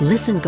Listen 0.00 0.40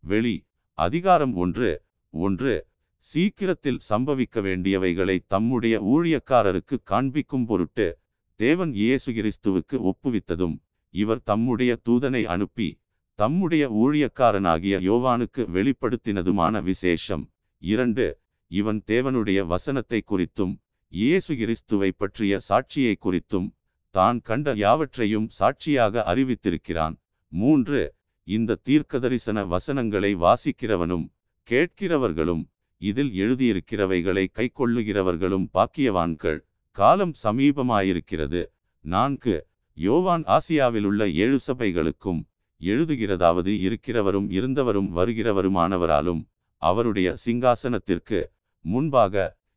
வெளி 0.00 0.44
அதிகாரம் 0.74 1.34
ஒன்று 1.34 1.82
ஒன்று 2.10 2.66
சீக்கிரத்தில் 2.96 3.78
சம்பவிக்க 3.88 4.40
வேண்டியவைகளை 4.40 5.18
தம்முடைய 5.26 5.80
ஊழியக்காரருக்கு 5.80 6.78
காண்பிக்கும் 6.84 7.46
பொருட்டு 7.46 7.98
தேவன் 8.36 8.72
இயேசு 8.72 9.12
கிறிஸ்துவுக்கு 9.12 9.90
ஒப்புவித்ததும் 9.90 10.56
இவர் 10.90 11.22
தம்முடைய 11.22 11.78
தூதனை 11.88 12.24
அனுப்பி 12.24 12.80
தம்முடைய 13.14 13.68
ஊழியக்காரனாகிய 13.68 14.78
யோவானுக்கு 14.78 15.48
வெளிப்படுத்தினதுமான 15.52 16.62
விசேஷம். 16.62 17.30
இரண்டு 17.58 18.20
இவன் 18.46 18.82
தேவனுடைய 18.86 19.46
வசனத்தை 19.46 20.02
குறித்தும் 20.10 20.56
இயேசு 20.88 21.36
கிறிஸ்துவை 21.36 21.92
பற்றிய 21.92 22.38
சாட்சியை 22.48 22.94
குறித்தும் 23.00 23.54
தான் 23.94 24.18
கண்ட 24.20 24.52
யாவற்றையும் 24.56 25.26
சாட்சியாக 25.38 26.04
அறிவித்திருக்கிறான். 26.10 26.94
மூன்று 27.32 27.80
இந்த 28.28 28.58
தீர்க்கதரிசன 28.68 29.38
வசனங்களை 29.46 30.10
வாசிக்கிறவனும் 30.24 31.06
கேட்கிறவர்களும் 31.48 32.42
இதில் 32.80 33.12
எழுதியிருக்கிறவைகளை 33.22 34.24
கைக்கொள்ளுகிறவர்களும் 34.38 35.46
பாக்கியவான்கள் 35.56 36.38
காலம் 36.76 37.14
சமீபமாயிருக்கிறது. 37.24 38.42
நான்கு 38.84 39.34
யோவான் 39.78 40.24
ஆசியாவிலுள்ள 40.36 41.02
ஏழு 41.24 41.38
சபைகளுக்கும் 41.46 42.20
எழுதுகிறதாவது 42.60 43.52
இருக்கிறவரும் 43.66 44.28
இருந்தவரும் 44.38 44.90
வருகிறவருமானவராலும் 44.98 46.22
அவருடைய 46.62 47.08
சிங்காசனத்திற்கு 47.24 48.18
முன்பாக 48.64 49.14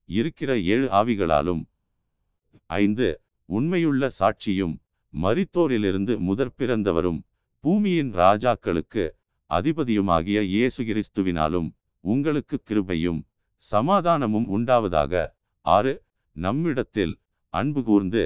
இருக்கிற 0.09 0.52
ஏழு 0.73 0.88
ஆவிகளாலும். 0.99 1.62
ஐந்து 2.79 3.07
உண்மையுள்ள 3.49 4.09
சாட்சியும் 4.20 4.76
மரித்தோரிலிருந்து 5.13 6.17
முதற் 6.20 6.55
பிறந்தவரும் 6.58 7.20
பூமியின் 7.63 8.13
ராஜாக்களுக்கு 8.13 9.04
அதிபதியுமாகிய 9.49 10.40
இயேசு 10.41 10.84
கிறிஸ்துவினாலும் 10.84 11.70
உங்களுக்கு 12.04 12.57
கிருபையும் 12.70 13.20
சமாதானமும் 13.63 14.48
உண்டாவதாக. 14.48 15.13
ஆறு 15.65 15.93
நம்மிடத்தில் 16.35 17.13
அன்பு 17.54 17.84
கூர்ந்து 17.84 18.24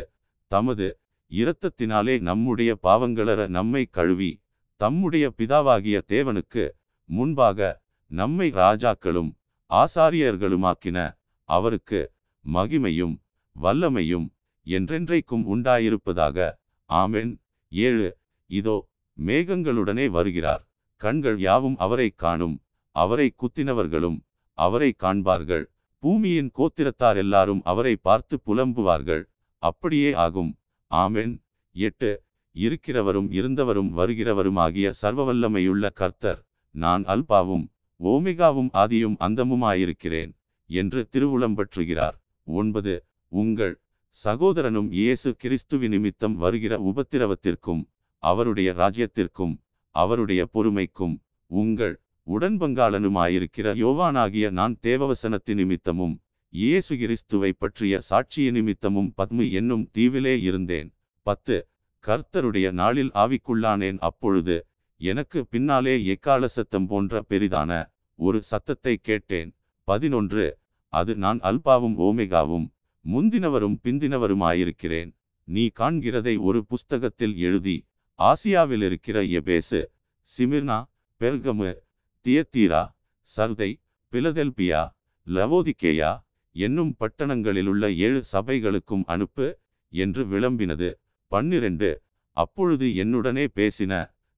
தமது 0.47 0.87
இரத்தத்தினாலே 1.31 2.21
நம்முடைய 2.21 2.77
பாவங்களற 2.83 3.47
நம்மை 3.47 3.85
கழுவி 3.89 4.31
தம்முடைய 4.81 5.33
பிதாவாகிய 5.37 5.97
தேவனுக்கு 6.07 6.69
முன்பாக 7.09 7.81
நம்மை 8.11 8.51
ராஜாக்களும் 8.53 9.31
ஆசாரியர்களுமாக்கின 9.69 10.97
அவருக்கு 11.49 12.11
மகிமையும் 12.45 13.15
வல்லமையும் 13.55 14.27
என்றென்றைக்கும் 14.69 15.43
உண்டாயிருப்பதாக. 15.53 16.37
ஆமென். 16.89 17.31
ஏழு. 17.71 18.09
இதோ 18.49 18.75
மேகங்களுடனே 19.17 20.05
வருகிறார். 20.09 20.63
கண்கள் 21.01 21.37
யாவும் 21.39 21.77
அவரை 21.77 22.07
காணும். 22.15 22.55
அவரை 22.95 23.27
குத்தினவர்களும் 23.37 24.17
அவரை 24.57 24.89
காண்பார்கள். 24.99 25.65
பூமியின் 26.03 26.49
கோத்திரத்தார் 26.57 27.17
எல்லாரும் 27.17 27.61
அவரை 27.63 27.93
பார்த்து 28.01 28.35
புலம்புவார்கள். 28.45 29.23
அப்படியே 29.63 30.11
ஆகும். 30.25 30.51
ஆமென். 30.91 31.33
எட்டு. 31.75 32.11
இருக்கிறவரும் 32.55 33.29
இருந்தவரும் 33.31 33.89
வருகிறவருமாகிய 33.97 34.87
சர்வவல்லமையுள்ள 35.01 35.85
கர்த்தர். 35.93 36.39
நான் 36.75 37.03
அல்பாவும் 37.05 37.65
ஓமிகாவும் 37.99 38.71
ஆதியும் 38.73 39.15
அந்தமுமாயிருக்கிறேன் 39.19 40.31
என்று 40.69 41.01
திருவுளம்பற்றுகிறார் 41.13 42.17
ஒன்பது. 42.47 42.93
உங்கள் 43.31 43.75
சகோதரனும் 44.15 44.87
இயேசு 44.91 45.29
கிறிஸ்துவி 45.41 45.87
நிமித்தம் 45.87 46.35
வருகிற 46.35 46.73
உபத்திரவத்திற்கும் 46.79 47.81
அவருடைய 48.23 48.69
ராஜ்யத்திற்கும் 48.73 49.53
அவருடைய 49.95 50.41
பொறுமைக்கும் 50.53 51.15
உங்கள் 51.51 51.95
உடன்பங்காளனுமாயிருக்கிற 52.27 53.67
யோவானாகிய 53.83 54.49
நான் 54.49 54.75
தேவவசனத்தி 54.83 55.53
நிமித்தமும் 55.53 56.15
இயேசு 56.53 56.93
கிறிஸ்துவை 56.97 57.51
பற்றிய 57.53 57.99
சாட்சிய 58.09 58.51
நிமித்தமும் 58.51 59.09
பத்மு 59.17 59.45
என்னும் 59.51 59.85
தீவிலே 59.97 60.35
இருந்தேன். 60.41 60.89
பத்து 61.25 61.55
கர்த்தருடைய 62.03 62.67
நாளில் 62.71 63.11
ஆவிக்குள்ளானேன். 63.13 63.99
அப்பொழுது 63.99 64.55
எனக்கு 65.01 65.39
பின்னாலே 65.45 65.95
எக்கால 66.05 66.45
சத்தம் 66.47 66.87
போன்ற 66.87 67.21
பெரிதான 67.29 67.71
ஒரு 68.19 68.41
சத்தத்தை 68.41 68.95
கேட்டேன். 69.01 69.51
பதினொன்று 69.87 70.45
அது 70.93 71.15
நான் 71.15 71.39
அல்பாவும் 71.39 71.97
ஓமெகாவும் 72.07 72.67
முந்தினவரும் 73.05 73.77
பிந்தினவருமாயிருக்கிறேன். 73.83 75.11
நீ 75.47 75.63
காண்கிறதை 75.79 76.33
ஒரு 76.39 76.59
புஸ்தகத்தில் 76.65 77.35
எழுதி 77.37 77.77
ஆசியாவில் 78.19 78.83
இருக்கிற 78.83 79.17
எபேசு 79.39 79.79
சிமிர்னா 80.29 80.77
பெர்கமு 81.21 81.71
தியத்தீரா 82.25 82.83
சர்தை 83.29 83.69
பிலதெல்பியா 84.13 84.81
லவோதிக்கேயா 85.27 86.11
என்னும் 86.55 86.93
பட்டணங்களிலுள்ள 86.99 87.83
ஏழு 87.97 88.21
சபைகளுக்கும் 88.33 89.03
அனுப்பு 89.13 89.47
என்று 89.93 90.21
விளம்பினது. 90.25 90.89
பன்னிரண்டு 91.31 91.89
அப்பொழுது 92.37 92.87
என்னுடனே 93.03 93.45
பேசின 93.55 93.93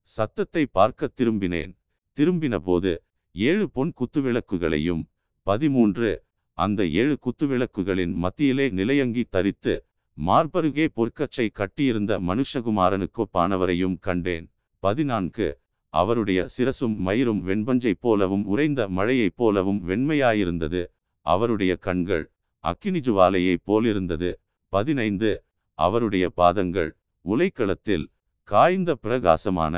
சத்தத்தை 0.09 0.63
பார்க்க 0.78 1.09
திரும்பினேன். 1.17 1.72
திரும்பின 2.17 2.55
போது 2.67 2.91
ஏழு 3.35 3.66
பொன் 3.69 3.91
குத்துவிளக்குகளையும் 3.99 5.03
பதிமூன்று 5.47 6.09
அந்த 6.57 6.85
ஏழு 6.85 7.17
குத்துவிளக்குகளின் 7.19 8.13
மத்தியிலே 8.13 8.69
நிலையங்கி 8.69 9.23
தரித்து 9.29 9.85
மார்பருகே 10.17 10.88
பொற்கச்சை 10.95 11.50
கட்டியிருந்த 11.51 12.19
மனுஷகுமாரனுக்கொப்பானவரையும் 12.19 13.97
கண்டேன். 14.00 14.45
பதினான்கு. 14.79 15.47
அவருடைய 15.90 16.45
சிரசும் 16.57 16.95
மயிரும் 17.06 17.41
வெண்பஞ்சைப் 17.47 18.00
போலவும் 18.00 18.45
உறைந்த 18.45 18.88
மழையைப் 18.90 19.35
போலவும் 19.35 19.90
வெண்மையாயிருந்தது. 19.90 20.81
அவருடைய 21.25 21.75
கண்கள் 21.75 22.31
அக்கினிஜுவாலையைப் 22.63 23.63
போலிருந்தது. 23.63 24.29
பதினைந்து. 24.73 25.31
அவருடைய 25.78 26.29
பாதங்கள் 26.29 26.95
உலைக்களத்தில் 27.25 28.06
காய்ந்த 28.47 28.95
பிரகாசமான 28.95 29.75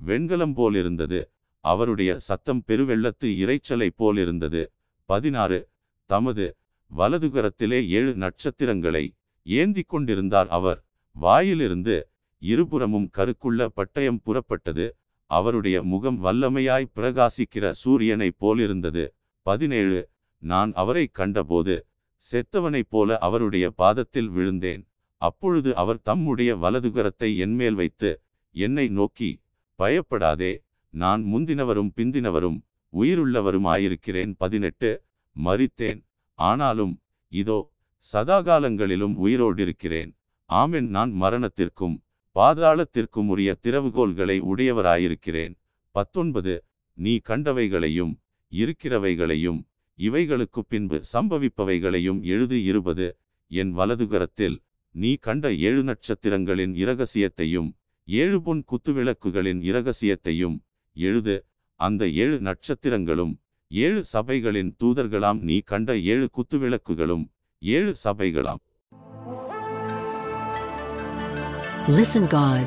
வெண்கலம் 0.00 0.54
போலிருந்தது. 0.54 1.20
அவருடைய 1.64 2.18
சத்தம் 2.18 2.62
பெருவெள்ளத்து 2.68 3.28
இரைச்சலை 3.42 3.88
போலிருந்தது. 3.96 4.62
பதினாறு. 5.08 5.58
தமது 6.04 6.56
வலதுகரத்திலே 6.90 7.78
ஏழு 7.88 8.12
நட்சத்திரங்களை 8.14 9.04
ஏந்திக் 9.46 9.88
கொண்டிருந்தார் 9.88 10.48
அவர். 10.48 10.80
வாயிலிருந்து 11.16 11.96
இருபுறமும் 12.42 13.08
கருக்குள்ள 13.16 13.68
பட்டயம் 13.76 14.20
புறப்பட்டது. 14.26 14.86
அவருடைய 15.30 15.76
முகம் 15.82 16.18
வல்லமையாய் 16.24 16.92
பிரகாசிக்கிற 16.96 17.72
சூரியனைப் 17.84 18.38
போலிருந்தது. 18.38 19.04
பதினேழு 19.46 20.00
நான் 20.42 20.72
அவரை 20.74 21.04
கண்டபோது 21.12 21.74
செத்தவனைப் 22.22 22.90
போல 22.90 23.18
அவருடைய 23.18 23.70
பாதத்தில் 23.70 24.28
விழுந்தேன். 24.28 24.82
அப்பொழுது 25.20 25.70
அவர் 25.76 26.00
தம்முடைய 26.02 26.56
வலதுகரத்தை 26.56 27.30
என்மேல் 27.36 27.74
வைத்து 27.74 28.10
என்னை 28.54 28.88
நோக்கி 28.88 29.30
பயப்படாதே 29.78 30.52
நான் 30.94 31.22
முந்தினவரும் 31.24 31.90
பிந்தினவரும் 31.96 32.58
உயிருள்ளவருமாயிருக்கிறேன். 32.92 34.32
பதினெட்டு 34.38 34.90
மறித்தேன். 35.36 36.00
ஆனாலும் 36.38 36.94
இதோ 37.32 37.58
சதாகாலங்களிலும் 38.12 39.14
உயிரோடிருக்கிறேன். 39.24 40.10
ஆமென் 40.50 40.88
நான் 40.88 41.12
மரணத்திற்கும் 41.22 41.96
பாதாளத்திற்கும் 42.36 43.28
உரிய 43.28 43.50
திறவுகோல்களை 43.62 44.36
உடையவராயிருக்கிறேன். 44.52 45.54
பத்தொன்பது 45.94 46.54
நீ 46.98 47.20
கண்டவைகளையும் 47.28 48.12
இருக்கிறவைகளையும் 48.52 49.60
இவைகளுக்கு 49.98 50.60
பின்பு 50.68 51.00
சம்பவிப்பவைகளையும் 51.12 52.20
எழுது 52.22 52.56
இருபது 52.64 53.06
என் 53.50 53.72
வலதுகரத்தில் 53.78 54.56
நீ 54.94 55.14
கண்ட 55.14 55.54
ஏழு 55.54 55.82
நட்சத்திரங்களின் 55.82 56.74
இரகசியத்தையும் 56.74 57.70
ஏழு 58.08 58.42
பொன் 58.42 58.64
குத்துவிளக்குகளின் 58.70 59.60
இரகசியத்தையும் 59.70 60.56
எழுது. 60.96 61.36
அந்த 61.80 62.08
ஏழு 62.08 62.40
நட்சத்திரங்களும் 62.40 63.34
ஏழு 63.74 64.00
சபைகளின் 64.12 64.70
தூதர்களாம் 64.80 65.40
நீ 65.42 65.56
கண்ட 65.64 65.92
ஏழு 66.06 66.26
குத்துவிளக்குகளும் 66.34 67.24
ஏழு 67.62 67.92
சபைகளாம் 68.04 68.62
Listen 71.90 72.24
God. 72.30 72.66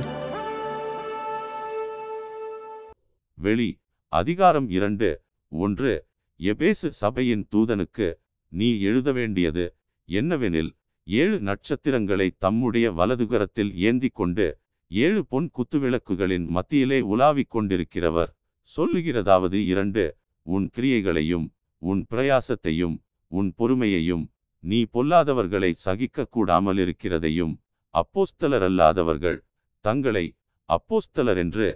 வெளி 3.38 3.70
அதிகாரம் 4.14 4.68
இரண்டு 4.70 5.08
ஒன்று 5.52 5.94
எபேசு 6.40 6.90
சபையின் 7.00 7.44
தூதனுக்கு 7.52 8.08
நீ 8.52 8.68
எழுத 8.82 9.12
வேண்டியது 9.12 9.66
என்னவெனில் 10.10 10.72
ஏழு 11.08 11.38
நட்சத்திரங்களை 11.42 12.28
தம்முடைய 12.38 12.88
வலதுகரத்தில் 12.92 13.72
ஏந்திக் 13.84 14.18
கொண்டு 14.18 14.48
ஏழு 14.92 15.22
பொன் 15.32 15.50
குத்துவிளக்குகளின் 15.56 16.48
மத்தியிலே 16.50 17.00
உலாவிக் 17.12 17.54
கொண்டிருக்கிறவர் 17.54 18.32
சொல்லுகிறதாவது 18.72 19.60
இரண்டு 19.68 20.04
உன் 20.48 20.66
கிரியைகளையும் 20.76 21.48
உன் 21.82 22.02
பிரயாசத்தையும் 22.12 22.96
உன் 23.32 23.50
பொறுமையையும் 23.58 24.26
நீ 24.64 24.80
பொல்லாதவர்களை 24.94 25.72
சகிக்க 25.86 26.26
கூடாமல் 26.26 26.78
இருக்கிறதையும் 26.78 27.54
அப்போஸ்தலரல்லாதவர்கள் 27.94 29.40
தங்களை 29.86 30.26
அப்போஸ்தலர் 30.70 31.40
என்று 31.44 31.68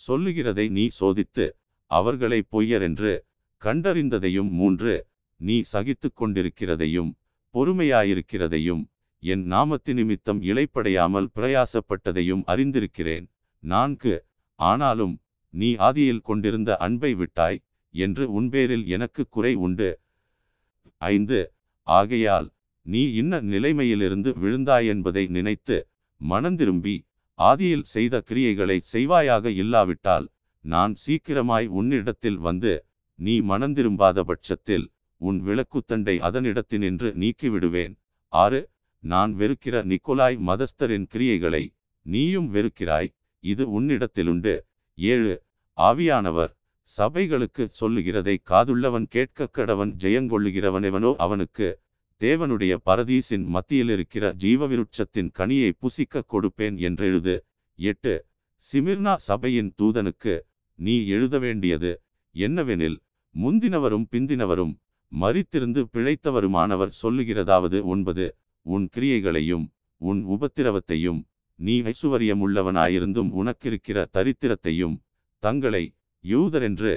சொல்லுகிறதை 0.00 0.66
நீ 0.68 0.84
சோதித்து 1.00 1.46
அவர்களை 1.90 2.40
பொய்யர் 2.50 2.84
என்று 2.88 3.12
கண்டறிந்ததையும் 3.62 4.50
மூன்று 4.50 4.94
நீ 5.40 5.56
சகித்து 5.72 6.08
கொண்டிருக்கிறதையும் 6.12 7.10
பொறுமையாயிருக்கிறதையும் 7.54 8.82
என் 9.22 9.44
நாமத்து 9.52 9.92
நிமித்தம் 9.94 10.40
இழைப்படையாமல் 10.42 11.28
பிரயாசப்பட்டதையும் 11.34 12.42
அறிந்திருக்கிறேன். 12.46 13.26
நான்கு 13.62 14.14
ஆனாலும் 14.58 15.14
நீ 15.54 15.70
ஆதியில் 15.78 16.26
கொண்டிருந்த 16.28 16.70
அன்பை 16.76 17.12
விட்டாய். 17.14 17.58
என்று 17.94 18.40
உன்பேரில் 18.40 18.86
எனக்கு 18.86 19.28
குறை 19.28 19.54
உண்டு. 19.54 20.00
ஐந்து 20.96 21.52
ஆகையால் 21.82 22.48
நீ 22.82 23.12
இன்ன 23.12 23.40
நிலைமையிலிருந்து 23.40 24.30
விழுந்தாய் 24.38 24.86
என்பதை 24.86 25.26
நினைத்து 25.26 25.88
மனந்திரும்பி 26.20 26.96
ஆதியில் 27.38 27.86
செய்த 27.94 28.22
கிரியைகளை 28.28 28.80
செய்வாயாக 28.92 29.46
இல்லாவிட்டால் 29.46 30.28
நான் 30.60 30.94
சீக்கிரமாய் 30.94 31.66
உன்னிடத்தில் 31.66 32.38
வந்து 32.38 32.84
நீ 33.14 33.40
மனந்திரும்பாத 33.40 34.20
பட்சத்தில் 34.20 34.90
உன் 35.16 35.38
விளக்குத்தண்டை 35.46 36.14
அதனிடத்தினின்று 36.28 37.08
நீக்கிவிடுவேன். 37.22 37.94
ஆறு 38.28 38.70
நான் 39.02 39.32
வெறுக்கிற 39.34 39.76
நிக்கோலாய் 39.84 40.38
மதஸ்தரின் 40.46 41.06
கிரியைகளை 41.14 41.62
நீயும் 42.02 42.54
வெறுக்கிறாய். 42.54 43.10
இது 43.40 43.80
உன்னிடத்திலுண்டு. 43.80 44.54
ஏழு 44.94 45.42
ஆவியானவர் 45.78 46.52
சபைகளுக்கு 46.96 47.64
சொல்லுகிறதை 47.70 48.34
காதுள்ளவன் 48.50 49.06
கேட்க 49.08 49.48
கடவன் 49.58 49.92
ஜெயங்கொள்ளுகிறவனெவனோ 50.04 51.14
அவனுக்கு 51.16 51.80
தேவனுடைய 52.20 52.72
பரதீசின் 52.86 53.44
மத்தியில் 53.46 53.88
இருக்கிற 53.88 54.34
ஜீவவிருட்சத்தின் 54.34 55.30
கனியை 55.38 55.70
புசிக்க 55.78 56.22
கொடுப்பேன் 56.32 56.76
என்றெழுது. 56.78 57.34
எட்டு. 57.78 58.14
சிமிர்னா 58.64 59.14
சபையின் 59.14 59.74
தூதனுக்கு 59.82 60.34
நீ 60.74 61.06
எழுத 61.06 61.38
வேண்டியது 61.38 61.92
என்னவெனில் 62.34 62.98
முந்தினவரும் 63.34 64.06
பிந்தினவரும் 64.10 64.74
மறித்திருந்து 65.12 65.82
பிழைத்தவருமானவர் 65.92 66.96
சொல்லுகிறதாவது 67.02 67.82
ஒன்பது. 67.82 68.26
உன் 68.66 68.88
கிரியைகளையும் 68.96 69.66
உன் 70.00 70.20
உபத்திரவத்தையும் 70.26 71.20
நீ 71.58 71.82
ஐசுவரியமுள்ளவனாயிருந்தும் 71.82 73.30
உனக்கிருக்கிற 73.40 73.98
தரித்திரத்தையும் 74.16 74.96
தங்களை 75.42 75.84
யூதரென்று 76.24 76.94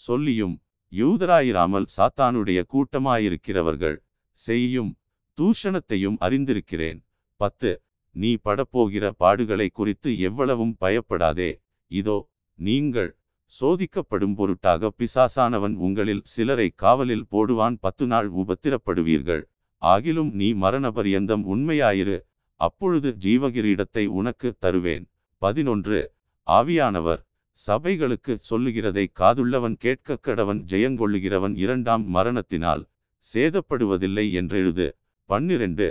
சொல்லியும் 0.00 0.54
யூதராயிராமல் 0.92 1.86
சாத்தானுடைய 1.96 2.60
கூட்டமாயிருக்கிறவர்கள் 2.72 3.96
செய்யும் 4.38 4.90
தூஷணத்தையும் 5.38 6.16
அறிந்திருக்கிறேன். 6.20 6.98
பத்து 7.40 7.70
நீ 8.16 8.30
படப்போகிற 8.44 9.04
பாடுகளை 9.18 9.68
குறித்து 9.72 10.10
எவ்வளவும் 10.18 10.74
பயப்படாதே. 10.78 11.50
இதோ 11.90 12.18
நீங்கள் 12.58 13.10
சோதிக்கப்படும் 13.52 14.34
பொருட்டாக 14.34 14.90
பிசாசானவன் 14.98 15.74
உங்களில் 15.76 16.22
சிலரை 16.24 16.68
காவலில் 16.82 17.26
போடுவான் 17.30 17.76
பத்து 17.80 18.06
நாள் 18.06 18.28
உபத்திரப்படுவீர்கள். 18.42 19.42
ஆகிலும் 19.82 20.30
நீ 20.32 20.48
மரணபரியந்தம் 20.54 21.44
உண்மையாயிரு. 21.54 22.18
அப்பொழுது 22.60 23.10
ஜீவகிரீடத்தை 23.24 24.04
உனக்கு 24.18 24.50
தருவேன். 24.58 25.04
பதினொன்று 25.42 25.98
ஆவியானவர் 26.46 27.22
சபைகளுக்கு 27.58 28.32
சொல்லுகிறதை 28.40 29.04
காதுள்ளவன் 29.20 29.76
கேட்க 29.76 30.18
கடவன் 30.22 30.60
ஜெயங்கொள்ளுகிறவன் 30.70 31.54
இரண்டாம் 31.56 32.04
மரணத்தினால் 32.06 32.82
சேதப்படுவதில்லை 33.26 34.24
என்றெழுது. 34.32 34.86
பன்னிரண்டு. 35.30 35.88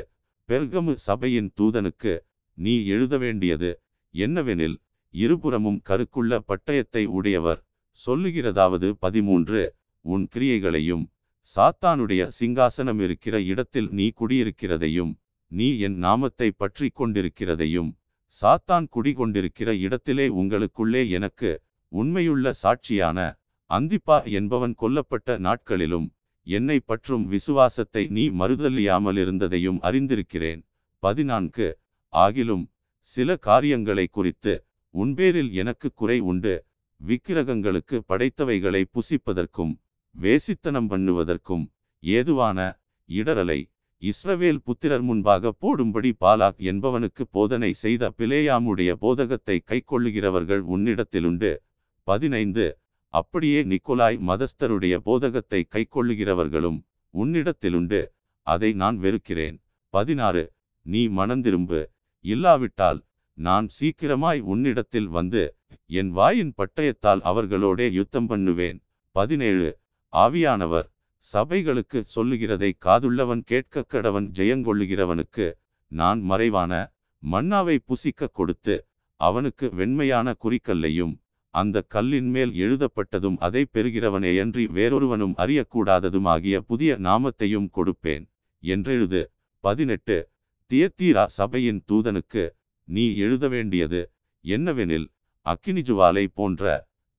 பெர்கமு 0.50 0.94
சபையின் 1.08 1.50
தூதனுக்கு 1.62 2.14
நீ 2.58 2.74
எழுத 2.86 3.18
வேண்டியது 3.18 3.72
என்னவெனில் 4.14 4.78
இருபுறமும் 5.14 5.80
கருக்குள்ள 5.90 6.40
பட்டயத்தை 6.48 7.04
உடையவர். 7.18 7.62
சொல்லுகிறதாவது 8.00 8.88
பதிமூன்று. 9.00 9.64
உன் 10.06 10.26
கிரியைகளையும் 10.28 11.04
சாத்தானுடைய 11.50 12.22
சிங்காசனம் 12.40 13.02
இருக்கிற 13.02 13.36
இடத்தில் 13.42 13.90
நீ 13.92 14.06
குடியிருக்கிறதையும் 14.20 15.12
நீ 15.52 15.68
என் 15.80 15.98
நாமத்தை 15.98 16.50
பற்றி 16.52 16.88
கொண்டிருக்கிறதையும் 17.00 17.90
சாத்தான் 18.42 18.86
குடிகொண்டிருக்கிற 18.96 19.70
இடத்திலே 19.78 20.26
உங்களுக்குள்ளே 20.42 21.02
எனக்கு 21.10 21.52
உண்மையுள்ள 21.92 22.52
சாட்சியான 22.64 23.20
அந்திப்பா 23.70 24.18
என்பவன் 24.32 24.74
கொல்லப்பட்ட 24.82 25.38
நாட்களிலும் 25.38 26.08
என்னை 26.48 26.78
பற்றும் 26.80 27.26
விசுவாசத்தை 27.26 28.04
நீ 28.08 28.24
மறுதலியாமல் 28.30 29.18
இருந்ததையும் 29.18 29.80
அறிந்திருக்கிறேன். 29.82 30.62
பதினான்கு. 31.04 31.68
ஆகிலும் 32.14 32.66
சில 33.10 33.36
காரியங்களை 33.48 34.06
குறித்து 34.08 34.54
உன்பேரில் 34.94 35.52
எனக்கு 35.52 35.88
குறை 35.94 36.18
உண்டு. 36.32 36.56
விக்கிரகங்களுக்கு 37.02 37.96
படைத்தவைகளை 38.10 38.82
புசிப்பதற்கும் 38.96 39.74
வேசித்தனம் 40.16 40.90
பண்ணுவதற்கும் 40.90 41.64
ஏதுவான 42.04 42.60
இடரலை 43.10 43.60
இஸ்ரவேல் 44.04 44.58
புத்திரர் 44.64 45.02
முன்பாக 45.02 45.52
போடும்படி 45.52 46.16
பாலாக் 46.22 46.58
என்பவனுக்கு 46.62 47.24
போதனை 47.32 47.74
செய்த 47.74 48.10
பிலேயாமுடைய 48.18 48.94
போதகத்தை 48.94 49.64
கைக்கொள்ளுகிறவர்கள் 49.68 50.64
உன்னிடத்திலுண்டு. 50.76 51.52
பதினைந்து. 52.04 52.78
அப்படியே 53.14 53.64
நிக்கோலாய் 53.64 54.18
மதஸ்தருடைய 54.30 54.98
போதகத்தை 54.98 55.68
கைக்கொள்ளுகிறவர்களும் 55.72 56.80
உன்னிடத்திலுண்டு. 57.14 58.02
அதை 58.48 58.74
நான் 58.74 58.98
வெறுக்கிறேன். 58.98 59.64
பதினாறு. 59.90 60.54
நீ 60.82 61.08
மனந்திரும்பு. 61.08 61.82
இல்லாவிட்டால் 62.26 63.04
நான் 63.38 63.68
சீக்கிரமாய் 63.80 64.40
உன்னிடத்தில் 64.40 65.08
வந்து 65.08 65.56
என் 65.86 66.12
வாயின் 66.12 66.54
பட்டயத்தால் 66.58 67.22
அவர்களோடே 67.22 67.92
யுத்தம் 67.92 68.26
பண்ணுவேன். 68.26 68.80
பதினேழு. 69.12 69.80
ஆவியானவர் 70.14 70.92
சபைகளுக்கு 71.26 72.00
சொல்லுகிறதை 72.06 72.70
காதுள்ளவன் 72.86 73.44
கேட்க 73.46 73.86
கடவன் 73.90 74.28
ஜெயங்கொள்ளுகிறவனுக்கு 74.40 75.46
நான் 75.92 76.22
மறைவான 76.22 76.74
மன்னாவை 77.24 77.76
புசிக்க 77.86 78.30
கொடுத்து 78.32 78.76
அவனுக்கு 79.20 79.66
வெண்மையான 79.70 80.34
குறிக்கல்லையும் 80.44 81.14
அந்த 81.54 81.84
கல்லின் 81.88 82.30
மேல் 82.30 82.54
எழுதப்பட்டதும் 82.56 83.38
அதை 83.38 83.62
பெறுகிறவனேயன்றி 83.74 84.64
வேறொருவனும் 84.78 85.36
அறியக்கூடாததுமாகிய 85.38 86.58
புதிய 86.68 86.96
நாமத்தையும் 87.00 87.68
கொடுப்பேன் 87.78 88.26
என்றெழுது. 88.64 89.22
பதினெட்டு. 89.64 90.18
தியத்தீரா 90.72 91.24
சபையின் 91.38 91.82
தூதனுக்கு 91.92 92.44
நீ 92.88 93.06
எழுத 93.16 93.48
வேண்டியது 93.48 94.02
என்னவெனில் 94.46 95.08
அக்கினிஜுவாலை 95.46 96.26
போன்ற 96.34 96.64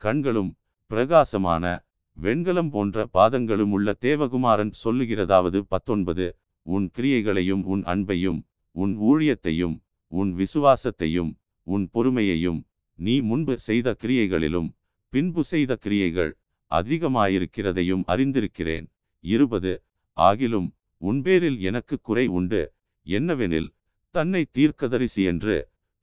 கண்களும் 0.02 0.50
பிரகாசமான 0.90 1.64
வெண்கலம் 2.16 2.70
போன்ற 2.70 3.06
பாதங்களும் 3.12 3.70
உள்ள 3.70 3.96
தேவகுமாரன் 4.00 4.72
சொல்லுகிறதாவது 4.84 5.58
பத்தொன்பது 5.68 6.26
உன் 6.66 6.86
கிரியைகளையும் 6.96 7.62
உன் 7.62 7.82
அன்பையும் 7.84 8.40
உன் 8.74 8.94
ஊழியத்தையும் 9.00 9.74
உன் 10.12 10.30
விசுவாசத்தையும் 10.34 11.32
உன் 11.66 11.84
பொறுமையையும் 11.94 12.60
நீ 12.98 13.20
முன்பு 13.20 13.54
செய்த 13.58 13.96
கிரியைகளிலும் 14.02 14.68
பின்பு 15.12 15.42
செய்த 15.44 15.72
கிரியைகள் 15.76 16.32
அதிகமாயிருக்கிறதையும் 16.70 18.02
அறிந்திருக்கிறேன். 18.06 18.86
இருபது 19.24 19.72
ஆகிலும் 20.16 20.68
உன்பேரில் 21.02 21.58
எனக்கு 21.58 21.96
குறை 22.00 22.26
உண்டு. 22.26 22.62
என்னவெனில் 23.06 23.68
தன்னை 24.14 24.42
தீர்க்கதரிசி 24.50 25.22
என்று 25.24 25.56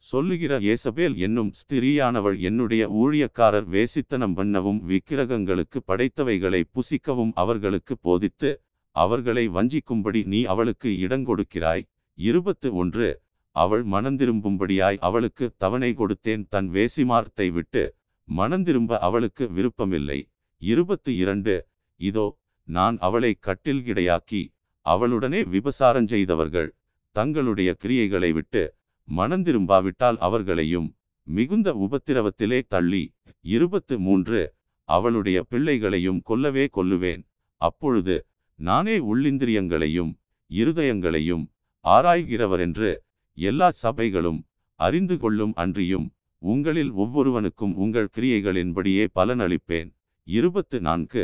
சொல்லுகிற 0.04 0.54
ஏசபேல் 0.72 1.16
என்னும் 1.18 1.52
ஸ்திரீயானவள் 1.60 2.38
என்னுடைய 2.40 2.84
ஊழியக்காரர் 3.02 3.68
வேசித்தனம் 3.70 4.36
பண்ணவும் 4.38 4.80
விக்கிரகங்களுக்கு 4.90 5.80
படைத்தவைகளை 5.88 6.62
புசிக்கவும் 6.76 7.34
அவர்களுக்கு 7.34 7.96
போதித்து 8.02 8.52
அவர்களை 8.96 9.44
வஞ்சிக்கும்படி 9.50 10.22
நீ 10.26 10.40
அவளுக்கு 10.46 10.90
இடங்கொடுக்கிறாய் 11.06 11.84
இருபத்து 12.18 12.70
ஒன்று 12.74 13.10
அவள் 13.56 13.84
மனந்திரும்பும்படியாய் 13.86 15.00
அவளுக்கு 15.00 15.46
தவணை 15.58 15.92
கொடுத்தேன். 15.94 16.44
தன் 16.50 16.70
வேசிமார்த்தை 16.70 17.48
விட்டு 17.52 17.84
மனந்திரும்ப 18.28 19.00
அவளுக்கு 19.00 19.46
விருப்பமில்லை. 19.50 20.20
இருபத்து 20.62 21.12
இரண்டு 21.16 21.54
இதோ 22.00 22.28
நான் 22.68 22.98
அவளை 23.00 23.32
கட்டில்கிடையாக்கி 23.48 24.42
அவளுடனே 24.86 25.42
விபசாரம் 25.48 26.08
செய்தவர்கள் 26.08 26.70
தங்களுடைய 27.16 27.70
கிரியைகளை 27.84 28.30
விட்டு 28.34 28.64
மனந்திரும்பாவிட்டால் 29.08 30.18
அவர்களையும் 30.28 30.88
மிகுந்த 31.28 31.70
உபத்திரவத்திலே 31.86 32.60
தள்ளி 32.68 33.04
இருபத்து 33.46 33.96
மூன்று 34.00 34.42
அவளுடைய 34.90 35.38
பிள்ளைகளையும் 35.44 36.20
கொல்லவே 36.30 36.66
கொல்லுவேன். 36.78 37.22
அப்பொழுது 37.62 38.16
நானே 38.60 38.96
உள்ளிந்திரியங்களையும் 39.12 40.12
இருதயங்களையும் 40.52 41.44
ஆராய்கிறவரென்று 41.86 42.90
எல்லா 43.38 43.70
சபைகளும் 43.84 44.40
அறிந்து 44.80 45.16
கொள்ளும் 45.18 45.54
அன்றியும் 45.54 46.08
உங்களில் 46.42 46.92
ஒவ்வொருவனுக்கும் 46.94 47.74
உங்கள் 47.84 48.10
கிரியைகளின்படியே 48.16 49.04
பலனளிப்பேன். 49.18 49.90
இருபத்து 50.28 50.78
நான்கு 50.80 51.24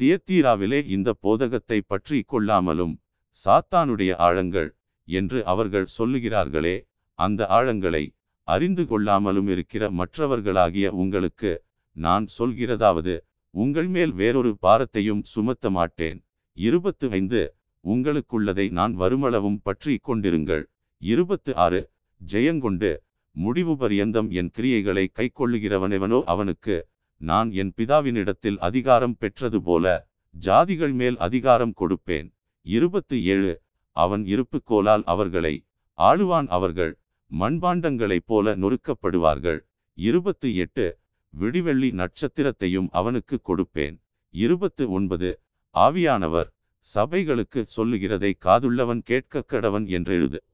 தியத்தீராவிலே 0.00 0.80
இந்த 0.86 1.08
போதகத்தை 1.24 1.78
பற்றி 1.86 2.18
கொள்ளாமலும் 2.32 2.94
சாத்தானுடைய 3.38 4.12
ஆழங்கள் 4.26 4.70
என்று 5.08 5.38
அவர்கள் 5.52 5.86
சொல்லுகிறார்களே 5.98 6.76
அந்த 7.18 7.46
ஆழங்களை 7.58 8.04
அறிந்து 8.48 8.82
கொள்ளாமலும் 8.84 9.48
இருக்கிற 9.54 9.84
மற்றவர்களாகிய 9.90 10.86
உங்களுக்கு 11.02 11.52
நான் 11.96 12.24
சொல்கிறதாவது 12.38 13.14
உங்கள் 13.54 13.88
மேல் 13.88 14.12
வேறொரு 14.12 14.50
பாரத்தையும் 14.62 15.22
சுமத்த 15.32 15.70
மாட்டேன். 15.70 16.18
இருபத்து 16.56 17.06
ஐந்து 17.10 17.42
உங்களுக்குள்ளதை 17.84 18.66
நான் 18.70 18.94
வருமளவும் 19.00 19.60
பற்றி 19.62 19.94
கொண்டிருங்கள். 20.08 20.64
இருபத்து 21.02 21.52
ஆறு 21.64 21.80
ஜெயங்கொண்டு 22.20 22.90
முடிவு 23.36 23.74
பரியந்தம் 23.76 24.28
என் 24.30 24.50
கிரியைகளை 24.56 25.04
கைக்கொள்ளுகிறவனெவனோ 25.18 26.18
அவனுக்கு 26.32 26.76
நான் 27.20 27.48
என் 27.52 27.72
பிதாவினிடத்தில் 27.76 28.58
அதிகாரம் 28.58 29.16
பெற்றது 29.16 29.58
போல 29.62 29.94
ஜாதிகள் 30.34 30.94
மேல் 31.00 31.16
அதிகாரம் 31.16 31.74
கொடுப்பேன். 31.80 32.28
இருபத்து 32.66 33.16
ஏழு 33.24 33.52
அவன் 33.96 34.22
இருப்புக்கோலால் 34.24 35.04
அவர்களை 35.04 35.54
ஆளுவான் 35.98 36.48
அவர்கள். 36.48 36.92
மண்பாண்டங்களைப் 37.30 38.26
போல 38.26 38.56
நொறுக்கப்படுவார்கள். 38.56 39.58
இருபத்து 39.94 40.56
எட்டு 40.56 40.98
விடிவெள்ளி 41.40 41.92
நட்சத்திரத்தையும் 41.92 42.86
அவனுக்கு 42.90 43.40
கொடுப்பேன். 43.48 44.00
இருபத்து 44.30 44.90
ஒன்பது 44.90 45.40
ஆவியானவர் 45.74 46.52
சபைகளுக்கு 46.94 47.62
சொல்லுகிறதை 47.62 48.36
காதுள்ளவன் 48.44 49.00
கேட்க 49.04 49.44
கடவன் 49.48 49.86
என்றெழுது. 49.86 50.44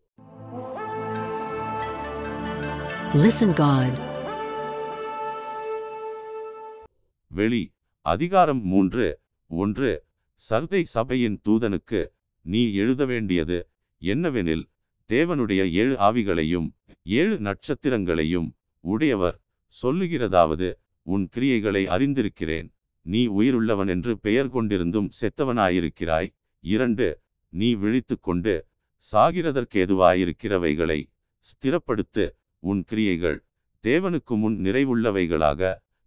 Listen 3.15 3.53
God. 3.57 4.09
வெளி 7.27 7.73
அதிகாரம் 8.01 8.63
மூன்று 8.63 9.21
ஒன்று 9.47 10.05
சர்தை 10.51 10.83
சபையின் 10.83 11.41
தூதனுக்கு 11.49 12.07
நீ 12.41 12.75
எழுத 12.75 13.05
வேண்டியது 13.05 13.69
என்னவெனில் 14.03 14.70
தேவனுடைய 15.13 15.63
ஏழு 15.73 15.95
ஆவிகளையும் 16.09 16.69
ஏழு 17.03 17.37
நட்சத்திரங்களையும் 17.39 18.49
உடையவர். 18.85 19.37
சொல்லுகிறதாவது 19.75 20.69
உன் 21.07 21.25
கிரியைகளை 21.37 21.83
அறிந்திருக்கிறேன். 21.97 22.69
நீ 23.07 23.23
உயிருள்ளவன் 23.29 23.89
என்று 23.89 24.13
பெயர் 24.19 24.51
கொண்டிருந்தும் 24.55 25.09
செத்தவனாயிருக்கிறாய். 25.21 26.29
இரண்டு 26.65 27.07
நீ 27.53 27.69
விழித்துக்கொண்டு 27.75 28.55
சாகிறதற்கேதுவாயிருக்கிறவைகளை 29.05 31.01
ஸ்திரப்படுத்து 31.47 32.25
உன் 32.63 32.83
கிரியைகள். 32.85 33.39
தேவனுக்கு 33.85 34.35
முன் 34.43 34.57
நிறைவுள்ளவைகளாக 34.65 35.61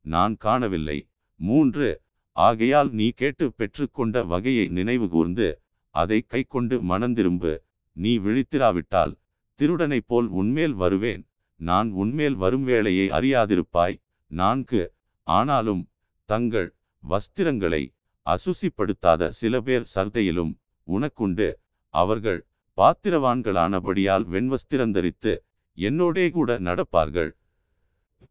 நான் 0.05 0.35
காணவில்லை. 0.37 0.97
மூன்று 1.39 1.89
ஆகையால் 2.35 2.89
நீ 2.91 3.07
கேட்டு 3.21 3.45
பெற்றுக்கொண்ட 3.57 4.25
வகையை 4.27 4.65
நினைவு 4.67 5.07
கூர்ந்து 5.09 5.47
அதை 5.95 6.19
கைக்கொண்டு 6.27 6.75
மனந்திரும்பு. 6.91 7.53
நீ 7.95 8.19
விழித்திராவிட்டால் 8.19 9.13
திருடனைப் 9.59 10.07
போல் 10.07 10.27
உன்மேல் 10.27 10.73
வருவேன். 10.73 11.23
நான் 11.59 11.89
உன்மேல் 11.91 12.35
வரும் 12.35 12.63
வேளையை 12.63 13.09
அறியாதிருப்பாய். 13.09 13.97
நான்கு 14.31 14.81
ஆனாலும் 15.27 15.83
தங்கள் 16.29 16.69
வஸ்திரங்களை 17.03 17.83
அசுசிப்படுத்தாத 18.25 19.27
சில 19.29 19.61
பேர் 19.61 19.85
சர்தையிலும் 19.95 20.53
உனக்குண்டு. 20.87 21.53
அவர்கள் 21.93 22.39
பாத்திரவான்களானபடியால் 22.77 24.25
வெண்வஸ்திரந்தரித்து 24.33 25.33
என்னோடே 25.77 26.25
கூட 26.29 26.59
நடப்பார்கள். 26.59 27.31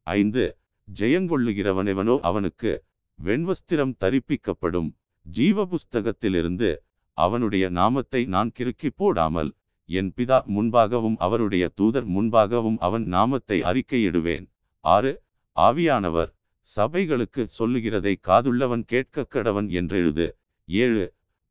ஐந்து 0.02 0.45
ஜெயங்கொள்ளுகிறவனெவனோ 0.88 2.16
அவனுக்கு 2.21 2.73
வெண்வஸ்திரம் 3.19 3.95
தரிப்பிக்கப்படும். 4.00 4.90
ஜீவ 5.26 5.66
புஸ்தகத்திலிருந்து 5.66 6.71
அவனுடைய 7.19 7.64
நாமத்தை 7.71 8.21
நான் 8.26 8.50
கிறுக்கி 8.59 8.90
போடாமல் 8.95 9.50
என் 9.88 10.11
பிதா 10.16 10.38
முன்பாகவும் 10.57 11.16
அவருடைய 11.16 11.64
தூதர் 11.75 12.07
முன்பாகவும் 12.07 12.78
அவன் 12.78 13.04
நாமத்தை 13.07 13.59
அறிக்கையிடுவேன். 13.62 14.47
ஆறு 14.85 15.12
ஆவியானவர் 15.57 16.31
சபைகளுக்கு 16.69 17.42
சொல்லுகிறதை 17.59 18.14
காதுள்ளவன் 18.28 18.85
கேட்க 18.85 19.26
கடவன் 19.35 19.69
என்றெழுது. 19.71 20.26
ஏழு 20.69 21.04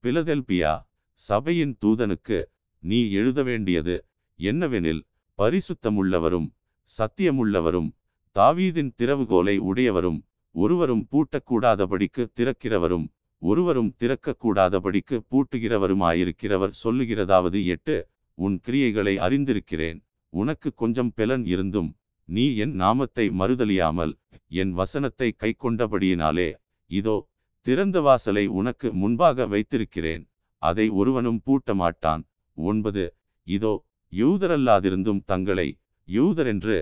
பிலதெல்பியா 0.04 0.74
சபையின் 1.22 1.76
தூதனுக்கு 1.82 2.38
நீ 2.84 3.00
எழுத 3.12 3.40
வேண்டியது 3.44 3.96
என்னவெனில் 4.40 5.02
பரிசுத்தமுள்ளவரும் 5.40 6.48
சத்தியமுள்ளவரும் 6.90 7.90
தாவீதின் 8.36 8.92
திறவுகோலை 9.00 9.56
உடையவரும் 9.70 10.20
ஒருவரும் 10.56 11.04
பூட்டக்கூடாதபடிக்கு 11.12 12.24
திறக்கிறவரும் 12.38 13.06
ஒருவரும் 13.42 13.92
திறக்கக்கூடாதபடிக்கு 14.02 15.18
பூட்டுகிறவருமாயிருக்கிறவர் 15.32 16.74
சொல்லுகிறதாவது 16.84 17.60
எட்டு 17.76 17.96
உன் 18.38 18.56
கிரியைகளை 18.66 19.14
அறிந்திருக்கிறேன். 19.26 20.00
உனக்கு 20.34 20.70
கொஞ்சம் 20.82 21.12
பெலன் 21.18 21.46
இருந்தும் 21.54 21.90
நீ 22.30 22.46
என் 22.64 22.76
நாமத்தை 22.84 23.26
மறுதலியாமல் 23.40 24.14
என் 24.62 24.74
வசனத்தை 24.80 25.30
கைக்கொண்டபடியினாலே 25.44 26.50
இதோ 26.92 27.18
திறந்த 27.66 27.98
வாசலை 28.02 28.44
உனக்கு 28.60 28.88
முன்பாக 29.02 29.46
வைத்திருக்கிறேன். 29.54 30.24
அதை 30.62 30.86
ஒருவனும் 31.00 31.42
பூட்ட 31.46 31.74
மாட்டான் 31.82 32.24
ஒன்பது 32.58 33.04
இதோ 33.48 33.74
யூதரல்லாதிருந்தும் 34.14 35.22
தங்களை 35.32 35.68
யூதரென்று 36.08 36.78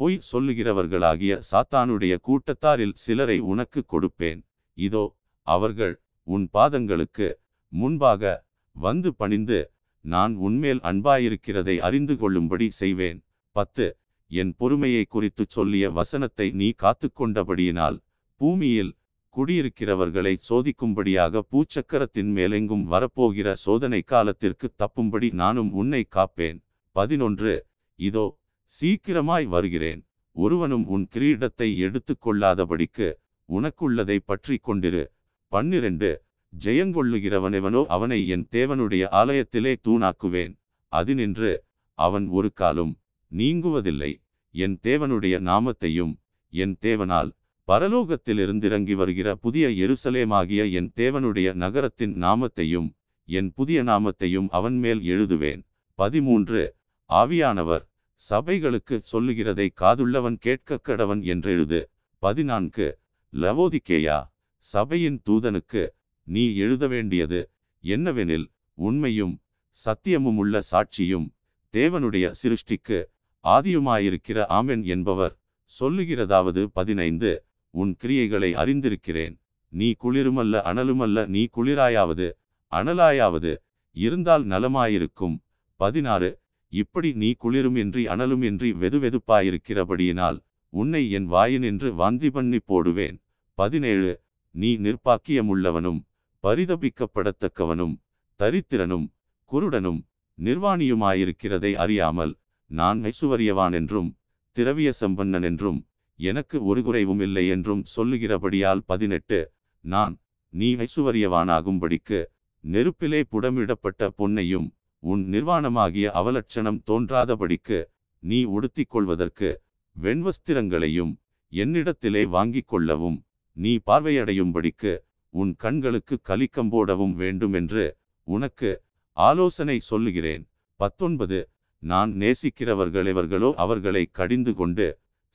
பொய் 0.00 0.18
சொல்லுகிறவர்களாகிய 0.30 1.32
சாத்தானுடைய 1.50 2.14
கூட்டத்தாரில் 2.26 2.94
சிலரை 3.04 3.38
உனக்கு 3.52 3.80
கொடுப்பேன். 3.92 4.40
இதோ 4.78 5.04
அவர்கள் 5.54 5.94
உன் 6.28 6.46
பாதங்களுக்கு 6.54 7.28
முன்பாக 7.72 8.32
வந்து 8.76 9.10
பணிந்து 9.20 9.60
நான் 10.04 10.34
உன்மேல் 10.46 10.80
அன்பாயிருக்கிறதை 10.90 11.74
அறிந்து 11.86 12.14
கொள்ளும்படி 12.16 12.66
செய்வேன். 12.80 13.18
பத்து 13.56 13.86
என் 14.30 14.52
பொறுமையை 14.60 15.04
குறித்து 15.14 15.44
சொல்லிய 15.56 15.84
வசனத்தை 15.98 16.46
நீ 16.60 16.68
காத்துக்கொண்டபடியினால் 16.82 17.96
பூமியில் 18.40 18.92
குடியிருக்கிறவர்களை 19.34 20.32
சோதிக்கும்படியாக 20.48 21.42
பூச்சக்கரத்தின் 21.50 22.30
மேலெங்கும் 22.36 22.84
வரப்போகிற 22.92 23.48
சோதனை 23.64 24.00
காலத்திற்கு 24.12 24.66
தப்பும்படி 24.82 25.28
நானும் 25.42 25.70
உன்னை 25.80 26.02
காப்பேன். 26.16 26.58
பதினொன்று 26.96 27.52
இதோ 27.98 28.26
சீக்கிரமாய் 28.72 29.46
வருகிறேன். 29.46 30.00
ஒருவனும் 30.36 30.86
உன் 30.94 31.06
கிரீடத்தை 31.14 31.68
எடுத்து 31.86 32.14
கொள்ளாதபடிக்கு 32.16 33.08
உனக்குள்ளதை 33.48 34.18
பற்றி 34.24 34.56
கொண்டிரு. 34.68 35.04
பன்னிரண்டு. 35.50 36.22
ஜெயங்கொள்ளுகிறவனெவனோ 36.64 37.86
அவனை 37.86 38.28
என் 38.28 38.46
தேவனுடைய 38.50 39.06
ஆலயத்திலே 39.10 39.76
தூணாக்குவேன். 39.88 40.58
அதினின்று 40.92 41.58
அவன் 41.94 42.28
ஒரு 42.28 42.52
காலும் 42.52 42.98
நீங்குவதில்லை. 43.32 44.22
என் 44.50 44.78
தேவனுடைய 44.82 45.36
நாமத்தையும் 45.40 46.16
என் 46.48 46.76
தேவனால் 46.80 47.32
பரலோகத்திலிருந்திறங்கி 47.68 48.94
வருகிற 48.94 49.34
புதிய 49.34 49.68
எருசலேமாகிய 49.68 50.72
என் 50.72 50.92
தேவனுடைய 50.96 51.54
நகரத்தின் 51.54 52.22
நாமத்தையும் 52.22 52.88
என் 53.24 53.52
புதிய 53.54 53.84
நாமத்தையும் 53.84 54.48
அவன் 54.50 54.78
மேல் 54.78 55.00
எழுதுவேன். 55.00 55.62
பதிமூன்று. 55.94 56.74
ஆவியானவர் 57.08 57.84
சபைகளுக்கு 58.30 58.96
சொல்லுகிறதை 58.96 59.72
காதுள்ளவன் 59.80 60.36
கேட்க 60.38 60.80
கடவன் 60.88 61.22
என்றெழுது. 61.22 61.90
பதினான்கு. 62.18 62.98
லவோதிக்கேயா 63.32 64.29
சபையின் 64.64 65.18
தூதனுக்கு 65.28 65.82
நீ 66.26 66.44
எழுத 66.54 66.84
வேண்டியது 66.86 67.40
என்னவெனில் 67.84 68.46
உண்மையும் 68.78 69.34
சத்தியமும் 69.76 70.38
உள்ள 70.42 70.60
சாட்சியும் 70.70 71.26
தேவனுடைய 71.74 72.26
சிருஷ்டிக்கு 72.40 72.98
ஆதியுமாயிருக்கிற 73.44 74.38
ஆமென் 74.58 74.82
என்பவர் 74.84 75.34
சொல்லுகிறதாவது 75.72 76.62
பதினைந்து 76.72 77.30
உன் 77.74 77.92
கிரியைகளை 78.02 78.50
அறிந்திருக்கிறேன். 78.62 79.34
நீ 79.72 79.88
குளிருமல்ல 80.02 80.62
அனலுமல்ல 80.70 81.26
நீ 81.26 81.42
குளிராயாவது 81.56 82.26
அனலாயாவது 82.72 83.52
இருந்தால் 83.96 84.44
நலமாயிருக்கும். 84.46 85.36
பதினாறு 85.80 86.30
இப்படி 86.72 87.10
நீ 87.12 87.30
குளிருமின்றி 87.44 88.02
அனலுமின்றி 88.14 88.70
வெதுவெதுப்பாயிருக்கிறபடியினால் 88.82 90.38
உன்னை 90.72 91.02
என் 91.10 91.28
வாயினின்று 91.32 91.88
வாந்தி 91.94 92.30
பண்ணி 92.30 92.60
போடுவேன். 92.64 93.16
பதினேழு 93.58 94.10
நீ 94.54 94.70
நிர்பாக்கியமுள்ளவனும் 94.76 96.00
பரிதபிக்கப்படத்தக்கவனும் 96.44 97.94
தரித்திரனும் 98.40 99.06
குருடனும் 99.50 100.00
நிர்வாணியுமாயிருக்கிறதை 100.38 101.72
அறியாமல் 101.74 102.32
நான் 102.70 102.98
ஐசுவரியவான் 103.10 103.74
என்றும் 103.74 104.10
திரவிய 104.56 104.90
சம்பன்னன் 105.00 105.42
என்றும் 105.42 105.78
எனக்கு 106.18 106.56
ஒரு 106.64 106.80
குறைவும் 106.82 107.20
இல்லை 107.20 107.44
என்றும் 107.48 107.82
சொல்லுகிறபடியால் 107.94 108.82
பதினெட்டு 108.86 109.38
நான் 109.84 110.14
நீ 110.52 110.68
ஐசுவரியவானாகும்படிக்கு 110.78 112.20
நெருப்பிலே 112.64 113.20
புடமிடப்பட்ட 113.32 114.10
பொன்னையும் 114.18 114.68
உன் 115.02 115.22
நிர்வாணமாகிய 115.32 116.06
அவலட்சணம் 116.14 116.80
தோன்றாதபடிக்கு 116.86 117.78
நீ 118.22 118.38
உடுத்திக் 118.54 118.90
கொள்வதற்கு 118.90 119.50
வெண்வஸ்திரங்களையும் 119.96 121.12
என்னிடத்திலே 121.52 122.22
வாங்கிக் 122.28 122.70
கொள்ளவும் 122.70 123.18
நீ 123.56 123.72
பார்வையடையும்படிக்கு 123.86 124.92
உன் 125.34 125.52
கண்களுக்கு 125.56 126.14
கலிக்கம்போடவும் 126.28 127.14
வேண்டுமென்று 127.14 127.84
உனக்கு 128.28 128.70
ஆலோசனை 129.16 129.76
சொல்லுகிறேன். 129.80 130.44
பத்தொன்பது. 130.80 131.38
நான் 131.82 132.10
நேசிக்கிறவர்களெவர்களோ 132.22 133.50
அவர்களை 133.54 134.02
கடிந்து 134.18 134.52
கொண்டு 134.54 134.86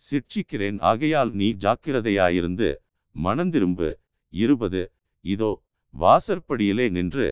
சிட்சிக்கிறேன். 0.02 0.78
ஆகையால் 0.80 1.32
நீ 1.32 1.48
ஜாக்கிரதையாயிருந்து 1.66 2.70
மனந்திரும்பு. 3.16 3.90
இருபது. 4.34 4.82
இதோ 5.26 5.52
வாசற்படியிலே 5.94 6.88
நின்று 6.90 7.28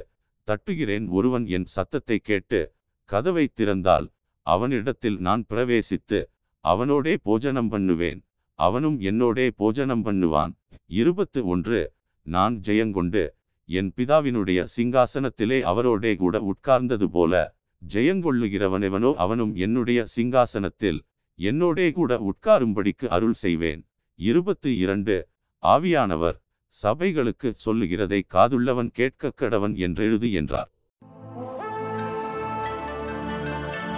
தட்டுகிறேன். 0.47 1.05
ஒருவன் 1.07 1.45
என் 1.45 1.67
சத்தத்தை 1.75 2.17
கேட்டு 2.29 2.61
கதவை 3.09 3.45
திறந்தால் 3.53 4.07
அவனிடத்தில் 4.45 5.17
நான் 5.17 5.43
பிரவேசித்து 5.49 6.19
அவனோடே 6.65 7.13
போஜனம் 7.27 7.69
பண்ணுவேன். 7.69 8.19
அவனும் 8.67 8.97
என்னோடே 9.09 9.45
போஜனம் 9.61 10.03
பண்ணுவான். 10.05 10.51
இருபத்து 10.99 11.39
ஒன்று 11.53 11.81
நான் 12.27 12.55
ஜெயங்கொண்டு 12.67 13.23
என் 13.69 13.89
பிதாவினுடைய 13.97 14.59
சிங்காசனத்திலே 14.75 15.57
அவரோடே 15.71 16.11
கூட 16.21 16.41
உட்கார்ந்தது 16.51 17.07
போல 17.15 17.33
ஜெயங்கொள்ளுகிறவனெவனோ 17.81 19.11
அவனும் 19.23 19.53
என்னுடைய 19.65 19.99
சிங்காசனத்தில் 20.15 20.99
என்னோடே 21.39 21.87
கூட 21.97 22.11
உட்காரும்படிக்கு 22.29 23.05
அருள் 23.15 23.37
செய்வேன். 23.43 23.81
இருபத்து 24.19 24.71
இரண்டு 24.83 25.15
ஆவியானவர் 25.63 26.37
சபைகளுக்கு 26.75 27.49
சொல்லுகிறதை 27.65 28.19
காதுள்ளவன் 28.35 28.91
கேட்க 28.99 29.33
கடவன் 29.41 29.75
என்றெழுது 29.87 30.29
என்றார். 30.41 30.71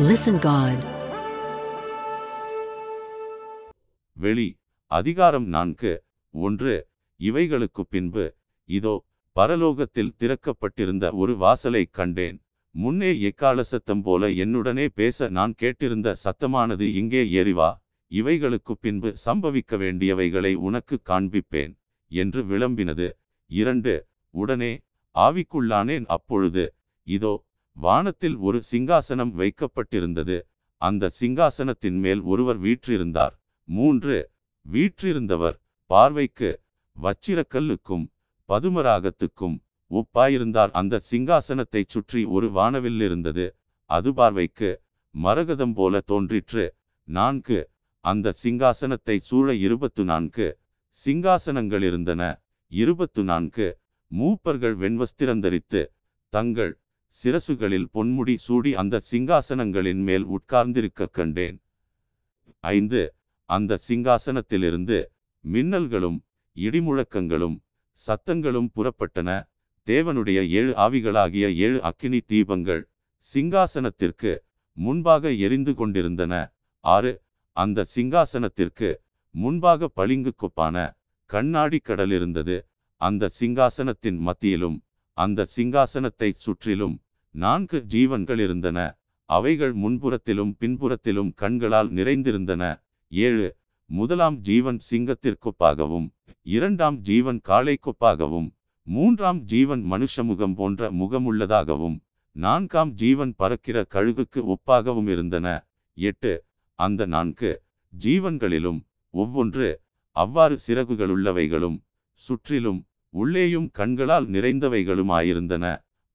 Listen 0.10 0.38
God. 0.50 0.80
வெளி 4.18 4.46
அதிகாரம் 4.92 5.46
நான்கு 5.46 5.92
ஒன்று 6.34 6.74
இவைகளுக்கு 7.20 7.84
பின்பு 7.90 8.26
இதோ 8.70 8.94
பரலோகத்தில் 9.36 10.14
திறக்கப்பட்டிருந்த 10.20 11.06
ஒரு 11.14 11.34
வாசலைக் 11.38 11.92
கண்டேன். 11.92 12.38
முன்னே 12.76 13.12
எக்கால 13.20 13.66
சத்தம் 13.72 14.02
போல 14.02 14.30
என்னுடனே 14.44 14.86
பேச 14.94 15.28
நான் 15.30 15.54
கேட்டிருந்த 15.62 16.16
சத்தமானது 16.24 16.88
இங்கே 16.94 17.24
எரிவா 17.42 17.70
இவைகளுக்கு 18.12 18.74
பின்பு 18.80 19.12
சம்பவிக்க 19.26 19.78
வேண்டியவைகளை 19.78 20.54
உனக்கு 20.54 20.98
காண்பிப்பேன் 21.06 21.74
என்று 22.12 22.42
விளம்பினது. 22.44 23.08
இரண்டு 23.52 23.94
உடனே 24.34 24.74
ஆவிக்குள்ளானேன் 25.16 26.06
அப்பொழுது 26.08 26.66
இதோ 27.08 27.34
வானத்தில் 27.78 28.38
ஒரு 28.40 28.62
சிங்காசனம் 28.72 29.34
வைக்கப்பட்டிருந்தது. 29.36 30.38
அந்த 30.82 31.12
சிங்காசனத்தின் 31.22 32.00
மேல் 32.00 32.22
ஒருவர் 32.24 32.60
வீற்றிருந்தார். 32.62 33.36
மூன்று 33.68 34.18
வீற்றிருந்தவர் 34.66 35.58
பார்வைக்கு 35.90 36.50
வச்சிரக்கல்லுக்கும் 36.96 38.06
பதுமராகத்துக்கும் 38.50 39.56
ஒப்பாயிருந்தார். 39.92 40.72
அந்த 40.72 41.02
சிங்காசனத்தை 41.12 41.82
சுற்றி 41.88 42.22
ஒரு 42.26 42.48
வானவில் 42.52 43.02
இருந்தது. 43.02 43.46
அது 43.90 44.10
பார்வைக்கு 44.14 44.70
மரகதம் 45.16 45.74
போல 45.74 46.02
தோன்றிற்று. 46.06 46.66
நான்கு 47.08 47.60
அந்த 48.06 48.34
சிங்காசனத்தை 48.44 49.18
சூழ 49.20 49.48
இருபத்து 49.66 50.04
நான்கு 50.04 50.48
சிங்காசனங்கள் 50.98 51.84
இருந்தன. 51.90 52.22
இருபத்து 52.72 53.22
நான்கு 53.24 53.68
மூப்பர்கள் 54.12 54.76
வெண்வஸ்திரந்தரித்து 54.84 55.82
தங்கள் 56.34 56.74
சிரசுகளில் 57.16 57.88
பொன்முடி 57.94 58.36
சூடி 58.38 58.72
அந்த 58.74 59.02
சிங்காசனங்களின் 59.12 60.02
மேல் 60.08 60.26
உட்கார்ந்திருக்க 60.36 61.08
கண்டேன். 61.18 61.58
ஐந்து 62.64 63.02
அந்த 63.50 63.80
சிங்காசனத்திலிருந்து 63.88 64.98
மின்னல்களும் 65.44 66.18
இடிமுழக்கங்களும் 66.56 67.58
சத்தங்களும் 68.00 68.70
புறப்பட்டன. 68.76 69.30
தேவனுடைய 69.88 70.40
ஏழு 70.60 70.72
ஆவிகளாகிய 70.86 71.48
ஏழு 71.66 71.80
அக்கினி 71.82 72.20
தீபங்கள் 72.28 72.82
சிங்காசனத்திற்கு 73.26 74.32
முன்பாக 74.78 75.32
எரிந்து 75.46 75.74
கொண்டிருந்தன. 75.74 76.34
ஆறு 76.84 77.12
அந்த 77.58 77.86
சிங்காசனத்திற்கு 77.96 78.90
முன்பாக 79.36 79.88
பளிங்கு 79.88 80.32
கொப்பான 80.38 80.76
கண்ணாடி 81.30 81.80
கடல் 81.80 82.12
இருந்தது 82.12 82.56
அந்த 83.02 83.30
சிங்காசனத்தின் 83.40 84.20
மத்தியிலும் 84.28 84.78
அந்த 85.18 85.48
சிங்காசனத்தை 85.56 86.30
சுற்றிலும் 86.36 86.96
நான்கு 87.36 87.78
ஜீவன்கள் 87.94 88.40
இருந்தன. 88.40 88.80
அவைகள் 89.30 89.74
முன்புறத்திலும் 89.76 90.52
பின்புறத்திலும் 90.60 91.32
கண்களால் 91.36 91.90
நிறைந்திருந்தன. 91.92 92.64
ஏழு 93.24 93.48
முதலாம் 93.90 94.38
ஜீவன் 94.48 94.80
சிங்கத்திற்கொப்பாகவும் 94.90 96.08
இரண்டாம் 96.48 96.98
ஜீவன் 97.10 97.40
காளைக்கொப்பாகவும் 97.50 98.48
மூன்றாம் 98.88 99.40
ஜீவன் 99.52 99.84
மனுஷமுகம் 99.92 100.56
போன்ற 100.56 100.90
முகமுள்ளதாகவும் 100.92 101.98
நான்காம் 102.36 102.92
ஜீவன் 103.02 103.34
பறக்கிற 103.36 103.78
கழுகுக்கு 103.94 104.40
ஒப்பாகவும் 104.54 105.10
இருந்தன. 105.14 105.48
எட்டு 105.98 106.34
அந்த 106.80 107.06
நான்கு 107.06 107.52
ஜீவன்களிலும் 107.94 108.80
ஒவ்வொன்று 109.14 109.68
அவ்வாறு 110.16 110.56
சிறகுகளுள்ளவைகளும் 110.68 111.78
சுற்றிலும் 112.22 112.82
உள்ளேயும் 113.14 113.70
கண்களால் 113.72 114.28
நிறைந்தவைகளுமாயிருந்தன. 114.28 115.66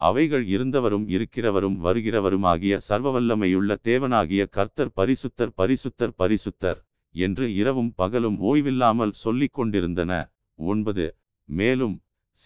அவைகள் 0.01 0.45
இருந்தவரும் 0.47 1.07
இருக்கிறவரும் 1.15 1.79
வருகிறவருமாகிய 1.87 2.75
சர்வவல்லமையுள்ள 2.89 3.77
தேவனாகிய 3.89 4.43
கர்த்தர் 4.57 4.93
பரிசுத்தர் 4.97 5.53
பரிசுத்தர் 5.57 6.15
பரிசுத்தர். 6.19 6.79
என்று 7.15 7.55
இரவும் 7.55 7.93
பகலும் 7.95 8.37
ஓய்வில்லாமல் 8.41 9.15
சொல்லிக் 9.23 9.53
கொண்டிருந்தன. 9.53 10.13
ஒன்பது. 10.59 11.07
மேலும் 11.49 11.97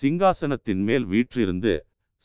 சிங்காசனத்தின் 0.03 0.83
மேல் 0.83 1.05
வீற்றிருந்து 1.05 1.75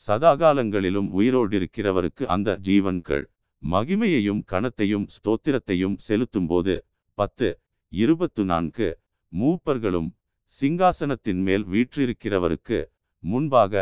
சதாகாலங்களிலும் 0.07 1.09
உயிரோடிருக்கிறவருக்கு 1.19 2.23
அந்த 2.25 2.57
ஜீவன்கள் 2.57 3.25
மகிமையையும் 3.63 4.41
கணத்தையும் 4.45 5.07
ஸ்தோத்திரத்தையும் 5.15 5.97
செலுத்தும்போது 6.07 6.75
பத்து. 7.17 7.49
இருபத்து 7.93 8.45
நான்கு. 8.45 8.89
மூப்பர்களும் 9.33 10.09
சிங்காசனத்தின் 10.53 11.41
மேல் 11.47 11.65
வீற்றிருக்கிறவருக்கு 11.65 12.79
முன்பாக 13.23 13.73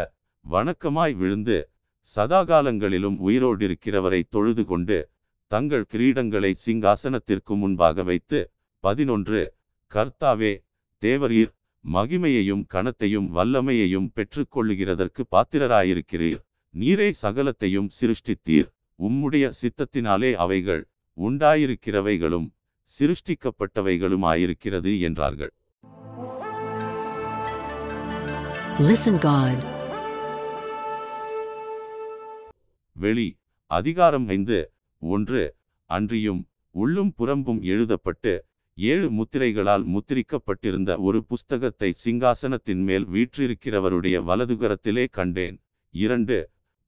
வணக்கமாய் 0.46 1.15
விழுந்து 1.15 1.58
சதாகாலங்களிலும் 2.15 3.17
உயிரோடிருக்கிறவரை 3.28 4.22
தொழுது 4.30 4.65
கொண்டு 4.65 4.98
தங்கள் 5.48 5.86
கிரீடங்களை 5.92 6.56
சிங்காசனத்திற்கு 6.66 7.46
முன்பாக 7.46 8.04
வைத்து 8.04 8.52
பதினொன்று 8.80 9.54
கர்த்தாவே 9.94 10.64
தேவரீர் 11.02 11.54
மகிமையையும் 11.94 12.64
கனத்தையும் 12.74 13.36
வல்லமையையும் 13.36 14.10
பெற்றுக்கொள்ளுகிறதற்கு 14.16 15.22
பாத்திரராயிருக்கிறீர். 15.32 16.40
நீரே 16.78 17.14
சகலத்தையும் 17.22 17.88
சிருஷ்டித்தீர். 18.02 18.68
உம்முடைய 19.04 19.52
சித்தத்தினாலே 19.62 20.34
அவைகள் 20.34 20.88
உண்டாயிருக்கிறவைகளும் 21.20 22.50
சிருஷ்டிக்கப்பட்டவைகளுமாயிருக்கிறது 23.00 25.00
என்றார்கள். 25.00 25.54
Listen 28.78 29.16
God. 29.20 29.64
வெளி 32.92 33.38
அதிகாரம் 33.66 34.28
ஐந்து 34.28 34.72
ஒன்று 35.02 35.44
அன்றியும் 35.90 36.42
உள்ளும் 36.76 37.12
புறம்பும் 37.18 37.62
எழுதப்பட்டு 37.64 38.34
ஏழு 38.78 39.08
முத்திரைகளால் 39.10 39.86
முத்திரிக்கப்பட்டிருந்த 39.94 40.92
ஒரு 40.98 41.20
புஸ்தகத்தை 41.24 41.90
சிங்காசனத்தின் 42.04 42.84
மேல் 42.84 43.06
வீற்றிருக்கிறவருடைய 43.06 44.18
வலதுகரத்திலே 44.30 45.06
கண்டேன். 45.12 45.58
இரண்டு 45.94 46.38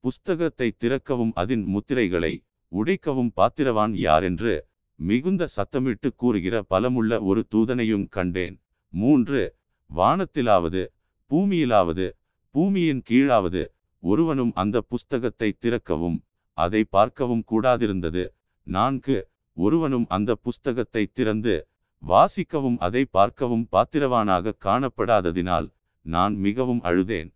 புஸ்தகத்தை 0.04 0.68
திறக்கவும் 0.82 1.32
அதன் 1.34 1.64
முத்திரைகளை 1.74 2.32
உடைக்கவும் 2.72 3.32
பாத்திரவான் 3.34 3.94
யாரென்று 3.98 4.54
மிகுந்த 4.98 5.42
சத்தமிட்டு 5.56 6.08
கூறுகிற 6.16 6.54
பலமுள்ள 6.70 7.12
ஒரு 7.20 7.42
தூதனையும் 7.54 8.06
கண்டேன். 8.08 8.56
மூன்று 8.92 9.42
வானத்திலாவது 9.90 10.82
பூமியிலாவது 11.30 12.06
பூமியின் 12.54 13.02
கீழாவது 13.10 13.62
ஒருவனும் 14.02 14.52
அந்த 14.54 14.76
புஸ்தகத்தை 14.80 15.48
திறக்கவும் 15.58 16.18
அதை 16.60 16.82
பார்க்கவும் 16.94 17.44
கூடாதிருந்தது. 17.50 18.24
நான்கு 18.66 19.16
ஒருவனும் 19.56 20.06
அந்த 20.16 20.30
புஸ்தகத்தை 20.46 21.02
திறந்து 21.10 21.54
வாசிக்கவும் 22.02 22.78
அதை 22.86 23.02
பார்க்கவும் 23.16 23.66
பாத்திரவானாக 23.72 24.54
காணப்படாததினால் 24.66 25.68
நான் 26.06 26.34
மிகவும் 26.38 26.82
அழுதேன். 26.90 27.30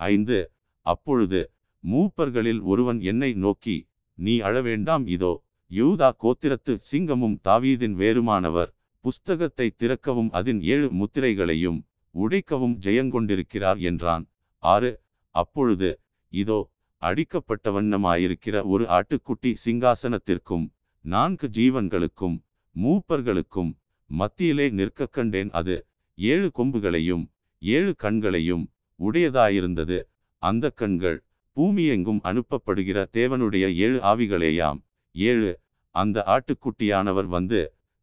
ஐந்து 0.00 0.38
அப்பொழுது 0.86 1.40
மூப்பர்களில் 1.84 2.60
ஒருவன் 2.62 3.00
என்னை 3.10 3.30
நோக்கி 3.44 3.76
நீ 4.18 4.34
அழவேண்டாம் 4.40 5.04
இதோ 5.14 5.32
யூதா 5.70 6.08
கோத்திரத்து 6.22 6.72
சிங்கமும் 6.90 7.36
தாவீதின் 7.46 7.96
வேறுமானவர் 8.00 8.70
புஸ்தகத்தை 9.04 9.66
திறக்கவும் 9.72 10.30
அதன் 10.38 10.60
ஏழு 10.72 10.88
முத்திரைகளையும் 11.00 11.80
உடைக்கவும் 12.14 12.76
ஜெயங்கொண்டிருக்கிறார் 12.84 13.80
என்றான். 13.90 14.24
ஆறு 14.62 14.90
அப்பொழுது 15.34 15.88
இதோ 16.32 16.58
அடிக்கப்பட்ட 17.06 17.70
வண்ணமாயிருக்கிற 17.76 18.56
ஒரு 18.72 18.84
ஆட்டுக்குட்டி 18.96 19.50
சிங்காசனத்திற்கும் 19.64 20.66
நான்கு 21.04 21.46
ஜீவன்களுக்கும் 21.48 22.36
மூப்பர்களுக்கும் 22.76 23.72
மத்தியிலே 24.10 24.66
நிற்க 24.70 25.06
கண்டேன். 25.06 25.50
அது 25.50 25.76
ஏழு 26.18 26.48
கொம்புகளையும் 26.58 27.24
ஏழு 27.62 27.92
கண்களையும் 27.96 28.64
உடையதாயிருந்தது. 29.00 29.98
அந்த 30.42 30.70
கண்கள் 30.80 31.18
பூமியெங்கும் 31.56 32.20
அனுப்பப்படுகிற 32.28 32.98
தேவனுடைய 33.18 33.64
ஏழு 33.84 33.98
ஆவிகளேயாம். 34.12 34.80
ஏழு 35.14 35.50
அந்த 35.94 36.18
ஆட்டுக்குட்டியானவர் 36.34 37.28
வந்து 37.36 37.60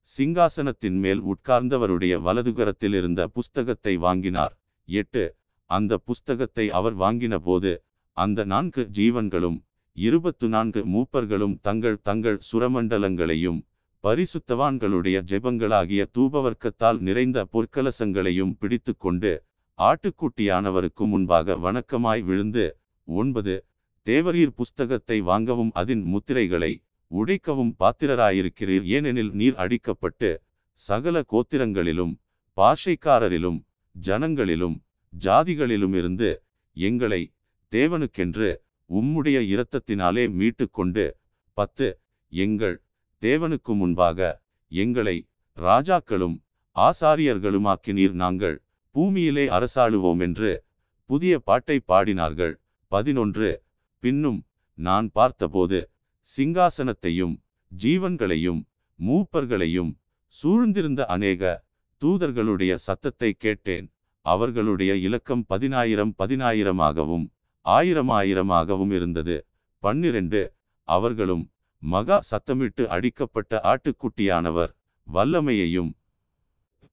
சிங்காசனத்தின் 0.09 0.97
மேல் 1.03 1.21
உட்கார்ந்தவருடைய 1.31 2.13
வலதுகரத்தில் 2.27 2.95
இருந்த 2.99 3.21
புஸ்தகத்தை 3.27 3.93
வாங்கினார். 3.97 4.53
எட்டு 4.89 5.23
அந்த 5.69 5.97
புஸ்தகத்தை 6.07 6.65
அவர் 6.77 6.95
வாங்கின 6.97 7.35
போது 7.47 7.71
அந்த 8.17 8.43
நான்கு 8.43 8.81
ஜீவன்களும் 8.91 9.57
இருபத்து 9.97 10.47
நான்கு 10.47 10.81
மூப்பர்களும் 10.85 11.55
தங்கள் 11.61 11.97
தங்கள் 12.03 12.39
சுரமண்டலங்களையும் 12.51 13.59
பரிசுத்தவான்களுடைய 14.03 15.17
ஜெபங்களாகிய 15.31 16.01
தூபவர்க்கத்தால் 16.15 16.99
நிறைந்த 16.99 17.47
பொற்கலசங்களையும் 17.53 18.53
பிடித்து 18.59 18.93
கொண்டு 18.97 19.31
ஆட்டுக்குட்டியானவருக்கு 19.79 21.03
முன்பாக 21.05 21.57
வணக்கமாய் 21.57 22.23
விழுந்து 22.23 22.65
ஒன்பது 23.07 23.53
தேவரீர் 24.07 24.55
புஸ்தகத்தை 24.55 25.17
வாங்கவும் 25.21 25.71
அதன் 25.71 26.03
முத்திரைகளை 26.03 26.71
உடைக்கவும் 27.11 27.73
பாத்திரராயிருக்கிறீர். 27.79 28.85
ஏனெனில் 28.87 29.31
நீர் 29.31 29.55
அடிக்கப்பட்டு 29.55 30.29
சகல 30.79 31.23
கோத்திரங்களிலும் 31.33 32.13
பாஷைக்காரரிலும் 32.57 33.59
ஜனங்களிலும் 33.95 34.77
ஜாதிகளிலுமிருந்து 35.13 36.29
எங்களை 36.77 37.21
தேவனுக்கென்று 37.71 38.49
உம்முடைய 38.89 39.37
இரத்தத்தினாலே 39.53 40.23
மீட்டு 40.39 40.65
கொண்டு 40.69 41.05
பத்து 41.57 41.87
எங்கள் 42.33 42.75
தேவனுக்கு 43.21 43.73
முன்பாக 43.81 44.19
எங்களை 44.71 45.15
ராஜாக்களும் 45.57 46.35
ஆசாரியர்களுமாக்கினீர். 46.75 48.15
நாங்கள் 48.23 48.57
பூமியிலே 48.95 49.45
அரசாளுவோம் 49.57 50.21
என்று 50.27 50.51
புதிய 51.09 51.33
பாட்டை 51.39 51.77
பாடினார்கள். 51.87 52.53
பதினொன்று 52.91 53.49
பின்னும் 54.03 54.39
நான் 54.77 55.07
பார்த்தபோது 55.13 55.79
சிங்காசனத்தையும் 56.27 57.35
ஜீவன்களையும் 57.71 58.61
மூப்பர்களையும் 58.99 59.91
சூழ்ந்திருந்த 60.35 61.01
அநேக 61.15 61.43
தூதர்களுடைய 62.01 62.73
சத்தத்தை 62.87 63.31
கேட்டேன். 63.43 63.87
அவர்களுடைய 64.25 64.91
இலக்கம் 65.07 65.43
பதினாயிரம் 65.45 66.13
பதினாயிரமாகவும் 66.17 67.25
ஆயிரம் 67.65 68.11
ஆயிரமாகவும் 68.19 68.91
இருந்தது. 68.91 69.35
பன்னிரண்டு 69.83 70.41
அவர்களும் 70.87 71.43
மகா 71.83 72.17
சத்தமிட்டு 72.29 72.83
அடிக்கப்பட்ட 72.85 73.61
ஆட்டுக்குட்டியானவர். 73.63 74.71
வல்லமையையும் 75.07 75.91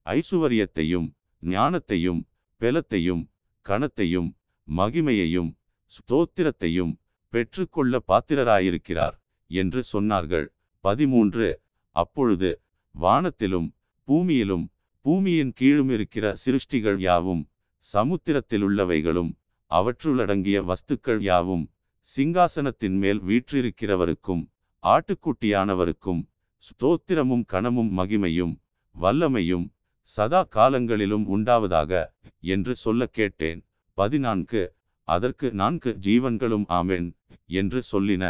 ஐசுவரியத்தையும் 0.07 1.09
ஞானத்தையும் 1.43 2.21
பெலத்தையும் 2.61 3.23
கணத்தையும் 3.67 4.29
மகிமையையும் 4.69 5.51
ஸ்தோத்திரத்தையும் 5.93 6.93
பெற்றுக்கொள்ள 7.33 8.01
பாத்திரராயிருக்கிறார் 8.09 9.17
என்று 9.51 9.81
சொன்னார்கள். 9.93 10.47
பதிமூன்று 10.85 11.49
அப்பொழுது 11.97 12.51
வானத்திலும் 12.95 13.69
பூமியிலும் 14.09 14.67
பூமியின் 15.05 15.53
கீழும் 15.53 15.91
இருக்கிற 15.91 16.27
சிருஷ்டிகள் 16.45 16.99
யாவும் 16.99 17.43
சமுத்திரத்திலுள்ளவைகளும் 17.85 19.31
அவற்றுள்ளடங்கிய 19.71 20.59
வஸ்துக்கள் 20.65 21.21
யாவும் 21.21 21.71
சிங்காசனத்தின் 22.17 22.97
மேல் 22.97 23.21
வீற்றிருக்கிறவருக்கும் 23.23 24.43
ஆட்டுக்குட்டியானவருக்கும் 24.83 26.23
ஸ்தோத்திரமும் 26.65 27.45
கணமும் 27.45 27.99
மகிமையும் 27.99 28.55
வல்லமையும் 28.95 29.67
சதா 30.01 30.43
காலங்களிலும் 30.43 31.27
உண்டாவதாக 31.29 31.93
என்று 32.41 32.77
சொல்ல 32.77 33.07
கேட்டேன். 33.07 33.61
பதினான்கு. 33.99 34.63
அதற்கு 35.09 35.51
நான்கு 35.51 35.91
ஜீவன்களும் 36.01 36.65
ஆமென் 36.69 37.17
என்று 37.47 37.83
சொல்லின. 37.93 38.25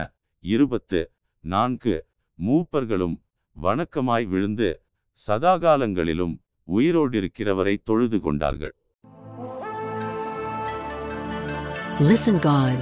இருபத்து. 0.45 1.13
நான்கு. 1.45 2.07
மூப்பர்களும் 2.39 3.17
வணக்கமாய் 3.57 4.27
விழுந்து 4.27 4.83
சதாகாலங்களிலும் 5.27 6.35
உயிரோடிருக்கிறவரை 6.69 7.75
தொழுது 7.83 8.21
கொண்டார்கள். 8.21 8.75
Listen 12.01 12.37
God. 12.43 12.77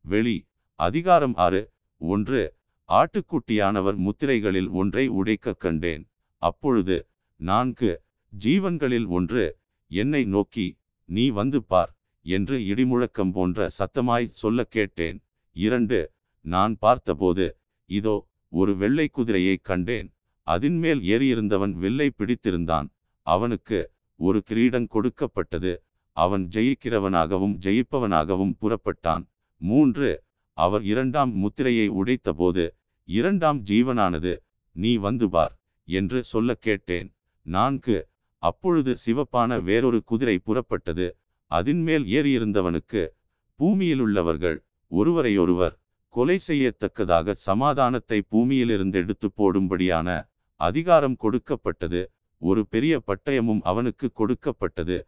வெளி 0.00 0.46
அதிகாரம் 0.74 1.34
ஆறு 1.34 1.72
ஒன்று 1.98 2.54
ஆட்டுக்குட்டியானவர் 2.88 3.96
முத்திரைகளில் 3.96 4.70
ஒன்றை 4.70 5.10
உடைக்கக் 5.10 5.60
கண்டேன். 5.60 6.10
அப்பொழுது 6.38 7.06
நான்கு 7.36 8.02
ஜீவன்களில் 8.44 9.06
ஒன்று 9.08 9.58
என்னை 9.86 10.24
நோக்கி 10.24 10.78
நீ 11.04 11.30
வந்து 11.30 11.62
பார் 11.62 11.96
என்று 12.22 12.58
இடிமுழக்கம் 12.58 13.32
போன்ற 13.32 13.68
சத்தமாய் 13.78 14.28
சொல்ல 14.28 14.64
கேட்டேன். 14.64 15.24
இரண்டு 15.52 16.12
நான் 16.40 16.76
பார்த்தபோது 16.78 17.56
இதோ 17.86 18.28
ஒரு 18.48 18.76
வெள்ளை 18.76 19.08
குதிரையை 19.08 19.56
கண்டேன். 19.62 20.16
அதின்மேல் 20.46 21.00
ஏறியிருந்தவன் 21.14 21.72
வில்லை 21.72 22.10
பிடித்திருந்தான். 22.18 22.88
அவனுக்கு 23.22 23.94
ஒரு 24.18 24.38
கிரீடம் 24.42 24.86
கொடுக்கப்பட்டது. 24.86 25.72
அவன் 26.16 26.44
ஜெயிக்கிறவனாகவும் 26.54 27.56
ஜெயிப்பவனாகவும் 27.64 28.54
புறப்பட்டான். 28.60 29.24
மூன்று 29.60 30.10
அவர் 30.58 30.82
இரண்டாம் 30.82 31.32
முத்திரையை 31.34 31.86
உடைத்தபோது 32.00 32.64
இரண்டாம் 33.08 33.58
ஜீவனானது 33.62 34.32
நீ 34.76 34.92
வந்து 34.96 35.26
பார் 35.28 35.54
என்று 35.88 36.18
சொல்ல 36.24 36.54
கேட்டேன். 36.66 37.08
நான்கு 37.46 37.96
அப்பொழுது 38.42 38.92
சிவப்பான 39.06 39.58
வேறொரு 39.62 39.98
குதிரை 40.04 40.36
புறப்பட்டது. 40.46 41.06
அதின்மேல் 41.50 42.06
ஏறியிருந்தவனுக்கு 42.16 43.02
பூமியிலுள்ளவர்கள் 43.58 44.58
ஒருவரையொருவர் 44.92 45.74
கொலை 46.14 46.36
செய்யத்தக்கதாக 46.48 47.34
சமாதானத்தை 47.46 48.18
பூமியிலிருந்து 48.32 48.98
எடுத்து 49.02 49.28
போடும்படியான 49.38 50.08
அதிகாரம் 50.60 51.16
கொடுக்கப்பட்டது. 51.16 52.02
ஒரு 52.42 52.62
பெரிய 52.72 52.94
பட்டயமும் 53.08 53.60
அவனுக்கு 53.70 54.06
கொடுக்கப்பட்டது. 54.12 54.98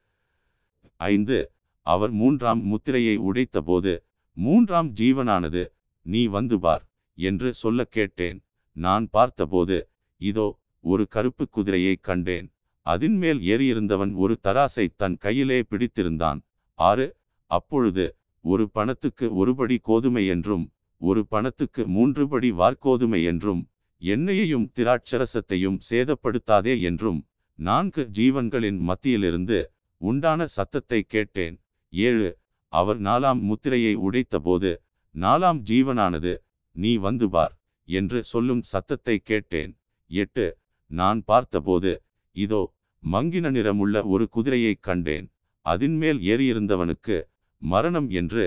ஐந்து 1.00 1.38
அவர் 1.86 2.12
மூன்றாம் 2.20 2.62
முத்திரையை 2.70 3.16
உடைத்தபோது 3.28 3.92
மூன்றாம் 4.36 4.90
ஜீவனானது 5.00 5.62
நீ 6.06 6.22
வந்து 6.36 6.56
பார் 6.58 6.84
என்று 7.18 7.48
சொல்ல 7.62 7.84
கேட்டேன். 7.96 8.38
நான் 8.76 9.06
பார்த்தபோது 9.10 9.78
இதோ 10.20 10.46
ஒரு 10.84 11.04
கருப்பு 11.08 11.44
குதிரையை 11.48 11.94
கண்டேன். 12.00 12.46
அதின்மேல் 12.86 13.40
ஏறியிருந்தவன் 13.52 14.12
ஒரு 14.22 14.34
தராசை 14.46 14.86
தன் 14.96 15.16
கையிலே 15.16 15.58
பிடித்திருந்தான். 15.70 16.40
ஆறு 16.78 17.06
அப்பொழுது 17.50 18.04
ஒரு 18.44 18.64
பணத்துக்கு 18.68 19.26
ஒருபடி 19.40 19.76
கோதுமை 19.82 20.22
என்றும் 20.34 20.64
ஒரு 21.00 21.20
பணத்துக்கு 21.26 21.82
மூன்று 21.86 22.24
படி 22.28 22.48
வார்கோதுமை 22.52 23.20
என்றும் 23.24 23.62
எண்ணெயையும் 24.02 24.66
திராட்சரசத்தையும் 24.76 25.78
சேதப்படுத்தாதே 25.88 26.74
என்றும் 26.80 27.20
நான்கு 27.58 28.02
ஜீவன்களின் 28.18 28.78
மத்தியிலிருந்து 28.80 29.58
உண்டான 30.00 30.46
சத்தத்தை 30.46 31.00
கேட்டேன். 31.06 31.56
ஏழு 31.92 32.28
அவர் 32.72 33.00
நாலாம் 33.00 33.40
முத்திரையை 33.40 33.94
உடைத்தபோது 33.98 34.70
நாலாம் 35.14 35.60
ஜீவனானது 35.70 36.32
நீ 36.76 36.92
வந்து 36.96 37.26
பார் 37.28 37.54
என்று 37.88 38.18
சொல்லும் 38.24 38.62
சத்தத்தை 38.62 39.16
கேட்டேன். 39.22 39.72
எட்டு 40.10 40.46
நான் 40.90 41.20
பார்த்தபோது 41.24 41.92
இதோ 42.36 42.62
மங்கின 43.02 43.50
நிறமுள்ள 43.50 43.96
ஒரு 44.04 44.24
குதிரையைக் 44.36 44.80
கண்டேன். 44.80 45.26
அதின்மேல் 45.66 46.20
ஏறியிருந்தவனுக்கு 46.24 47.16
மரணம் 47.62 48.08
என்று 48.10 48.44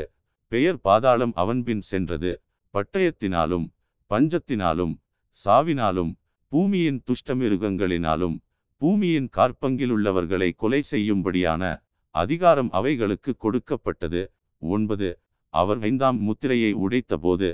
பெயர் 0.51 0.79
பாதாளம் 0.79 1.33
அவன்பின் 1.33 1.83
சென்றது. 1.91 2.31
பட்டயத்தினாலும் 2.73 3.67
பஞ்சத்தினாலும் 4.11 4.93
சாவினாலும் 5.37 6.11
பூமியின் 6.51 7.03
துஷ்டமிருகங்களினாலும் 7.07 8.37
பூமியின் 8.81 9.29
கார்பங்கிலுள்ளவர்களை 9.37 10.51
கொலை 10.55 10.81
செய்யும்படியான 10.91 11.63
அதிகாரம் 12.15 12.71
அவைகளுக்கு 12.71 13.31
கொடுக்கப்பட்டது. 13.35 14.21
ஒன்பது. 14.61 15.09
அவர் 15.53 15.79
ஐந்தாம் 15.81 16.19
முத்திரையை 16.19 16.71
உடைத்தபோது 16.75 17.49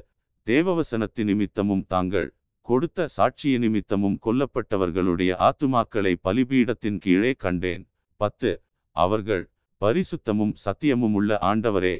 தேவவசனத்து 0.47 1.23
நிமித்தமும் 1.23 1.83
தாங்கள் 1.87 2.29
கொடுத்த 2.61 3.07
சாட்சிய 3.17 3.55
நிமித்தமும் 3.57 4.17
கொல்லப்பட்டவர்களுடைய 4.25 5.31
ஆத்துமாக்களை 5.39 6.13
பலிபீடத்தின் 6.23 6.97
கீழே 6.97 7.31
கண்டேன். 7.33 7.83
பத்து. 8.21 8.51
அவர்கள் 8.95 9.43
பரிசுத்தமும் 9.81 10.53
சத்தியமும் 10.65 11.15
உள்ள 11.19 11.37
ஆண்டவரே 11.41 11.95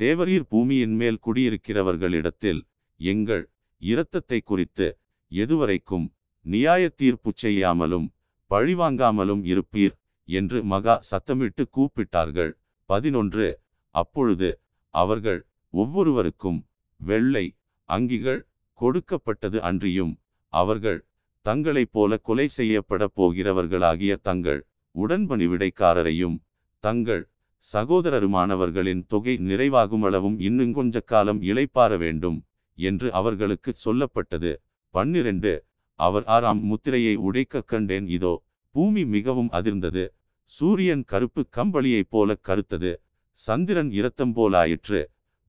தேவரீர் 0.00 0.46
பூமியின் 0.48 0.94
மேல் 0.94 1.18
குடியிருக்கிறவர்களிடத்தில் 1.26 2.60
எங்கள் 3.00 3.44
இரத்தத்தை 3.82 4.40
குறித்து 4.40 4.88
எதுவரைக்கும் 5.32 6.06
நியாய 6.46 6.82
தீர்ப்பு 7.00 7.30
செய்யாமலும் 7.42 8.06
பழிவாங்காமலும் 8.50 9.42
இருப்பீர் 9.52 9.94
என்று 10.28 10.58
மகா 10.62 10.94
சத்தமிட்டு 11.10 11.62
கூப்பிட்டார்கள். 11.76 12.52
பதினொன்று. 12.90 13.46
அப்பொழுது 13.94 14.48
அவர்கள் 14.94 15.40
ஒவ்வொருவருக்கும் 15.74 16.58
வெள்ளை 17.00 17.46
அங்கிகள் 17.88 18.40
கொடுக்கப்பட்டது 18.78 19.58
அன்றியும் 19.60 20.12
அவர்கள் 20.52 21.00
தங்களைப் 21.46 21.92
போல 21.92 22.16
கொலை 22.18 22.46
செய்யப்பட 22.48 23.02
போகிறவர்களாகிய 23.16 24.12
தங்கள் 24.22 24.60
உடன்பணிவிடைக்காரரையும் 24.94 26.36
தங்கள் 26.84 27.22
சகோதரருமானவர்களின் 27.64 29.02
தொகை 29.06 29.34
நிறைவாகுமளவும் 29.48 30.36
இன்னும் 30.40 30.72
கொஞ்ச 30.72 31.00
காலம் 31.12 31.40
இளைப்பார 31.42 31.96
வேண்டும் 31.96 32.38
என்று 32.78 33.08
அவர்களுக்கு 33.12 33.70
சொல்லப்பட்டது. 33.84 34.52
பன்னிரண்டு. 34.94 35.52
அவர் 35.98 36.24
ஆறாம் 36.26 36.60
முத்திரையை 36.62 37.14
உடைக்க 37.28 37.62
கண்டேன். 37.62 38.06
இதோ 38.08 38.32
பூமி 38.74 39.02
மிகவும் 39.04 39.50
அதிர்ந்தது. 39.52 40.04
சூரியன் 40.52 41.04
கருப்பு 41.04 41.42
கம்பளியைப் 41.56 42.10
போல 42.10 42.36
கருத்தது. 42.48 42.92
சந்திரன் 43.38 43.90
இரத்தம் 43.90 44.32
போலாயிற்று. 44.36 45.00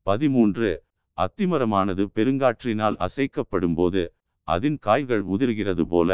பதிமூன்று. 0.08 0.72
அத்திமரமானது 1.18 2.04
பெருங்காற்றினால் 2.16 2.98
அசைக்கப்படும்போது 3.06 4.04
அதன் 4.48 4.78
காய்கள் 4.80 5.24
உதிர்கிறது 5.26 5.84
போல 5.84 6.12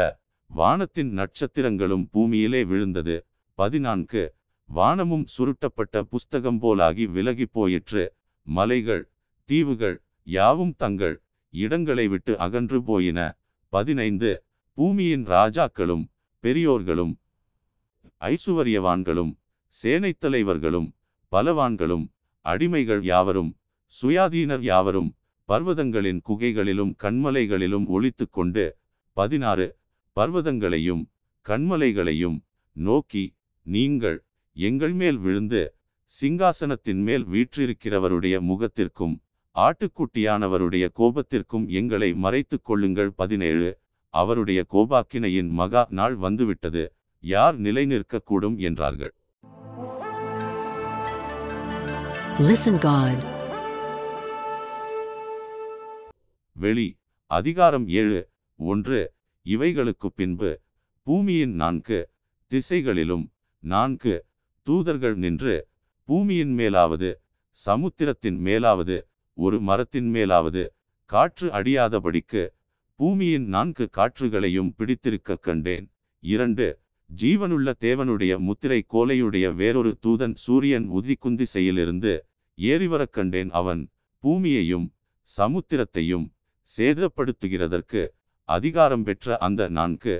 வானத்தின் 0.50 1.10
நட்சத்திரங்களும் 1.18 2.04
பூமியிலே 2.12 2.60
விழுந்தது. 2.64 3.16
பதினான்கு. 3.58 4.22
வானமும் 4.68 5.24
சுருட்டப்பட்ட 5.34 6.02
புஸ்தகம் 6.12 6.60
போலாகி 6.62 7.04
விலகி 7.10 7.46
போயிற்று. 7.46 8.04
மலைகள் 8.46 9.04
தீவுகள் 9.48 9.96
யாவும் 10.26 10.74
தங்கள் 10.76 11.16
இடங்களை 11.52 12.08
விட்டு 12.08 12.38
அகன்று 12.38 12.78
போயின. 12.82 13.18
பதினைந்து. 13.72 14.30
பூமியின் 14.78 15.24
ராஜாக்களும் 15.26 16.04
பெரியோர்களும் 16.44 17.12
ஐசுவரியவான்களும் 18.20 19.32
சேனைத் 19.74 20.20
தலைவர்களும் 20.20 20.88
பலவான்களும் 21.32 22.06
அடிமைகள் 22.44 23.02
யாவரும் 23.02 23.50
சுயாதீனர் 23.94 24.60
யாவரும் 24.60 25.10
பர்வதங்களின் 25.48 26.20
குகைகளிலும் 26.20 26.92
கண்மலைகளிலும் 27.02 27.86
ஒழித்து 27.86 28.28
கொண்டு 28.30 28.64
பதினாறு. 29.16 29.66
பர்வதங்களையும் 30.16 31.02
கண்மலைகளையும் 31.46 32.38
நோக்கி 32.76 33.24
நீங்கள் 33.66 34.18
எங்கள் 34.56 34.92
மேல் 34.92 35.18
விழுந்து 35.18 35.62
சிங்காசனத்தின் 36.12 37.02
மேல் 37.08 37.24
வீற்றிருக்கிறவருடைய 37.26 38.36
முகத்திற்கும் 38.40 39.14
ஆட்டுக்குட்டியானவருடைய 39.56 40.88
கோபத்திற்கும் 40.98 41.68
எங்களை 41.68 42.14
மறைத்துக் 42.14 42.64
கொள்ளுங்கள். 42.64 43.12
பதினேழு. 43.12 43.78
அவருடைய 44.08 44.66
கோபாக்கினையின் 44.72 45.48
மகா 45.48 45.86
நாள் 45.90 46.14
வந்துவிட்டது. 46.14 46.92
யார் 47.20 47.56
நிலை 47.56 47.86
நிற்கக்கூடும் 47.86 48.58
என்றார்கள். 48.58 49.14
Listen 52.38 52.78
God. 52.82 53.18
வெளி. 56.52 56.98
அதிகாரம் 57.26 57.88
ஏழு. 57.88 58.28
ஒன்று. 58.56 59.12
இவைகளுக்கு 59.42 60.06
பின்பு 60.14 60.60
பூமியின் 61.02 61.54
நான்கு 61.54 62.08
திசைகளிலும் 62.46 63.32
நான்கு 63.58 64.24
தூதர்கள் 64.62 65.14
நின்று 65.14 65.68
பூமியின் 66.04 66.58
மேலாவது 66.58 67.14
சமுத்திரத்தின் 67.50 68.44
மேலாவது 68.44 69.09
ஒரு 69.40 69.56
மரத்தின் 69.60 70.08
மேலாவது 70.14 70.62
காற்று 71.10 71.46
அடியாதபடிக்கு 71.48 72.42
பூமியின் 73.00 73.46
நான்கு 73.46 73.84
காற்றுகளையும் 73.96 74.70
பிடித்திருக்க 74.76 75.36
கண்டேன். 75.36 75.86
இரண்டு 76.22 76.66
ஜீவனுள்ள 77.10 77.68
தேவனுடைய 77.80 78.32
முத்திரை 78.38 78.80
கோலையுடைய 78.94 79.46
வேறொரு 79.54 79.92
தூதன் 80.04 80.34
சூரியன் 80.44 80.86
உதிக்குந்திசையிலிருந்து 80.90 82.12
ஏறிவரக் 82.58 83.14
கண்டேன். 83.16 83.50
அவன் 83.50 83.82
பூமியையும் 84.22 84.86
சமுத்திரத்தையும் 85.28 86.26
சேதப்படுத்துகிறதற்கு 86.68 88.02
அதிகாரம் 88.48 89.02
பெற்ற 89.02 89.38
அந்த 89.38 89.68
நான்கு 89.68 90.14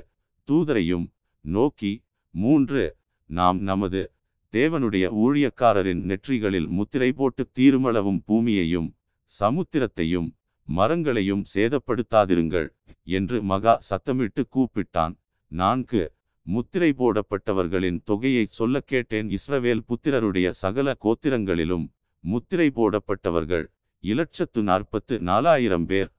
தூதரையும் 0.47 1.05
நோக்கி 1.45 1.93
மூன்று 2.35 2.83
நாம் 3.29 3.59
நமது 3.61 4.01
தேவனுடைய 4.53 5.05
ஊழியக்காரரின் 5.23 6.01
நெற்றிகளில் 6.09 6.67
முத்திரை 6.77 7.11
போட்டு 7.11 7.43
தீருமளவும் 7.59 8.19
பூமியையும் 8.27 8.89
சமுத்திரத்தையும் 9.39 10.29
மரங்களையும் 10.67 11.43
சேதப்படுத்தாதிருங்கள் 11.53 12.67
என்று 13.03 13.37
மகா 13.41 13.73
சத்தமிட்டு 13.89 14.41
கூப்பிட்டான். 14.55 15.13
நான்கு 15.51 16.03
முத்திரை 16.45 16.91
போடப்பட்டவர்களின் 16.97 17.99
தொகையை 18.03 18.45
சொல்ல 18.49 18.79
கேட்டேன். 18.79 19.27
இஸ்ரவேல் 19.29 19.83
புத்திரருடைய 19.87 20.49
சகல 20.49 20.95
கோத்திரங்களிலும் 21.05 21.85
முத்திரை 22.23 22.67
போடப்பட்டவர்கள் 22.75 23.65
இலட்சத்து 24.03 24.61
நாற்பத்து 24.61 25.15
நாலாயிரம் 25.19 25.85
பேர். 25.85 26.09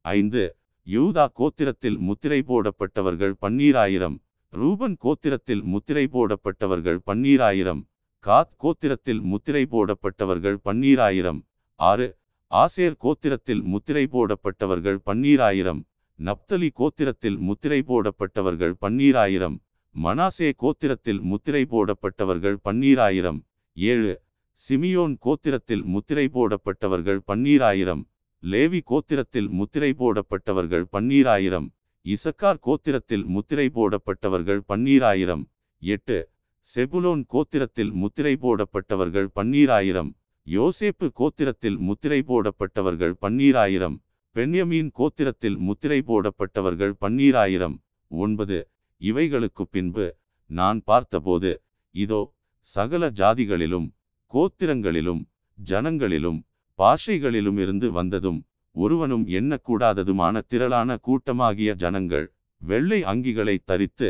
ஐந்து 0.00 0.42
யூதா 0.86 1.24
கோத்திரத்தில் 1.40 1.98
முத்திரை 1.98 2.40
போடப்பட்டவர்கள் 2.42 3.34
பன்னீராயிரம் 3.40 4.16
ரூபன் 4.52 4.96
கோத்திரத்தில் 5.04 5.62
முத்திரை 5.62 6.04
போடப்பட்டவர்கள் 6.12 6.98
பன்னீராயிரம் 7.06 7.82
காத் 8.24 8.54
கோத்திரத்தில் 8.62 9.22
முத்திரை 9.22 9.64
போடப்பட்டவர்கள் 9.70 10.58
பன்னீராயிரம் 10.64 11.40
ஆறு 11.80 12.06
ஆசேர் 12.50 12.96
கோத்திரத்தில் 13.04 13.62
முத்திரை 13.62 14.04
போடப்பட்டவர்கள் 14.06 14.98
பன்னீராயிரம் 15.06 15.80
நப்தலி 16.18 16.68
கோத்திரத்தில் 16.80 17.38
முத்திரை 17.38 17.80
போடப்பட்டவர்கள் 17.88 18.74
பன்னீராயிரம் 18.80 19.56
மனாசே 19.94 20.48
கோத்திரத்தில் 20.62 21.20
முத்திரை 21.30 21.62
போடப்பட்டவர்கள் 21.72 22.56
பன்னீராயிரம். 22.64 23.40
ஏழு 23.76 24.12
சிமியோன் 24.60 25.14
கோத்திரத்தில் 25.26 25.84
முத்திரை 25.84 26.26
போடப்பட்டவர்கள் 26.28 27.20
பன்னீராயிரம் 27.26 28.02
லேவி 28.42 28.80
கோத்திரத்தில் 28.90 29.48
முத்திரை 29.48 29.90
போடப்பட்டவர்கள் 30.00 30.84
பன்னீராயிரம் 30.92 31.66
இசக்கார் 32.06 32.60
கோத்திரத்தில் 32.66 33.24
முத்திரை 33.34 33.66
போடப்பட்டவர்கள் 33.76 34.60
பன்னீராயிரம். 34.68 35.44
எட்டு 35.82 36.18
செபுலோன் 36.66 37.22
கோத்திரத்தில் 37.32 37.92
முத்திரை 37.92 38.34
போடப்பட்டவர்கள் 38.42 39.28
பன்னீராயிரம். 39.36 40.10
யோசேப்பு 40.46 41.06
கோத்திரத்தில் 41.20 41.78
முத்திரை 41.78 42.18
போடப்பட்டவர்கள் 42.22 43.14
பன்னீராயிரம் 43.22 43.96
பென்யமீன் 44.36 44.90
கோத்திரத்தில் 44.98 45.58
முத்திரை 45.58 45.98
போடப்பட்டவர்கள் 46.02 46.94
பன்னீராயிரம். 47.00 47.76
ஒன்பது. 48.10 48.58
இவைகளுக்கு 49.00 49.64
பின்பு 49.70 50.06
நான் 50.50 50.80
பார்த்தபோது 50.84 51.52
இதோ 51.94 52.20
சகல 52.68 53.04
ஜாதிகளிலும் 53.12 53.86
கோத்திரங்களிலும் 54.32 55.22
ஜனங்களிலும் 55.58 56.40
பாஷைகளிலும் 56.78 57.58
இருந்து 57.58 57.88
வந்ததும் 57.90 58.40
ஒருவனும் 58.76 59.24
எண்ணக்கூடாததுமான 59.38 60.42
திரளான 60.48 60.96
கூட்டமாகிய 61.06 61.72
ஜனங்கள் 61.74 62.26
வெள்ளை 62.60 63.00
அங்கிகளை 63.12 63.56
தரித்து 63.64 64.08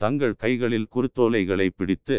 தங்கள் 0.00 0.34
கைகளில் 0.34 0.90
குறுத்தோலைகளை 0.94 1.68
பிடித்து 1.76 2.16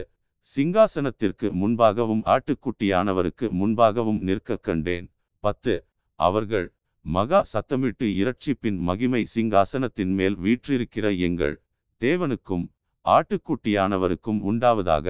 சிங்காசனத்திற்கு 0.47 1.47
முன்பாகவும் 1.61 2.21
ஆட்டுக்குட்டியானவருக்கு 2.25 3.45
முன்பாகவும் 3.59 4.19
நிற்க 4.19 4.57
கண்டேன். 4.57 5.07
பத்து. 5.43 5.75
அவர்கள் 6.19 6.67
மகா 7.05 7.39
சத்தமிட்டு 7.53 8.05
இரட்சிப்பின் 8.21 8.77
மகிமை 8.79 9.21
சிங்காசனத்தின் 9.35 10.13
மேல் 10.13 10.37
வீற்றிருக்கிற 10.37 11.05
எங்கள் 11.19 11.55
தேவனுக்கும் 12.01 12.65
ஆட்டுக்குட்டியானவருக்கும் 13.05 14.39
உண்டாவதாக 14.51 15.07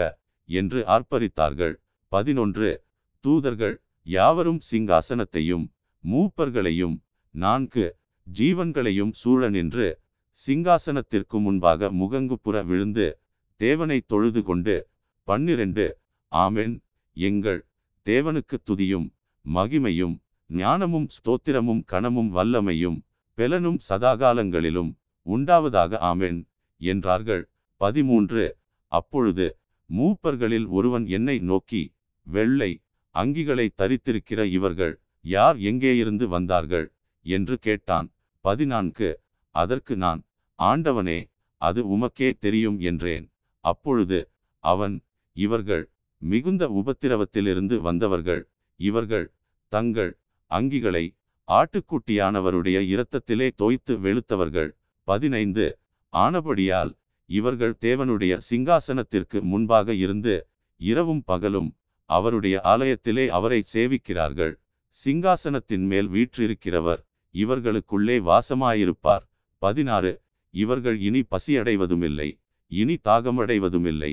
என்று 0.49 0.79
ஆர்ப்பரித்தார்கள். 0.95 1.75
பதினொன்று. 2.11 2.71
தூதர்கள் 3.23 3.75
யாவரும் 4.07 4.61
சிங்காசனத்தையும் 4.71 5.67
மூப்பர்களையும் 6.03 6.97
நான்கு 7.35 7.85
ஜீவன்களையும் 8.27 9.13
சூழ 9.21 9.49
நின்று 9.49 9.87
சிங்காசனத்திற்கு 10.37 11.37
முன்பாக 11.39 11.89
முகங்குப்புற 11.91 12.65
விழுந்து 12.65 13.07
தேவனை 13.59 13.97
தொழுது 14.07 14.41
கொண்டு 14.43 14.75
பன்னிரண்டு. 15.27 15.85
ஆமென். 16.31 16.73
எங்கள் 17.17 17.59
தேவனுக்கு 18.05 18.57
துதியும் 18.69 19.07
மகிமையும் 19.45 20.15
ஞானமும் 20.49 21.07
ஸ்தோத்திரமும் 21.15 21.81
கணமும் 21.91 22.29
வல்லமையும் 22.35 22.97
பெலனும் 23.37 23.79
சதாகாலங்களிலும் 23.89 24.91
உண்டாவதாக 25.25 25.97
ஆமென் 26.09 26.39
என்றார்கள். 26.81 27.43
பதிமூன்று. 27.81 28.43
அப்பொழுது 28.91 29.47
மூப்பர்களில் 29.89 30.67
ஒருவன் 30.77 31.05
என்னை 31.07 31.37
நோக்கி 31.51 31.81
வெள்ளை 32.27 32.71
அங்கிகளை 33.15 33.67
தரித்திருக்கிற 33.81 34.43
இவர்கள் 34.57 34.93
யார் 35.25 35.57
எங்கே 35.71 35.91
இருந்து 35.97 36.25
வந்தார்கள்? 36.27 36.87
என்று 37.25 37.55
கேட்டான். 37.59 38.07
பதினான்கு. 38.45 39.09
அதற்கு 39.55 39.93
நான் 39.95 40.21
ஆண்டவனே 40.59 41.19
அது 41.61 41.81
உமக்கே 41.95 42.29
தெரியும் 42.45 42.79
என்றேன். 42.89 43.25
அப்பொழுது 43.65 44.19
அவன் 44.63 44.95
இவர்கள் 45.35 45.89
மிகுந்த 46.21 46.67
உபத்திரவத்திலிருந்து 46.67 47.77
வந்தவர்கள். 47.77 48.47
இவர்கள் 48.79 49.33
தங்கள் 49.67 50.17
அங்கிகளை 50.51 51.15
ஆட்டுக்குட்டியானவருடைய 51.47 52.77
இரத்தத்திலே 52.93 53.47
தோய்த்து 53.55 53.93
வெளுத்தவர்கள். 54.05 54.69
பதினைந்து. 55.03 55.79
ஆனபடியால் 56.13 56.91
இவர்கள் 57.29 57.75
தேவனுடைய 57.81 58.33
சிங்காசனத்திற்கு 58.49 59.41
முன்பாக 59.41 59.93
இருந்து 59.93 60.47
இரவும் 60.81 61.23
பகலும் 61.25 61.69
அவருடைய 62.09 62.61
ஆலயத்திலே 62.63 63.27
அவரை 63.27 63.63
சேவிக்கிறார்கள். 63.73 64.53
சிங்காசனத்தின் 64.95 65.85
மேல் 65.91 66.09
வீற்றிருக்கிறவர் 66.09 67.01
இவர்களுக்குள்ளே 67.35 68.17
வாசமாயிருப்பார். 68.29 69.25
பதினாறு. 69.61 70.11
இவர்கள் 70.53 70.97
இனி 70.99 71.21
பசியடைவதுமில்லை. 71.31 72.29
இனி 72.71 72.95
தாகமடைவதுமில்லை. 73.03 74.11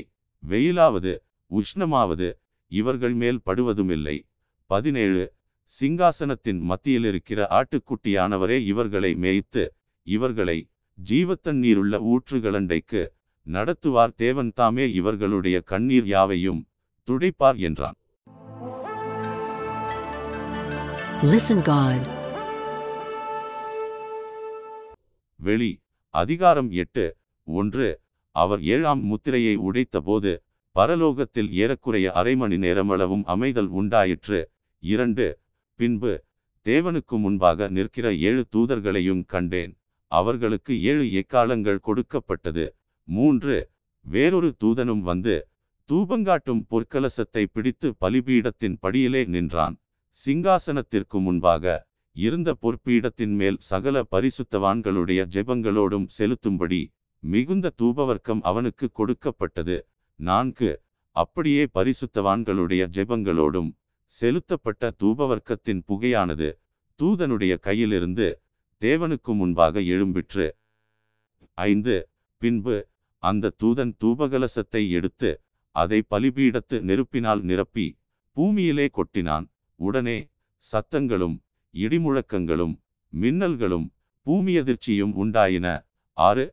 வெயிலாவது 0.49 1.19
உஷ்ணமாவது 1.51 2.33
இவர்கள் 2.69 3.13
மேல் 3.13 3.41
படுவதுமில்லை. 3.47 4.29
பதினேழு 4.67 5.33
சிங்காசனத்தின் 5.81 6.61
மத்தியில் 6.61 7.05
இருக்கிற 7.05 7.49
ஆட்டுக்குட்டியானவரே 7.51 8.65
இவர்களை 8.65 9.15
மேய்த்து 9.15 9.75
இவர்களை 10.03 10.71
ஜீவத்தண்ணீருள்ள 11.11 11.99
ஊற்றுகளண்டைக்கு 12.03 13.09
நடத்துவார். 13.53 14.15
தேவன் 14.15 14.53
தாமே 14.55 14.93
இவர்களுடைய 14.93 15.61
கண்ணீர் 15.61 16.07
யாவையும் 16.07 16.67
துடைப்பார் 17.07 17.57
என்றான். 17.57 17.95
Listen 21.23 21.61
God. 21.65 22.21
வெளி 25.37 25.81
அதிகாரம் 26.11 26.71
எட்டு 26.71 27.17
ஒன்று 27.45 28.02
அவர் 28.37 28.61
ஏழாம் 28.75 29.03
முத்திரையை 29.03 29.55
உடைத்தபோது 29.69 30.33
பரலோகத்தில் 30.77 31.51
ஏறக்குறைய 31.53 32.13
அரை 32.13 32.35
மணி 32.37 32.57
நேரமளவும் 32.57 33.25
அமைதல் 33.25 33.71
உண்டாயிற்று. 33.81 34.41
இரண்டு 34.83 35.27
பின்பு 35.81 36.13
தேவனுக்கு 36.67 37.17
முன்பாக 37.19 37.69
நிற்கிற 37.69 38.07
ஏழு 38.29 38.43
தூதர்களையும் 38.57 39.23
கண்டேன். 39.27 39.73
அவர்களுக்கு 40.13 40.73
ஏழு 40.83 41.05
எக்காலங்கள் 41.21 41.85
கொடுக்கப்பட்டது. 41.89 42.65
மூன்று 43.09 43.57
வேறொரு 44.07 44.51
தூதனும் 44.65 45.05
வந்து 45.11 45.35
தூபங்காட்டும் 45.89 46.63
பொற்கலசத்தை 46.71 47.45
பிடித்து 47.53 47.89
பலிபீடத்தின் 48.01 48.77
படியிலே 48.83 49.23
நின்றான். 49.27 49.77
சிங்காசனத்திற்கு 50.19 51.19
முன்பாக 51.21 51.65
இருந்த 52.17 52.51
பொற்பீடத்தின் 52.63 53.35
மேல் 53.41 53.59
சகல 53.71 54.03
பரிசுத்தவான்களுடைய 54.11 55.21
ஜெபங்களோடும் 55.35 56.07
செலுத்தும்படி 56.19 56.81
மிகுந்த 57.23 57.67
தூபவர்க்கம் 57.83 58.41
அவனுக்கு 58.51 58.87
கொடுக்கப்பட்டது. 58.93 59.77
நான்கு 60.21 60.71
அப்படியே 61.17 61.63
பரிசுத்தவான்களுடைய 61.77 62.83
ஜெபங்களோடும் 62.97 63.71
செலுத்தப்பட்ட 64.13 64.91
தூபவர்க்கத்தின் 65.03 65.83
புகையானது 65.89 66.49
தூதனுடைய 67.01 67.53
கையிலிருந்து 67.67 68.27
தேவனுக்கு 68.83 69.33
முன்பாக 69.41 69.81
எழும்பிற்று. 69.95 70.47
ஐந்து 71.59 71.97
பின்பு 72.43 72.77
அந்த 73.23 73.53
தூதன் 73.63 73.93
தூபகலசத்தை 74.03 74.83
எடுத்து 74.99 75.31
அதை 75.77 75.99
பலிபீடத்து 76.11 76.77
நெருப்பினால் 76.89 77.43
நிரப்பி 77.51 77.87
பூமியிலே 78.37 78.87
கொட்டினான். 78.97 79.47
உடனே 79.81 80.19
சத்தங்களும் 80.65 81.37
இடிமுழக்கங்களும் 81.75 82.75
மின்னல்களும் 83.13 83.87
பூமியதிர்ச்சியும் 84.27 85.15
உண்டாயின. 85.23 85.67
ஆறு 86.19 86.45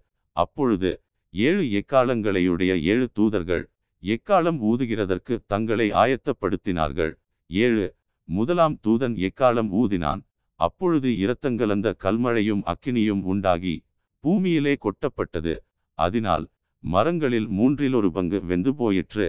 அப்பொழுது 0.41 0.91
ஏழு 1.34 1.63
எக்காலங்களையுடைய 1.80 2.71
ஏழு 2.91 3.06
தூதர்கள் 3.17 3.63
எக்காலம் 4.04 4.60
ஊதுகிறதற்கு 4.69 5.34
தங்களை 5.52 5.88
ஆயத்தப்படுத்தினார்கள். 6.02 7.13
ஏழு 7.49 7.86
முதலாம் 8.30 8.75
தூதன் 8.88 9.15
எக்காலம் 9.28 9.69
ஊதினான். 9.82 10.21
அப்பொழுது 10.60 11.10
இரத்தங்கலந்த 11.23 11.88
கல்மழையும் 12.04 12.63
அக்கினியும் 12.71 13.23
உண்டாகி 13.32 13.75
பூமியிலே 14.23 14.73
கொட்டப்பட்டது. 14.86 15.54
அதனால் 15.99 16.45
மரங்களில் 16.84 17.47
மூன்றில் 17.58 17.95
ஒரு 17.99 18.10
பங்கு 18.17 18.39
வெந்து 18.49 18.71
போயிற்று 18.82 19.28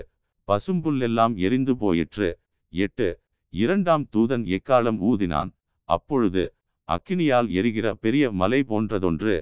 பசும்புல்லெல்லாம் 0.49 1.35
எரிந்து 1.47 1.75
போயிற்று. 1.83 2.29
எட்டு 2.73 3.09
இரண்டாம் 3.55 4.05
தூதன் 4.15 4.45
எக்காலம் 4.57 4.99
ஊதினான். 5.11 5.51
அப்பொழுது 5.89 6.45
அக்கினியால் 6.89 7.49
எரிகிற 7.59 7.87
பெரிய 8.05 8.25
மலை 8.41 8.61
போன்றதொன்று 8.69 9.35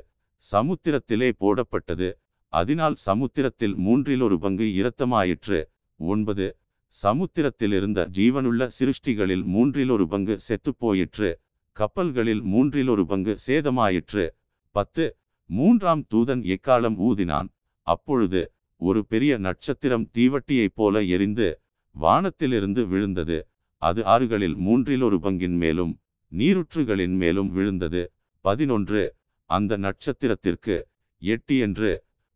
சமுத்திரத்திலே 0.52 1.32
போடப்பட்டது. 1.40 2.14
அதனால் 2.52 2.94
சமுத்திரத்தில் 2.94 3.76
மூன்றில் 3.76 4.20
ஒரு 4.20 4.38
பங்கு 4.38 4.64
இரத்தமாயிற்று. 4.64 5.64
ஒன்பது. 5.96 6.56
சமுத்திரத்தில் 6.86 7.72
இருந்த 7.72 8.08
ஜீவனுள்ள 8.18 8.68
சிருஷ்டிகளில் 8.78 9.44
மூன்றில் 9.44 9.90
ஒரு 9.90 10.08
பங்கு 10.08 10.40
செத்துப் 10.40 10.78
போயிற்று 10.78 11.40
கப்பல்களில் 11.72 12.42
மூன்றிலொரு 12.42 13.04
பங்கு 13.04 13.36
சேதமாயிற்று. 13.46 14.30
பத்து. 14.70 15.16
மூன்றாம் 15.46 16.04
தூதன் 16.14 16.42
எக்காலம் 16.54 16.96
ஊதினான்? 16.98 17.48
அப்பொழுது 17.82 18.52
ஒரு 18.76 19.06
பெரிய 19.06 19.38
நட்சத்திரம் 19.38 20.08
தீவட்டியைப் 20.18 20.74
போல 20.74 21.02
எரிந்து 21.02 21.60
வானத்திலிருந்து 21.90 22.86
விழுந்தது. 22.86 23.38
அது 23.82 24.02
ஆறுகளில் 24.02 24.56
மூன்றில் 24.56 25.02
ஒரு 25.02 25.16
பங்கின் 25.16 25.56
மேலும் 25.56 25.92
நீருற்றுகளின் 26.32 27.16
மேலும் 27.16 27.50
விழுந்தது. 27.52 28.02
பதினொன்று. 28.44 29.02
அந்த 29.50 29.72
நட்சத்திரத்திற்கு 29.76 30.76
எட்டி 31.22 31.56
என்று 31.58 31.90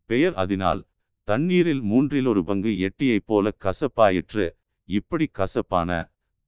பெயர் 0.09 0.35
அதனால் 0.35 0.81
தண்ணீரில் 1.27 1.81
மூன்றில் 1.81 2.25
ஒரு 2.25 2.41
பங்கு 2.43 2.71
எட்டியைப் 2.87 3.25
போல 3.25 3.51
கசப்பாயிற்று. 3.65 4.45
இப்படி 4.89 5.25
கசப்பான 5.31 5.89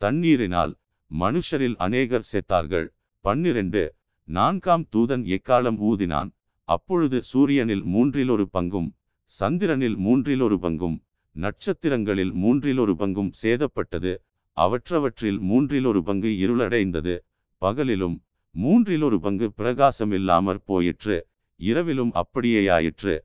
தண்ணீரினால் 0.01 0.73
மனுஷரில் 1.11 1.77
அநேகர் 1.77 2.27
செத்தார்கள். 2.31 2.87
பன்னிரண்டு 3.25 3.83
நான்காம் 4.27 4.85
தூதன் 4.95 5.23
எக்காலம் 5.35 5.79
ஊதினான்? 5.89 6.29
அப்பொழுது 6.69 7.17
சூரியனில் 7.23 7.83
மூன்றில் 7.83 8.29
ஒரு 8.29 8.45
பங்கும் 8.53 8.89
சந்திரனில் 9.31 9.97
மூன்றில் 9.97 10.41
ஒரு 10.41 10.57
பங்கும் 10.61 10.97
நட்சத்திரங்களில் 11.35 12.33
மூன்றில் 12.33 12.77
ஒரு 12.77 12.93
பங்கும் 12.99 13.31
சேதப்பட்டது. 13.41 14.13
அவற்றவற்றில் 14.57 15.39
மூன்றில் 15.49 15.85
ஒரு 15.85 16.01
பங்கு 16.03 16.29
இருளடைந்தது. 16.43 17.15
பகலிலும் 17.61 18.17
மூன்றில் 18.55 19.03
ஒரு 19.03 19.17
பங்கு 19.19 19.47
பிரகாசமில்லாமற் 19.57 20.65
போயிற்று 20.67 21.15
இரவிலும் 21.59 22.11
அப்படியேயாயிற்று 22.21 23.15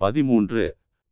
பதிமூன்று 0.00 0.64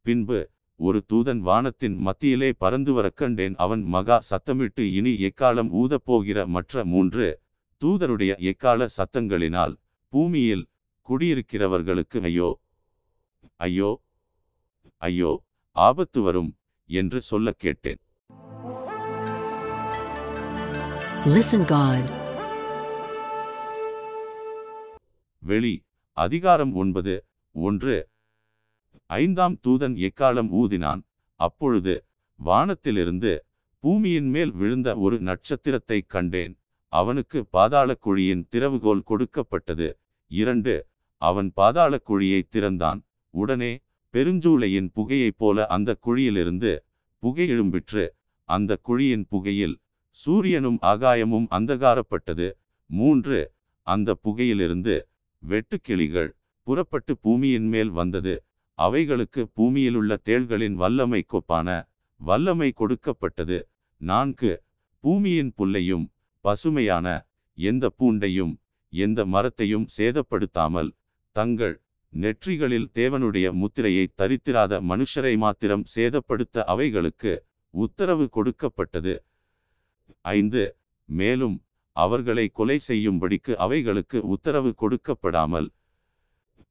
பின்பு 0.06 0.38
ஒரு 0.80 0.98
தூதன் 1.10 1.42
வானத்தின் 1.42 1.96
மத்தியிலே 2.02 2.50
பறந்து 2.58 2.92
வரக்கண்டேன் 2.92 3.54
அவன் 3.56 3.82
மகா 3.88 4.16
சத்தமிட்டு 4.30 4.84
இனி 4.92 5.12
எக்காலம் 5.28 5.70
ஊதப்போகிற 5.74 6.46
மற்ற 6.48 6.84
மூன்று 6.84 7.26
தூதருடைய 7.82 8.32
எக்கால 8.50 8.88
சத்தங்களினால் 8.96 9.74
பூமியில் 10.12 10.64
குடியிருக்கிறவர்களுக்கு 11.08 12.20
ஐயோ 12.24 12.50
ஐயோ 13.60 13.90
ஐயோ 15.02 15.32
ஆபத்து 15.76 16.20
வரும் 16.22 16.52
என்று 16.90 17.20
சொல்ல 17.24 17.56
கேட்டேன் 17.58 18.00
Listen 21.28 21.62
God. 21.66 22.02
வெளி 25.48 25.72
அதிகாரம் 26.16 26.74
ஒன்பது 26.74 27.14
ஒன்று. 27.54 27.96
ஐந்தாம் 29.10 29.56
தூதன் 29.64 29.96
எக்காலம் 30.06 30.50
ஊதினான்? 30.60 31.02
அப்பொழுது 31.40 31.94
வானத்திலிருந்து 32.40 33.32
பூமியின் 33.84 34.28
மேல் 34.28 34.52
விழுந்த 34.52 34.88
ஒரு 34.96 35.16
நட்சத்திரத்தை 35.20 35.98
கண்டேன். 36.06 36.54
அவனுக்கு 36.92 37.38
பாதாள 37.46 37.96
குழியின் 38.04 38.44
திறவுகோல் 38.54 39.02
கொடுக்கப்பட்டது. 39.02 39.88
இரண்டு 40.30 40.74
அவன் 41.22 41.52
பாதாள 41.52 42.00
குழியை 42.08 42.40
திறந்தான். 42.48 43.00
உடனே 43.34 43.72
பெருஞ்சூளையின் 44.14 44.88
புகையைப் 44.96 45.38
போல 45.38 45.66
அந்த 45.66 45.98
குழியிலிருந்து 46.06 46.72
புகை 47.22 47.46
எழும்பிற்று. 47.50 48.04
அந்த 48.48 48.78
குழியின் 48.88 49.26
புகையில் 49.28 49.76
சூரியனும் 50.10 50.78
ஆகாயமும் 50.82 51.48
அந்தகாரப்பட்டது. 51.50 52.48
மூன்று 52.90 53.40
அந்த 53.86 54.16
புகையிலிருந்து 54.24 54.96
வெட்டுக்கிளிகள் 55.50 56.30
புறப்பட்டு 56.66 57.12
பூமியின் 57.24 57.68
மேல் 57.72 57.92
வந்தது. 57.98 58.34
அவைகளுக்கு 58.78 59.42
பூமியிலுள்ள 59.56 60.12
தேள்களின் 60.28 60.76
வல்லமை 60.82 61.20
கொப்பான 61.32 61.68
வல்லமை 62.20 62.68
கொடுக்கப்பட்டது. 62.80 63.58
நான்கு 64.00 64.52
பூமியின் 65.04 65.52
புல்லையும் 65.58 66.06
பசுமையான 66.44 67.06
எந்த 67.58 67.84
பூண்டையும் 67.98 68.54
எந்த 68.92 69.20
மரத்தையும் 69.34 69.86
சேதப்படுத்தாமல் 69.96 70.90
தங்கள் 71.36 71.74
நெற்றிகளில் 72.12 72.88
தேவனுடைய 72.98 73.46
முத்திரையை 73.60 74.04
தரித்திராத 74.20 74.80
மனுஷரை 74.90 75.34
மாத்திரம் 75.44 75.84
சேதப்படுத்த 75.94 76.64
அவைகளுக்கு 76.72 77.32
உத்தரவு 77.74 78.26
கொடுக்கப்பட்டது. 78.36 79.14
ஐந்து 80.34 80.62
மேலும் 81.08 81.56
அவர்களை 81.96 82.46
கொலை 82.48 82.76
செய்யும்படிக்கு 82.88 83.52
அவைகளுக்கு 83.56 84.18
உத்தரவு 84.26 84.70
கொடுக்கப்படாமல் 84.82 85.68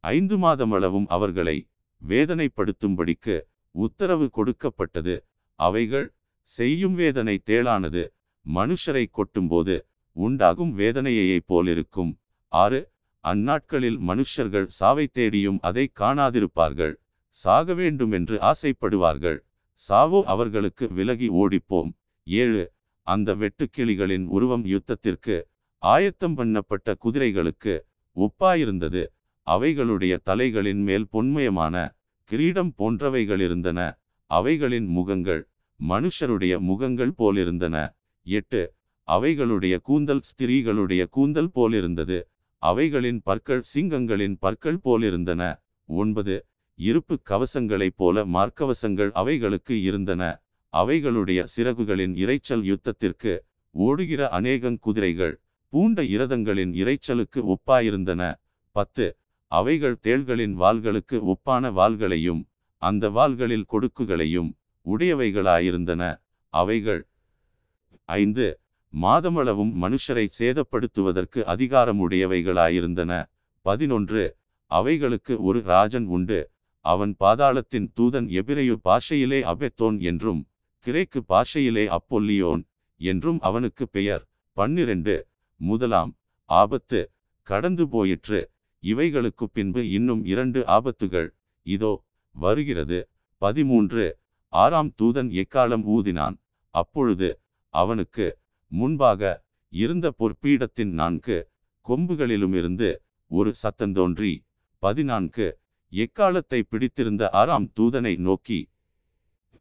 ஐந்து 0.03 0.37
மாதமளவும் 0.37 1.07
அவர்களை 1.07 1.57
வேதனைப்படுத்தும்படிக்கு 2.01 3.35
உத்தரவு 3.75 4.25
கொடுக்கப்பட்டது. 4.29 5.15
அவைகள் 5.59 6.07
செய்யும் 6.49 6.95
வேதனை 6.95 7.35
தேளானது. 7.45 8.03
மனுஷரை 8.45 9.05
கொட்டும்போது 9.09 9.75
உண்டாகும் 10.15 10.73
வேதனையைப் 10.77 11.47
போலிருக்கும். 11.47 12.11
ஆறு 12.51 12.81
அந்நாட்களில் 13.23 13.99
மனுஷர்கள் 14.09 14.67
சாவை 14.79 15.05
தேடியும் 15.07 15.59
அதை 15.61 15.85
காணாதிருப்பார்கள். 15.99 16.93
சாக 17.37 17.73
வேண்டும் 17.73 18.11
என்று 18.11 18.35
ஆசைப்படுவார்கள். 18.51 19.39
சாவோ 19.81 20.19
அவர்களுக்கு 20.23 20.85
விலகி 20.87 21.29
ஓடிப்போம். 21.33 21.91
ஏழு 22.27 22.63
அந்த 23.07 23.35
வெட்டுக்கிளிகளின் 23.35 24.25
உருவம் 24.27 24.65
யுத்தத்திற்கு 24.65 25.35
ஆயத்தம் 25.83 26.35
பண்ணப்பட்ட 26.37 26.95
குதிரைகளுக்கு 27.05 27.73
ஒப்பாயிருந்தது. 28.17 29.03
அவைகளுடைய 29.47 30.13
தலைகளின் 30.23 30.81
மேல் 30.81 31.07
பொன்மயமான 31.11 31.75
கிரீடம் 32.29 32.73
போன்றவைகள் 32.77 33.41
இருந்தன 33.41 33.79
அவைகளின் 34.31 34.87
முகங்கள் 34.87 35.41
மனுஷருடைய 35.79 36.53
முகங்கள் 36.59 37.13
போலிருந்தன. 37.17 37.75
எட்டு 38.27 38.61
அவைகளுடைய 39.07 39.75
கூந்தல் 39.81 40.23
ஸ்திரீகளுடைய 40.29 41.03
கூந்தல் 41.09 41.51
போலிருந்தது. 41.51 42.17
அவைகளின் 42.63 43.19
பற்கள் 43.21 43.63
சிங்கங்களின் 43.73 44.37
பற்கள் 44.39 44.79
போலிருந்தன. 44.83 45.41
ஒன்பது 45.89 46.35
இருப்பு 46.79 47.15
கவசங்களைப் 47.29 47.97
போல 47.97 48.25
மார்க்கவசங்கள் 48.25 49.11
அவைகளுக்கு 49.11 49.81
இருந்தன. 49.81 50.42
அவைகளுடைய 50.73 51.39
சிறகுகளின் 51.55 52.13
இரைச்சல் 52.23 52.63
யுத்தத்திற்கு 52.69 53.33
ஓடுகிற 53.75 54.21
அநேகங் 54.31 54.79
குதிரைகள் 54.79 55.35
பூண்ட 55.73 56.01
இரதங்களின் 56.15 56.73
இரைச்சலுக்கு 56.81 57.39
ஒப்பாயிருந்தன. 57.53 58.21
பத்து 58.75 59.05
அவைகள் 59.51 59.97
தேள்களின் 60.03 60.55
வாள்களுக்கு 60.55 61.17
ஒப்பான 61.33 61.71
வாள்களையும் 61.71 62.41
அந்த 62.81 63.09
வாள்களில் 63.09 63.69
கொடுக்குகளையும் 63.73 64.49
உடையவைகளாயிருந்தன. 64.85 66.01
அவைகள் 66.53 67.01
ஐந்து 68.09 68.47
மாதமளவும் 68.93 69.73
மனுஷரை 69.83 70.25
சேதப்படுத்துவதற்கு 70.39 71.39
அதிகாரமுடையவைகளாயிருந்தன. 71.53 73.11
பதினொன்று 73.65 74.23
அவைகளுக்கு 74.71 75.33
ஒரு 75.43 75.59
ராஜன் 75.63 76.07
உண்டு. 76.07 76.39
அவன் 76.85 77.13
பாதாளத்தின் 77.19 77.87
தூதன் 77.97 78.27
எபிரையு 78.39 78.75
பாஷையிலே 78.87 79.39
அபெத்தோன் 79.51 79.97
என்றும் 80.09 80.41
கிரேக்கு 80.85 81.19
பாஷையிலே 81.31 81.83
அப்பொல்லியோன் 81.97 82.63
என்றும் 83.01 83.39
அவனுக்கு 83.39 83.83
பெயர். 83.89 84.23
பன்னிரண்டு 84.57 85.15
முதலாம் 85.61 86.11
ஆபத்து. 86.49 87.01
கடந்து 87.47 87.83
போயிற்று. 87.87 88.39
இவைகளுக்கு 88.83 89.45
பின்பு 89.55 89.81
இன்னும் 89.89 90.21
இரண்டு 90.25 90.59
ஆபத்துகள். 90.77 91.29
இதோ 91.65 91.93
வருகிறது. 92.35 92.99
பதிமூன்று 93.41 94.05
ஆறாம் 94.53 94.91
தூதன் 95.01 95.29
எக்காலம் 95.41 95.85
ஊதினான்? 95.95 96.35
அப்பொழுது 96.73 97.29
அவனுக்கு 97.73 98.25
முன்பாக 98.71 99.21
இருந்த 99.73 100.07
பொற்பீடத்தின் 100.19 100.93
நான்கு 100.99 101.37
கொம்புகளிலுமிருந்து 101.85 102.89
ஒரு 103.31 103.51
சத்தந்தோன்றி 103.63 104.33
பதினான்கு 104.83 105.47
எக்காலத்தை 105.93 106.59
பிடித்திருந்த 106.69 107.23
ஆறாம் 107.41 107.67
தூதனை 107.79 108.13
நோக்கி 108.27 108.59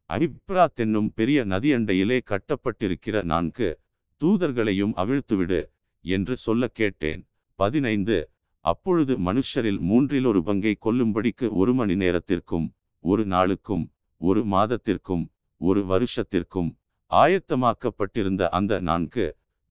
ஐப்ராத் 0.09 0.75
என்னும் 0.75 1.13
பெரிய 1.13 1.45
நதியண்டையிலே 1.45 2.19
கட்டப்பட்டிருக்கிற 2.23 3.23
நான்கு 3.23 3.79
தூதர்களையும் 4.21 4.93
அவிழ்த்துவிடு 4.95 5.69
என்று 6.01 6.37
சொல்ல 6.37 6.67
கேட்டேன். 6.67 7.27
பதினைந்து. 7.59 8.29
அப்பொழுது 8.59 9.17
மனுஷரில் 9.17 9.79
மூன்றில் 9.79 10.25
ஒரு 10.25 10.43
பங்கை 10.43 10.77
கொல்லும்படிக்கு 10.85 11.49
ஒரு 11.49 11.73
மணி 11.73 11.95
நேரத்திற்கும் 11.95 12.73
ஒரு 12.99 13.25
நாளுக்கும் 13.25 13.85
ஒரு 14.17 14.45
மாதத்திற்கும் 14.45 15.29
ஒரு 15.57 15.81
வருஷத்திற்கும் 15.85 16.69
ஆயத்தமாக்கப்பட்டிருந்த 17.11 18.47
அந்த 18.49 18.79
நான்கு 18.79 19.25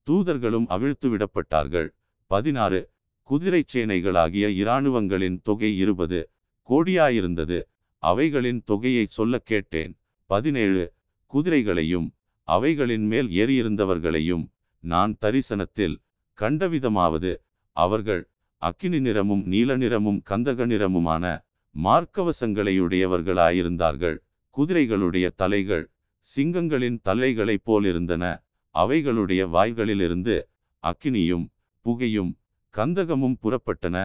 தூதர்களும் 0.06 0.66
அவிழ்த்துவிடப்பட்டார்கள். 0.68 1.88
பதினாறு. 2.26 2.90
குதிரை 3.22 3.64
சேனைகளாகிய 3.74 4.46
இராணுவங்களின் 4.62 5.40
தொகை 5.42 5.76
இருபது 5.76 6.30
கோடியாயிருந்தது. 6.68 7.58
அவைகளின் 8.02 8.62
தொகையை 8.64 9.06
சொல்ல 9.06 9.38
கேட்டேன். 9.38 9.92
பதினேழு 10.32 10.82
குதிரைகளையும் 11.32 12.08
அவைகளின் 12.48 13.06
மேல் 13.06 13.28
ஏறியிருந்தவர்களையும் 13.40 14.44
நான் 14.84 15.16
தரிசனத்தில் 15.20 15.96
கண்டவிதமாவது 16.38 17.32
அவர்கள் 17.76 18.30
அக்கினி 18.62 19.00
நிறமும் 19.00 19.44
நீல 19.44 19.76
நிறமும் 19.76 20.22
கந்தக 20.30 20.66
நிறமுமான 20.66 21.24
மார்க்கவசங்களையுடையவர்களாயிருந்தார்கள். 21.74 24.16
குதிரைகளுடைய 24.56 25.30
தலைகள் 25.36 25.90
சிங்கங்களின் 26.26 26.98
தலைகளைப் 27.08 27.64
போலிருந்தன. 27.66 28.24
அவைகளுடைய 28.74 29.42
வாய்களிலிருந்து 29.56 30.36
அக்கினியும் 30.82 31.46
புகையும் 31.86 32.32
கந்தகமும் 32.74 33.36
புறப்பட்டன. 33.42 33.96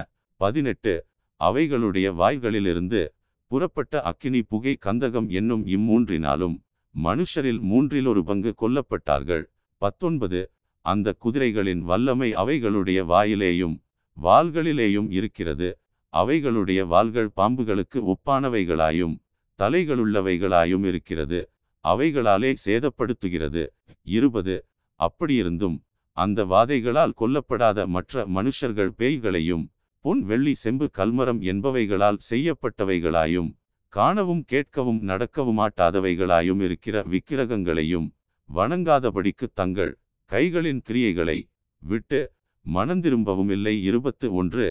பதினெட்டு 0.41 0.93
அவைகளுடைய 1.41 2.07
வாய்களிலிருந்து 2.21 3.01
புறப்பட்ட 3.47 4.01
அக்கினி 4.01 4.41
புகை 4.41 4.77
கந்தகம் 4.85 5.27
என்னும் 5.29 5.63
இம்மூன்றினாலும் 5.67 6.55
மனுஷரில் 6.95 7.59
மூன்றில் 7.61 8.05
ஒரு 8.05 8.21
பங்கு 8.23 8.51
கொல்லப்பட்டார்கள். 8.61 9.43
பத்தொன்பது. 9.81 10.41
அந்த 10.85 11.15
குதிரைகளின் 11.25 11.81
வல்லமை 11.81 12.29
அவைகளுடைய 12.33 12.99
வாயிலேயும் 13.13 13.75
வாள்களிலேயும் 14.17 15.09
இருக்கிறது. 15.09 15.69
அவைகளுடைய 16.13 16.81
வாள்கள் 16.87 17.29
பாம்புகளுக்கு 17.35 17.99
ஒப்பானவைகளாயும் 18.13 19.15
தலைகளுள்ளவைகளாயும் 19.59 20.85
இருக்கிறது. 20.85 21.39
அவைகளாலே 21.85 22.51
சேதப்படுத்துகிறது. 22.65 23.63
இருபது. 24.01 24.55
அப்படியிருந்தும் 24.99 25.77
அந்த 26.17 26.45
வாதைகளால் 26.45 27.13
கொல்லப்படாத 27.21 27.85
மற்ற 27.85 28.27
மனுஷர்கள் 28.27 28.93
பேய்களையும் 28.99 29.65
பொன் 30.07 30.21
வெள்ளி 30.23 30.51
செம்பு 30.55 30.85
கல்மரம் 30.93 31.39
என்பவைகளால் 31.43 32.19
செய்யப்பட்டவைகளாயும் 32.27 33.49
காணவும் 33.93 34.43
கேட்கவும் 34.49 35.01
நடக்கவுமாட்டாதவைகளாயும் 35.03 36.61
இருக்கிற 36.61 37.03
விக்கிரகங்களையும் 37.07 38.07
வணங்காதபடிக்கு 38.49 39.47
தங்கள் 39.53 39.91
கைகளின் 40.31 40.81
கிரியைகளை 40.85 41.37
விட்டு 41.81 42.21
மனந்திரும்பவும் 42.65 43.49
இல்லை 43.49 43.75
இருபத்து 43.81 44.29
ஒன்று 44.33 44.67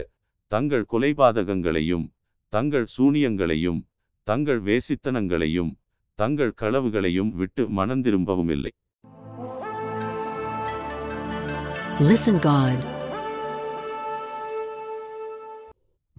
தங்கள் 0.51 0.85
கொலைபாதகங்களையும் 0.85 2.05
தங்கள் 2.53 2.89
சூனியங்களையும் 2.97 3.79
தங்கள் 4.27 4.61
வேசித்தனங்களையும் 4.61 5.71
தங்கள் 6.19 6.57
களவுகளையும் 6.61 7.33
விட்டு 7.35 7.65
மனந்திரும்பவும் 7.71 8.53
இல்லை 8.57 8.73
Listen 12.01 12.37
God. 12.41 12.96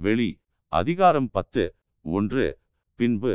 வெளி 0.00 0.28
அதிகாரம் 0.72 1.28
பத்து 1.30 1.62
ஒன்று. 2.04 2.46
பின்பு 2.98 3.32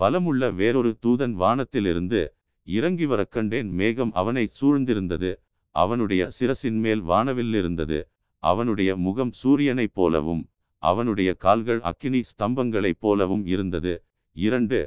பலமுள்ள 0.00 0.54
வேறொரு 0.54 0.90
தூதன் 1.06 1.32
வானத்திலிருந்து 1.32 2.20
இறங்கி 2.66 3.06
வரக் 3.06 3.30
கண்டேன். 3.30 3.68
மேகம் 3.70 4.12
அவனை 4.12 4.44
சூழ்ந்திருந்தது. 4.60 5.30
அவனுடைய 5.74 6.22
சிரசின் 6.38 6.78
மேல் 6.80 7.02
வானவில் 7.02 7.54
இருந்தது. 7.54 7.98
அவனுடைய 8.42 8.90
முகம் 8.96 9.32
சூரியனைப் 9.42 9.94
போலவும் 9.94 10.42
அவனுடைய 10.82 11.30
கால்கள் 11.34 11.80
அக்கினி 11.80 12.20
ஸ்தம்பங்களைப் 12.30 13.00
போலவும் 13.00 13.44
இருந்தது. 13.46 13.94
இரண்டு 14.36 14.80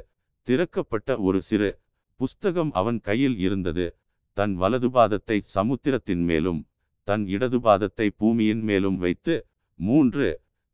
திறக்கப்பட்ட 0.48 1.18
ஒரு 1.18 1.42
சிறு 1.42 1.70
புஸ்தகம் 2.20 2.72
அவன் 2.72 2.98
கையில் 3.00 3.38
இருந்தது. 3.38 3.86
தன் 4.36 4.54
வலது 4.54 4.88
பாதத்தை 4.88 5.38
சமுத்திரத்தின் 5.56 6.24
மேலும் 6.24 6.60
தன் 7.08 7.24
இடது 7.26 7.58
பாதத்தை 7.58 8.06
பூமியின் 8.16 8.62
மேலும் 8.62 8.96
வைத்து 8.96 9.34
மூன்று 9.80 10.28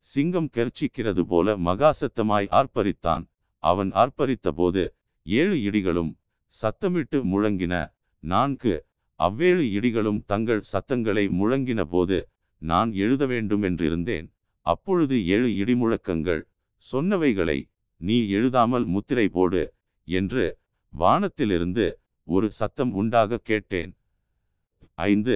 சிங்கம் 0.05 0.49
கெர்ச்சிக்கிறது 0.53 1.23
போல 1.23 1.55
மகாசத்தமாய் 1.67 2.47
ஆர்ப்பரித்தான். 2.59 3.23
அவன் 3.63 3.91
ஆர்ப்பரித்த 3.93 4.47
போது 4.51 4.83
ஏழு 5.25 5.57
இடிகளும் 5.69 6.11
சத்தமிட்டு 6.53 7.19
முழங்கின. 7.31 7.73
நான்கு 8.23 8.73
அவ்வேழு 9.19 9.65
இடிகளும் 9.77 10.19
தங்கள் 10.25 10.61
சத்தங்களை 10.71 11.25
முழங்கின 11.39 11.81
போது 11.85 12.17
நான் 12.61 12.89
எழுத 12.95 13.23
வேண்டும் 13.25 13.63
என்றிருந்தேன் 13.63 14.27
அப்பொழுது 14.65 15.15
ஏழு 15.25 15.49
இடிமுழக்கங்கள் 15.61 16.41
சொன்னவைகளை 16.85 17.57
நீ 18.01 18.17
எழுதாமல் 18.37 18.85
முத்திரை 18.85 19.27
போடு 19.27 19.63
என்று 20.07 20.45
வானத்திலிருந்து 20.93 21.85
ஒரு 22.27 22.47
சத்தம் 22.51 22.91
உண்டாக 22.91 23.39
கேட்டேன். 23.49 23.91
ஐந்து 25.07 25.35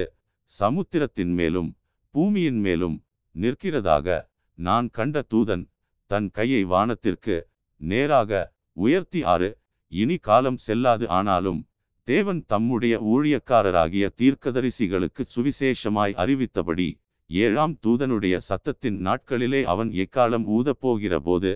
சமுத்திரத்தின் 0.51 1.34
மேலும் 1.34 1.70
பூமியின் 2.15 2.59
மேலும் 2.59 2.97
நிற்கிறதாக 3.36 4.18
நான் 4.57 4.87
கண்ட 4.89 5.17
தூதன் 5.33 5.63
தன் 6.11 6.27
கையை 6.31 6.61
வானத்திற்கு 6.65 7.35
நேராக 7.81 8.31
உயர்த்தி 8.77 9.19
ஆறு. 9.23 9.49
இனி 9.91 10.17
காலம் 10.17 10.57
செல்லாது 10.57 11.05
ஆனாலும் 11.07 11.59
தேவன் 12.07 12.41
தம்முடைய 12.45 12.95
ஊழியக்காரராகிய 13.13 14.05
தீர்க்கதரிசிகளுக்கு 14.19 15.23
சுவிசேஷமாய் 15.35 16.15
அறிவித்தபடி 16.23 16.87
ஏழாம் 17.29 17.75
தூதனுடைய 17.85 18.35
சத்தத்தின் 18.49 18.97
நாட்களிலே 19.07 19.61
அவன் 19.63 19.91
எக்காலம் 20.03 20.45
ஊதப்போகிற 20.47 21.15
போது 21.19 21.51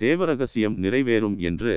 தேவரகசியம் 0.00 0.76
நிறைவேறும் 0.76 1.36
என்று 1.38 1.74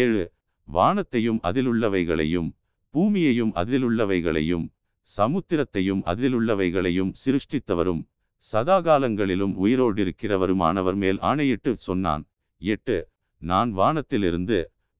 ஏழு. 0.00 0.24
வானத்தையும் 0.68 1.40
அதிலுள்ளவைகளையும் 1.42 2.50
பூமியையும் 2.94 3.52
அதிலுள்ளவைகளையும் 3.54 4.66
சமுத்திரத்தையும் 5.08 6.02
அதிலுள்ளவைகளையும் 6.12 7.12
சிருஷ்டித்தவரும் 7.22 8.02
சதாகாலங்களிலும் 8.44 9.54
உயிரோடிருக்கிறவருமானவர் 9.64 10.98
மேல் 11.02 11.18
ஆணையிட்டு 11.30 11.72
சொன்னான். 11.86 12.24
எட்டு 12.62 12.96
நான் 13.42 13.70
வானத்திலிருந்து 13.72 14.58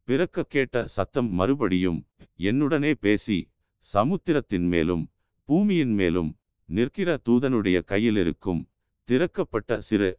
பிறக்க 0.09 0.45
கேட்ட 0.55 0.76
சத்தம் 0.97 1.30
மறுபடியும் 1.30 1.99
என்னுடனே 2.40 2.93
பேசி 3.05 3.38
சமுத்திரத்தின் 3.86 4.66
மேலும் 4.66 5.05
பூமியின் 5.49 5.95
மேலும் 6.01 6.30
நிற்கிற 6.68 7.11
தூதனுடைய 7.26 7.78
கையில் 7.82 8.18
இருக்கும் 8.22 8.61
திறக்கப்பட்ட 9.09 9.78
சிறு 9.88 10.11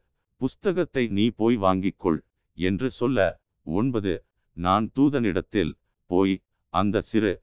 புஸ்தகத்தை 0.41 1.03
நீ 1.17 1.25
போய் 1.39 1.57
வாங்கிக்கொள் 1.57 2.19
என்று 2.57 2.87
சொல்ல 2.91 3.19
ஒன்பது 3.67 4.13
நான் 4.57 4.85
தூதனிடத்தில் 4.95 5.73
போய் 6.09 6.35
அந்த 6.73 7.01
சிறு 7.11 7.33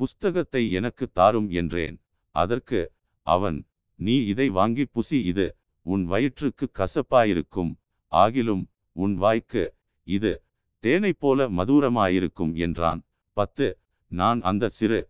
புஸ்தகத்தை 0.00 0.62
எனக்கு 0.78 1.04
தாரும் 1.12 1.48
என்றேன். 1.60 1.96
அதற்கு 2.34 2.80
அவன் 3.26 3.58
நீ 4.00 4.14
இதை 4.32 4.46
வாங்கி 4.48 4.84
புசி 4.94 5.18
இது 5.30 5.46
உன் 5.86 6.04
வயிற்றுக்கு 6.04 6.66
கசப்பாயிருக்கும். 6.78 7.72
ஆகிலும் 8.12 8.64
உன் 8.96 9.14
வாய்க்கு 9.14 9.64
இது 10.06 10.32
தேனைப் 10.84 11.20
போல 11.22 11.48
மதுரமாயிருக்கும் 11.48 12.52
என்றான். 12.66 13.00
பத்து 13.36 13.66
நான் 14.10 14.40
அந்த 14.40 14.70
சிறு 14.78 15.00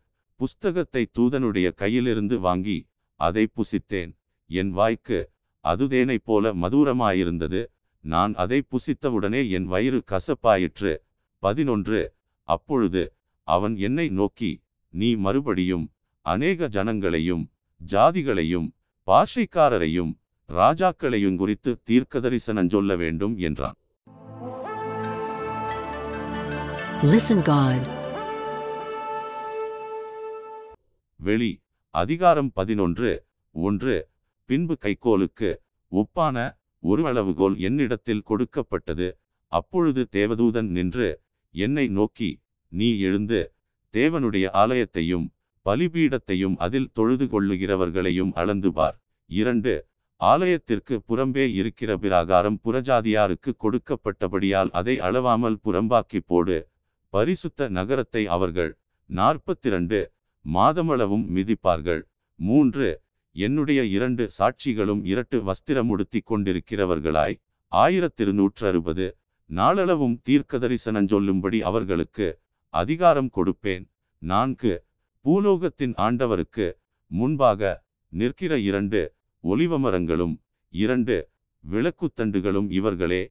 புஸ்தகத்தை 0.41 1.03
தூதனுடைய 1.19 1.69
கையிலிருந்து 1.83 2.37
வாங்கி 2.39 2.79
அதை 3.21 3.45
புசித்தேன். 3.57 4.13
என் 4.51 4.71
வாய்க்கு 4.71 5.19
அது 5.65 5.85
தேனை 5.89 6.19
போல 6.19 6.53
மதுரமாயிருந்தது. 6.55 7.61
நான் 8.05 8.33
அதை 8.35 8.59
புசித்தவுடனே 8.71 9.43
என் 9.51 9.67
வயிறு 9.73 10.01
கசப்பாயிற்று. 10.13 10.93
பதினொன்று 11.43 12.01
அப்பொழுது 12.49 13.03
அவன் 13.49 13.75
என்னை 13.77 14.07
நோக்கி 14.19 14.53
நீ 14.95 15.09
மறுபடியும் 15.25 15.87
அநேக 16.27 16.69
ஜனங்களையும் 16.77 17.45
ஜாதிகளையும் 17.81 18.69
பாஷைக்காரரையும் 19.11 20.13
ராஜாக்களையும் 20.49 21.37
குறித்து 21.37 21.73
தீர்க்கதரிசனம் 21.85 22.73
சொல்ல 22.75 22.97
வேண்டும் 22.97 23.37
என்றான் 23.41 23.79
Listen 27.05 27.39
God. 27.45 27.81
வெளி 31.21 31.49
அதிகாரம் 31.95 32.51
பதினொன்று 32.53 33.11
ஒன்று 33.55 33.95
பின்பு 34.49 34.75
கைக்கோலுக்கு 34.83 35.51
ஒப்பான 35.93 36.37
ஒரு 36.83 37.03
அளவுகோல் 37.07 37.57
என்னிடத்தில் 37.61 38.23
கொடுக்கப்பட்டது 38.23 39.09
அப்பொழுது 39.53 40.03
தேவதூதன் 40.13 40.71
நின்று 40.71 41.09
என்னை 41.55 41.87
நோக்கி 41.91 42.31
நீ 42.73 42.89
எழுந்து 43.01 43.41
தேவனுடைய 43.95 44.47
ஆலயத்தையும் 44.55 45.27
பலிபீடத்தையும் 45.67 46.57
அதில் 46.65 46.91
தொழுது 46.93 47.25
கொள்ளுகிறவர்களையும் 47.25 48.33
அளந்து 48.35 48.71
பார். 48.73 48.97
இரண்டு 49.31 49.73
ஆலயத்திற்கு 50.21 50.95
புறம்பே 51.09 51.45
இருக்கிற 51.53 51.91
பிராகாரம் 51.97 52.59
புறஜாதியாருக்கு 52.65 53.51
கொடுக்கப்பட்டபடியால் 53.65 54.71
அதை 54.71 54.95
அளவாமல் 55.01 55.59
புறம்பாக்கி 55.65 56.21
போடு. 56.27 56.59
பரிசுத்த 57.13 57.69
நகரத்தை 57.69 58.23
அவர்கள் 58.27 58.73
நாற்பத்திரண்டு 59.11 60.01
மாதமளவும் 60.45 61.25
மிதிப்பார்கள். 61.37 62.03
மூன்று 62.39 62.89
என்னுடைய 63.37 63.81
இரண்டு 63.97 64.25
சாட்சிகளும் 64.39 65.03
இரட்டு 65.05 65.39
வஸ்திரமுடுத்தி 65.49 66.21
கொண்டிருக்கிறவர்களாய். 66.31 67.37
ஆயிரத்திருநூற்று 67.73 68.65
அறுபது 68.71 69.07
நாளளவும் 69.51 70.17
தீர்க்கதரிசனம் 70.29 71.09
சொல்லும்படி 71.13 71.59
அவர்களுக்கு 71.63 72.27
அதிகாரம் 72.75 73.31
கொடுப்பேன். 73.37 73.85
நான்கு 74.23 74.73
பூலோகத்தின் 75.25 75.95
ஆண்டவருக்கு 75.97 76.67
முன்பாக 77.11 77.71
நிற்கிற 78.13 78.53
இரண்டு 78.59 79.01
ஒலிவமரங்களும் 79.45 80.35
இரண்டு 80.75 81.17
விளக்குத்தண்டுகளும் 81.65 82.69
இவர்களே. 82.71 83.23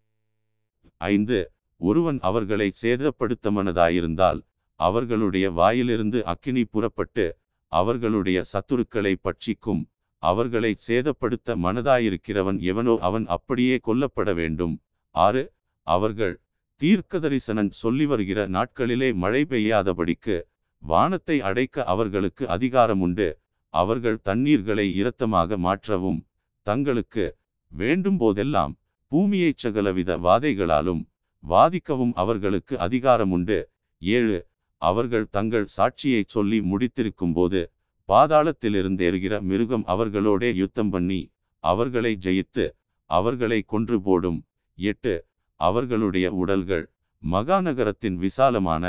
ஐந்து 1.02 1.40
ஒருவன் 1.82 2.20
அவர்களை 2.20 2.68
சேதப்படுத்த 2.82 3.52
மனதாயிருந்தால் 3.58 4.40
அவர்களுடைய 4.80 5.46
வாயிலிருந்து 5.52 6.20
அக்கினி 6.26 6.64
புறப்பட்டு 6.66 7.26
அவர்களுடைய 7.72 8.40
சத்துருக்களை 8.54 9.14
பட்சிக்கும் 9.24 9.82
அவர்களை 10.24 10.72
சேதப்படுத்த 10.88 11.56
மனதாயிருக்கிறவன் 11.66 12.60
எவனோ 12.62 12.94
அவன் 13.08 13.26
அப்படியே 13.28 13.76
கொல்லப்பட 13.78 14.30
வேண்டும். 14.34 14.76
ஆறு 15.16 15.44
அவர்கள் 15.88 16.36
தீர்க்கதரிசனன் 16.82 17.72
சொல்லி 17.82 18.06
வருகிற 18.06 18.40
நாட்களிலே 18.48 19.10
மழை 19.14 19.42
பெய்யாதபடிக்கு 19.50 20.38
வானத்தை 20.84 21.38
அடைக்க 21.42 21.84
அவர்களுக்கு 21.84 22.44
அதிகாரம் 22.48 23.02
உண்டு 23.02 23.28
அவர்கள் 23.74 24.18
தண்ணீர்களை 24.24 24.86
இரத்தமாக 25.02 25.58
மாற்றவும் 25.58 26.20
தங்களுக்கு 26.68 27.26
வேண்டும் 27.72 28.18
போதெல்லாம் 28.18 28.74
பூமியைச் 29.12 29.62
சகலவித 29.64 30.18
வாதைகளாலும் 30.18 31.02
வாதிக்கவும் 31.44 32.14
அவர்களுக்கு 32.14 32.74
அதிகாரம் 32.78 33.32
உண்டு 33.32 33.58
ஏழு 34.02 34.40
அவர்கள் 34.82 35.28
தங்கள் 35.30 35.68
சாட்சியை 35.78 36.22
சொல்லி 36.26 36.60
முடித்திருக்கும்போது 36.72 37.62
பாதாளத்திலிருந்து 38.10 39.04
எறுகிற 39.06 39.42
மிருகம் 39.42 39.86
அவர்களோடே 39.88 40.50
யுத்தம் 40.56 40.90
பண்ணி 40.90 41.22
அவர்களை 41.64 42.14
ஜெயித்து 42.26 42.66
அவர்களை 43.10 43.60
கொன்று 43.64 43.98
போடும். 44.02 44.40
எட்டு 44.78 45.14
அவர்களுடைய 45.60 46.28
உடல்கள் 46.32 46.86
மகாநகரத்தின் 47.24 48.18
விசாலமான 48.18 48.84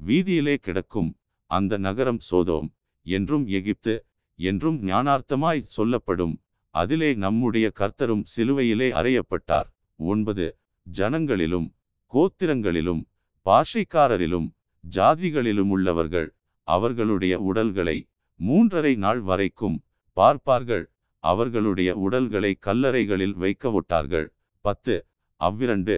வீதியிலே 0.00 0.54
கிடக்கும். 0.66 1.10
அந்த 1.52 1.78
நகரம் 1.86 2.20
சோதோம் 2.30 2.68
என்றும் 3.06 3.44
எகிப்து 3.58 3.94
என்றும் 4.38 4.78
ஞானார்த்தமாய் 4.88 5.68
சொல்லப்படும். 5.76 6.34
அதிலே 6.74 7.10
நம்முடைய 7.24 7.66
கர்த்தரும் 7.80 8.24
சிலுவையிலே 8.34 8.88
அறையப்பட்டார். 9.00 9.68
ஒன்பது 10.00 10.46
ஜனங்களிலும் 10.86 11.68
கோத்திரங்களிலும் 12.12 13.02
பாஷைக்காரரிலும் 13.46 14.48
ஜாதிகளிலும் 14.84 15.70
உள்ளவர்கள் 15.70 16.28
அவர்களுடைய 16.68 17.34
உடல்களை 17.48 17.96
மூன்றரை 18.40 18.94
நாள் 18.96 19.20
வரைக்கும் 19.22 19.76
பார்ப்பார்கள். 20.16 20.84
அவர்களுடைய 21.24 21.90
உடல்களை 22.04 22.52
கல்லறைகளில் 22.66 23.36
வைக்க 23.42 23.70
விட்டார்கள் 23.70 24.26
பத்து 24.64 24.94
அவ்விரண்டு 25.40 25.96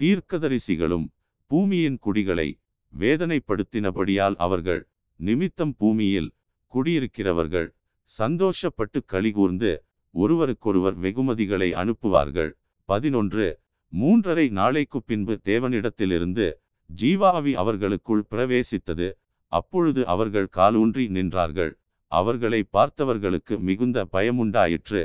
தீர்க்கதரிசிகளும் 0.00 1.06
பூமியின் 1.50 1.98
குடிகளை 1.98 2.48
வேதனைப்படுத்தினபடியால் 2.92 4.36
அவர்கள் 4.44 4.80
நிமித்தம் 5.20 5.74
பூமியில் 5.78 6.30
குடியிருக்கிறவர்கள் 6.72 7.68
சந்தோஷப்பட்டு 8.10 8.98
கலிகூர்ந்து 9.06 9.70
ஒருவருக்கொருவர் 10.14 10.96
வெகுமதிகளை 10.98 11.68
அனுப்புவார்கள். 11.82 12.50
பதினொன்று 12.88 13.46
மூன்றரை 13.92 14.46
நாளைக்கு 14.50 14.98
பின்பு 15.02 15.34
தேவனிடத்திலிருந்து 15.44 16.46
ஜீவாவி 16.90 17.52
அவர்களுக்குள் 17.54 18.24
பிரவேசித்தது. 18.30 19.08
அப்பொழுது 19.52 20.02
அவர்கள் 20.06 20.48
காலூன்றி 20.50 21.04
நின்றார்கள். 21.08 21.72
அவர்களை 22.12 22.60
பார்த்தவர்களுக்கு 22.72 23.54
மிகுந்த 23.58 23.98
பயமுண்டாயிற்று. 24.12 25.02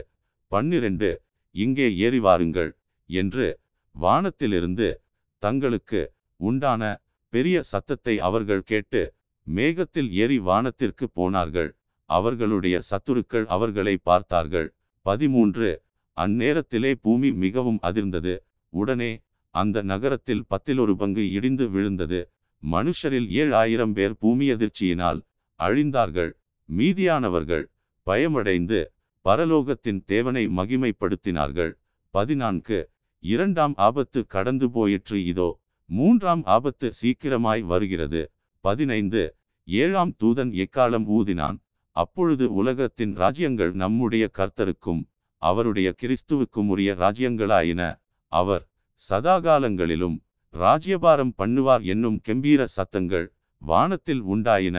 பன்னிரண்டு 0.52 1.10
இங்கே 1.56 1.88
ஏறி 2.06 2.20
வாருங்கள் 2.20 2.72
என்று 3.10 3.48
வானத்திலிருந்து 3.96 4.88
தங்களுக்கு 5.44 6.02
உண்டான 6.40 6.82
பெரிய 7.34 7.58
சத்தத்தை 7.72 8.16
அவர்கள் 8.20 8.64
கேட்டு 8.64 9.02
மேகத்தில் 9.48 10.10
ஏறி 10.12 10.40
வானத்திற்கு 10.40 11.06
போனார்கள். 11.14 11.70
அவர்களுடைய 12.06 12.80
சத்துருக்கள் 12.90 13.46
அவர்களை 13.46 13.98
பார்த்தார்கள். 13.98 14.74
பதிமூன்று. 15.02 15.84
அந்நேரத்திலே 16.18 16.94
பூமி 17.02 17.32
மிகவும் 17.32 17.80
அதிர்ந்தது. 17.84 18.34
உடனே 18.70 19.22
அந்த 19.50 19.82
நகரத்தில் 19.82 20.44
பத்திலொரு 20.50 20.92
பங்கு 20.92 21.32
இடிந்து 21.32 21.70
விழுந்தது. 21.70 22.32
மனுஷரில் 22.64 23.28
ஏழு 23.30 23.56
ஆயிரம் 23.56 23.94
பேர் 23.94 24.18
பூமி 24.18 24.52
அதிர்ச்சியினால் 24.52 25.20
அழிந்தார்கள். 25.60 26.32
மீதியானவர்கள் 26.70 27.66
பயமடைந்து 28.08 28.80
பரலோகத்தின் 29.26 30.00
தேவனை 30.06 30.48
மகிமைப்படுத்தினார்கள். 30.48 31.72
பதினான்கு. 32.10 32.80
இரண்டாம் 33.20 33.74
ஆபத்து 33.78 34.20
கடந்து 34.28 34.70
போயிற்று. 34.70 35.18
இதோ 35.26 35.50
மூன்றாம் 35.90 36.44
ஆபத்து 36.46 36.90
சீக்கிரமாய் 37.02 37.64
வருகிறது. 37.66 38.32
பதினைந்து. 38.64 39.37
ஏழாம் 39.68 40.16
தூதன் 40.24 40.52
எக்காலம் 40.64 41.06
ஊதினான்? 41.18 41.58
அப்பொழுது 41.92 42.54
உலகத்தின் 42.54 43.16
ராஜ்யங்கள் 43.16 43.72
நம்முடைய 43.72 44.30
கர்த்தருக்கும் 44.38 45.02
அவருடைய 45.42 45.96
கிறிஸ்துவுக்கும் 46.02 46.68
உரிய 46.68 46.94
ராஜ்யங்களாயின. 46.94 47.82
அவர் 48.32 48.70
சதாகாலங்களிலும் 49.10 50.18
ராஜ்யபாரம் 50.50 51.34
பண்ணுவார் 51.38 51.84
என்னும் 51.84 52.22
கெம்பீர 52.28 52.64
சத்தங்கள் 52.64 53.34
வானத்தில் 53.58 54.24
உண்டாயின. 54.24 54.78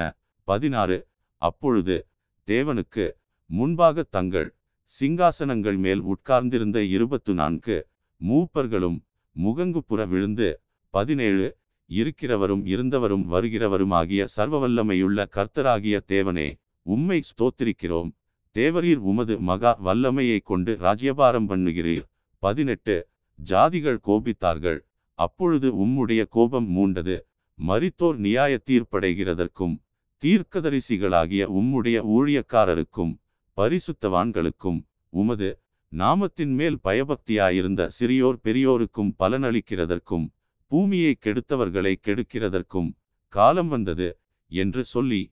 பதினாறு. 0.48 0.98
அப்பொழுது 1.42 2.06
தேவனுக்கு 2.46 3.12
முன்பாக 3.46 4.02
தங்கள் 4.02 4.54
சிங்காசனங்கள் 5.00 5.78
மேல் 5.78 6.00
உட்கார்ந்திருந்த 6.00 6.82
இருபத்து 6.84 7.34
நான்கு 7.34 7.76
மூப்பர்களும் 8.20 8.98
முகங்குப்புற 9.36 10.08
விழுந்து 10.08 10.60
பதினேழு. 10.94 11.56
இருக்கிறவரும் 11.90 12.62
இருந்தவரும் 12.72 13.24
வருகிறவருமாகிய 13.32 14.26
சர்வவல்லமையுள்ள 14.36 15.26
கர்த்தராகிய 15.36 15.98
தேவனே 16.08 16.48
உம்மை 16.86 17.18
ஸ்தோத்திரிக்கிறோம். 17.28 18.10
தேவரீர் 18.56 19.00
உமது 19.10 19.34
மகா 19.38 19.72
வல்லமையை 19.86 20.38
கொண்டு 20.40 20.76
ராஜ்யபாரம் 20.80 21.48
பண்ணுகிறீர். 21.48 22.04
பதினெட்டு 22.42 22.96
ஜாதிகள் 23.38 23.98
கோபித்தார்கள். 24.06 24.80
அப்பொழுது 25.18 25.68
உம்முடைய 25.84 26.22
கோபம் 26.28 26.68
மூண்டது. 26.76 27.16
மரித்தோர் 27.58 28.18
நியாய 28.18 28.60
தீர்ப்படைகிறதற்கும் 28.70 29.74
தீர்க்கதரிசிகளாகிய 30.22 31.42
உம்முடைய 31.58 31.98
ஊழியக்காரருக்கும் 32.16 33.12
பரிசுத்தவான்களுக்கும் 33.56 34.80
உமது 35.12 35.48
நாமத்தின் 35.92 36.54
மேல் 36.54 36.78
பயபக்தியாயிருந்த 36.84 37.82
சிறியோர் 37.98 38.38
பெரியோருக்கும் 38.44 39.10
பலனளிக்கிறதற்கும் 39.18 40.26
பூமியை 40.68 41.12
கெடுத்தவர்களை 41.24 41.92
கெடுக்கிறதற்கும் 42.06 42.90
காலம் 43.32 43.68
வந்தது 43.68 44.08
என்று 44.50 44.82
சொல்லி 44.84 45.22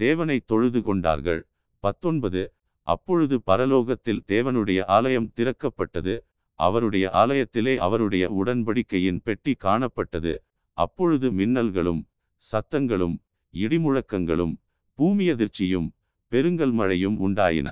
தேவனை 0.00 0.36
தொழுது 0.50 0.80
கொண்டார்கள். 0.82 1.42
பத்தொன்பது 1.84 2.42
அப்பொழுது 2.86 3.36
பரலோகத்தில் 3.46 4.22
தேவனுடைய 4.32 4.80
ஆலயம் 4.86 5.30
திறக்கப்பட்டது. 5.36 6.14
அவருடைய 6.60 7.06
ஆலயத்திலே 7.12 7.74
அவருடைய 7.86 8.24
உடன்படிக்கையின் 8.40 9.20
பெட்டி 9.24 9.54
காணப்பட்டது. 9.64 10.34
அப்பொழுது 10.76 11.30
மின்னல்களும் 11.32 12.02
சத்தங்களும் 12.42 13.16
இடிமுழக்கங்களும் 13.54 14.54
பூமியதிர்ச்சியும் 14.98 15.90
பெருங்கல் 16.32 16.72
மழையும் 16.72 17.18
உண்டாயின. 17.26 17.68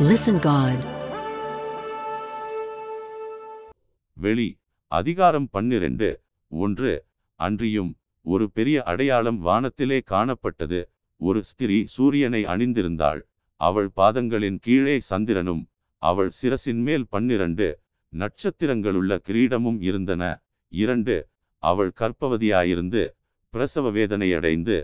Listen 0.00 0.38
God. 0.50 0.93
வெளி 4.16 4.48
அதிகாரம் 4.92 5.46
பன்னிரண்டு 5.50 6.08
ஒன்று 6.52 6.92
அன்றியும் 7.40 7.90
ஒரு 8.26 8.44
பெரிய 8.50 8.82
அடையாளம் 8.82 9.38
வானத்திலே 9.38 9.98
காணப்பட்டது. 10.10 10.80
ஒரு 11.20 11.40
ஸ்திரீ 11.42 11.78
சூரியனை 11.84 12.44
அணிந்திருந்தாள். 12.44 13.20
அவள் 13.60 13.88
பாதங்களின் 13.96 14.58
கீழே 14.58 14.96
சந்திரனும் 15.00 15.62
அவள் 16.02 16.30
சிரசின் 16.40 16.82
மேல் 16.86 17.06
பன்னிரண்டு 17.08 17.68
நட்சத்திரங்களுள்ள 18.12 19.12
கிரீடமும் 19.28 19.78
இருந்தன. 19.80 20.22
இரண்டு 20.72 21.16
அவள் 21.62 21.92
கற்பவதியாயிருந்து 22.00 23.02
பிரசவ 23.52 23.90
வேதனையடைந்து 23.90 24.76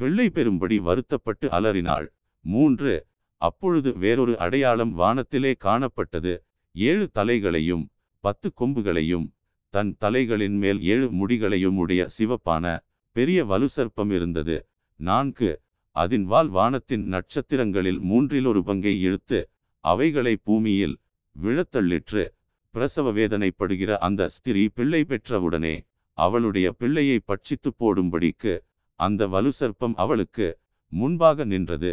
பிள்ளை 0.00 0.26
பெறும்படி 0.28 0.78
வருத்தப்பட்டு 0.78 1.46
அலறினாள். 1.50 2.06
மூன்று 2.44 2.94
அப்பொழுது 3.40 3.90
வேறொரு 3.98 4.34
அடையாளம் 4.38 4.94
வானத்திலே 4.94 5.52
காணப்பட்டது. 5.64 6.34
ஏழு 6.74 7.06
தலைகளையும் 7.14 7.84
பத்து 8.26 8.48
கொம்புகளையும் 8.60 9.26
தன் 9.74 9.90
தலைகளின் 10.02 10.56
மேல் 10.62 10.80
ஏழு 10.92 11.08
முடிகளையும் 11.20 11.78
உடைய 11.82 12.02
சிவப்பான 12.16 12.64
பெரிய 13.16 13.38
வலுசர்ப்பம் 13.44 14.12
இருந்தது. 14.16 14.56
நான்கு 15.00 15.50
அதன் 15.96 16.24
வால் 16.24 16.50
வானத்தின் 16.56 17.04
நட்சத்திரங்களில் 17.14 18.00
மூன்றில் 18.08 18.48
ஒரு 18.50 18.60
பங்கை 18.64 18.94
இழுத்து 19.00 19.38
அவைகளை 19.84 20.34
பூமியில் 20.46 20.96
விழத்தள்ளிற்று. 21.36 22.24
பிரசவ 22.74 23.12
வேதனைப்படுகிற 23.18 23.90
அந்த 24.06 24.22
ஸ்திரீ 24.34 24.62
பிள்ளை 24.76 25.00
பெற்றவுடனே 25.08 25.74
அவளுடைய 26.18 26.66
பிள்ளையை 26.80 27.18
பட்சித்து 27.30 27.70
போடும்படிக்கு 27.80 28.54
அந்த 29.00 29.22
வலுசர்ப்பம் 29.34 29.94
அவளுக்கு 30.04 30.46
முன்பாக 30.92 31.44
நின்றது. 31.44 31.92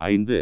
ஐந்து 0.00 0.38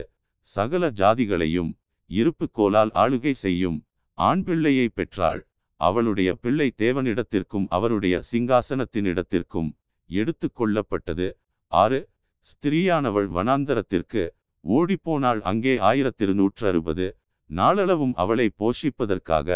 சகல 0.49 0.91
ஜாதிகளையும் 1.01 1.71
இருப்பு 2.11 2.47
கோலால் 2.59 2.93
ஆளுகை 3.03 3.35
செய்யும் 3.45 3.79
ஆண் 4.19 4.43
பிள்ளையை 4.43 4.89
பெற்றாள். 4.89 5.41
அவளுடைய 5.81 6.35
பிள்ளை 6.35 6.75
தேவனிடத்திற்கும் 6.79 7.67
அவருடைய 7.69 8.21
சிங்காசனத்தினிடத்திற்கும் 8.33 9.71
எடுத்து 10.11 10.49
கொள்ளப்பட்டது. 10.59 11.27
ஆறு 11.73 12.01
ஸ்திரீயானவள் 12.47 13.29
வனாந்தரத்திற்கு 13.37 14.23
ஓடிப்போனாள். 14.65 15.41
அங்கே 15.41 15.75
ஆயிரத்திருநூற்று 15.79 16.65
அறுபது 16.67 17.07
நாளளவும் 17.51 18.15
அவளை 18.15 18.47
போஷிப்பதற்காக 18.59 19.49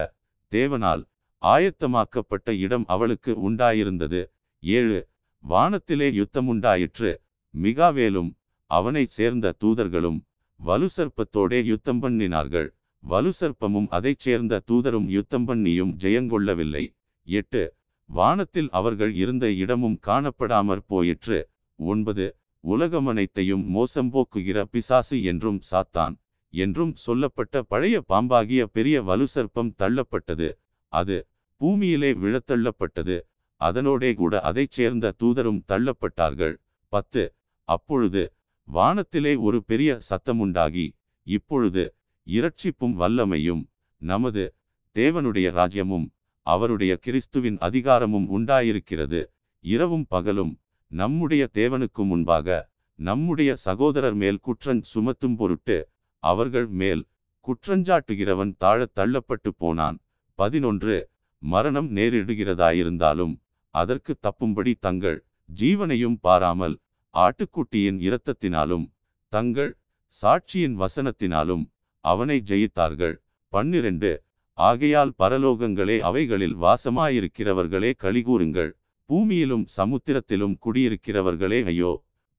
தேவனால் 0.52 1.02
ஆயத்தமாக்கப்பட்ட 1.42 2.50
இடம் 2.58 2.86
அவளுக்கு 2.86 3.32
உண்டாயிருந்தது. 3.50 4.20
ஏழு 4.62 4.98
வானத்திலே 5.44 6.08
யுத்தமுண்டாயிற்று. 6.10 7.10
மிகாவேலும் 7.54 8.30
அவனைச் 8.70 9.14
சேர்ந்த 9.16 9.54
தூதர்களும் 9.64 10.18
வலுசற்பத்தோடே 10.60 11.58
யுத்தம் 11.64 12.02
பண்ணினார்கள். 12.02 12.68
வலுசற்பமும் 13.08 13.86
அதைச் 13.88 14.18
சேர்ந்த 14.18 14.62
தூதரும் 14.70 15.08
யுத்தம் 15.08 15.48
பண்ணியும் 15.48 15.92
ஜெயங்கொள்ளவில்லை. 16.04 16.94
எட்டு 17.22 17.62
வானத்தில் 18.10 18.68
அவர்கள் 18.70 19.14
இருந்த 19.14 19.50
இடமும் 19.52 19.98
காணப்படாமற் 20.06 20.84
போயிற்று. 20.86 21.38
ஒன்பது 21.78 22.26
உலகமனைத்தையும் 22.64 23.64
மோசம் 23.66 24.10
போக்குகிற 24.12 24.64
பிசாசு 24.64 25.22
என்றும் 25.22 25.60
சாத்தான். 25.70 26.14
என்றும் 26.54 26.94
சொல்லப்பட்ட 26.94 27.62
பழைய 27.62 28.00
பாம்பாகிய 28.00 28.66
பெரிய 28.66 29.02
வலுசற்பம் 29.02 29.72
தள்ளப்பட்டது. 29.78 30.48
அது 30.92 31.16
பூமியிலே 31.60 32.12
விழத்தள்ளப்பட்டது. 32.12 33.16
அதனோடே 33.60 34.14
கூட 34.14 34.40
அதைச் 34.40 34.70
சேர்ந்த 34.70 35.14
தூதரும் 35.22 35.60
தள்ளப்பட்டார்கள். 35.68 36.56
பத்து 36.92 37.22
அப்பொழுது 37.68 38.22
வானத்திலே 38.68 39.32
ஒரு 39.36 39.58
பெரிய 39.64 39.98
சத்தமுண்டாகி 40.10 40.86
இப்பொழுது 41.26 41.84
இரட்சிப்பும் 42.26 42.94
வல்லமையும் 43.00 43.62
நமது 44.02 44.54
தேவனுடைய 44.96 45.48
ராஜ்யமும் 45.52 46.06
அவருடைய 46.46 46.96
கிறிஸ்துவின் 46.96 47.58
அதிகாரமும் 47.58 48.26
உண்டாயிருக்கிறது. 48.30 49.20
இரவும் 49.64 50.06
பகலும் 50.08 50.58
நம்முடைய 50.90 51.48
தேவனுக்கு 51.54 52.04
முன்பாக 52.04 52.68
நம்முடைய 52.98 53.54
சகோதரர் 53.54 54.14
மேல் 54.14 54.40
குற்றஞ் 54.40 54.82
சுமத்தும் 54.94 55.36
பொருட்டு 55.36 55.88
அவர்கள் 56.22 56.66
மேல் 56.66 57.02
குற்றஞ்சாட்டுகிறவன் 57.44 58.52
தாழத் 58.58 58.98
தள்ளப்பட்டு 58.98 59.50
போனான். 59.56 59.98
பதினொன்று 60.34 61.10
மரணம் 61.42 61.90
நேரிடுகிறதாயிருந்தாலும் 61.96 63.34
அதற்கு 63.74 64.16
தப்பும்படி 64.20 64.74
தங்கள் 64.80 65.24
ஜீவனையும் 65.60 66.16
பாராமல் 66.20 66.78
ஆட்டுக்குட்டியின் 67.14 67.98
இரத்தத்தினாலும் 68.00 68.86
தங்கள் 69.32 69.76
சாட்சியின் 70.22 70.76
வசனத்தினாலும் 70.76 71.64
அவனை 72.12 72.38
ஜெயித்தார்கள். 72.48 73.16
பன்னிரண்டு 73.52 74.10
ஆகையால் 74.58 75.12
பரலோகங்களே 75.20 75.96
அவைகளில் 76.08 76.56
வாசமாயிருக்கிறவர்களே 76.64 77.90
கலிகூறுங்கள் 78.04 78.70
பூமியிலும் 79.08 79.64
சமுத்திரத்திலும் 79.76 80.54
குடியிருக்கிறவர்களே 80.64 81.58
ஐயோ 81.72 81.92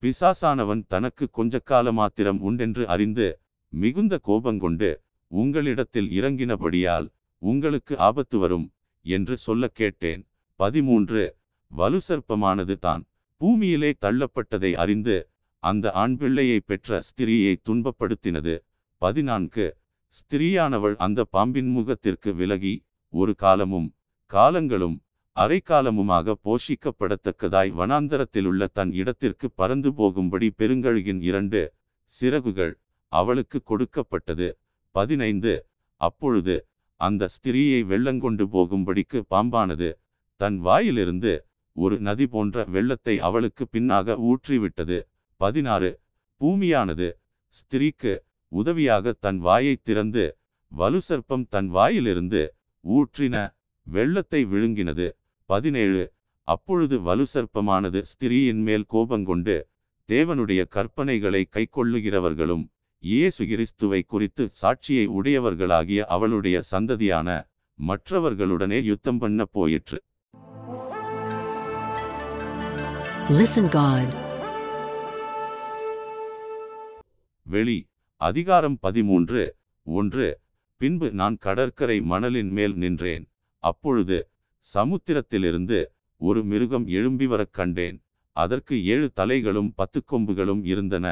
பிசாசானவன் 0.04 0.82
தனக்கு 0.94 1.26
கொஞ்ச 1.38 1.62
காலமாத்திரம் 1.72 2.40
உண்டென்று 2.48 2.84
அறிந்து 2.94 3.28
மிகுந்த 3.74 4.16
கோபங்கொண்டு 4.28 4.90
உங்களிடத்தில் 5.32 6.10
இறங்கினபடியால் 6.18 7.08
உங்களுக்கு 7.42 7.94
ஆபத்து 8.08 8.38
வரும் 8.44 8.68
என்று 9.06 9.36
சொல்ல 9.46 9.64
கேட்டேன். 9.80 10.22
பதிமூன்று 10.60 11.24
வலுசர்ப்பமானது 11.72 12.76
தான். 12.86 13.04
பூமியிலே 13.42 13.92
தள்ளப்பட்டதை 14.06 14.72
அறிந்து 14.84 15.18
அந்த 15.64 15.92
ஆண் 16.04 16.16
பிள்ளையை 16.22 16.60
பெற்ற 16.70 17.00
ஸ்திரியை 17.08 17.54
துன்பப்படுத்தினது. 17.68 18.56
பதினான்கு. 19.02 19.66
ஸ்திரீயானவள் 20.14 20.96
அந்த 20.96 21.24
பாம்பின் 21.24 21.70
முகத்திற்கு 21.70 22.30
விலகி 22.34 22.76
ஒரு 23.14 23.34
காலமும் 23.36 23.90
காலங்களும் 24.32 24.96
அரைக்காலமுமாக 25.36 26.34
போஷிக்கப்படத்தக்கதாய் 26.46 27.72
வனாந்தரத்திலுள்ள 27.80 28.68
தன் 28.74 28.92
இடத்திற்கு 28.92 29.48
பறந்து 29.56 29.90
போகும்படி 29.94 30.48
பெருங்கழுகின் 30.58 31.22
இரண்டு 31.22 31.62
சிறகுகள் 32.12 32.74
அவளுக்கு 33.12 33.62
கொடுக்கப்பட்டது. 33.64 34.48
பதினைந்து. 34.96 35.54
அப்பொழுது 36.02 36.56
அந்த 36.96 37.28
ஸ்திரீயை 37.34 37.82
வெள்ளங்கொண்டு 37.86 38.44
போகும்படிக்கு 38.54 39.20
பாம்பானது 39.30 39.90
தன் 40.36 40.58
வாயிலிருந்து 40.60 41.34
ஒரு 41.76 41.96
நதி 42.00 42.26
போன்ற 42.28 42.66
வெள்ளத்தை 42.66 43.16
அவளுக்கு 43.20 43.64
பின்னாக 43.74 44.18
ஊற்றிவிட்டது. 44.30 44.98
பதினாறு. 45.42 45.92
பூமியானது 46.42 47.08
ஸ்திரீக்கு 47.56 48.14
உதவியாக 48.48 49.12
தன் 49.12 49.40
வாயை 49.40 49.76
திறந்து 49.76 50.38
வலுசர்ப்பம் 50.78 51.48
தன் 51.50 51.68
வாயிலிருந்து 51.68 52.56
ஊற்றின 52.84 53.54
வெள்ளத்தை 53.84 54.46
விழுங்கினது. 54.46 55.18
பதினேழு. 55.46 56.14
அப்பொழுது 56.44 57.00
வலுசர்ப்பமானது 57.00 58.02
ஸ்திரீயின் 58.02 58.62
மேல் 58.62 58.86
கோபங்கொண்டு 58.94 59.68
தேவனுடைய 60.08 60.66
கற்பனைகளை 60.70 61.44
கைக்கொள்ளுகிறவர்களும் 61.50 62.66
இயேசு 63.00 63.48
கிறிஸ்துவை 63.48 64.02
குறித்து 64.02 64.50
சாட்சியை 64.62 65.08
உடையவர்களாகிய 65.22 66.00
அவளுடைய 66.00 66.62
சந்ததியான 66.72 67.50
மற்றவர்களுடனே 67.88 68.84
யுத்தம் 68.84 69.18
பண்ண 69.18 69.46
போயிற்று. 69.46 70.04
Listen 73.30 73.66
God. 73.72 74.08
வெளி. 77.42 77.88
அதிகாரம் 78.22 78.80
பதிமூன்று 78.80 79.56
ஒன்று 79.84 80.40
பின்பு 80.78 81.12
நான் 81.12 81.38
கடற்கரை 81.38 82.00
மணலின் 82.00 82.50
மேல் 82.50 82.76
நின்றேன். 82.76 83.26
அப்பொழுது 83.64 84.30
சமுத்திரத்திலிருந்து 84.66 85.86
ஒரு 86.18 86.44
மிருகம் 86.44 86.88
எழும்பி 86.88 87.26
வரக் 87.26 87.54
கண்டேன். 87.54 88.04
அதற்கு 88.36 88.86
ஏழு 88.86 89.12
தலைகளும் 89.16 89.70
பத்து 89.76 90.04
கொம்புகளும் 90.12 90.64
இருந்தன. 90.64 91.06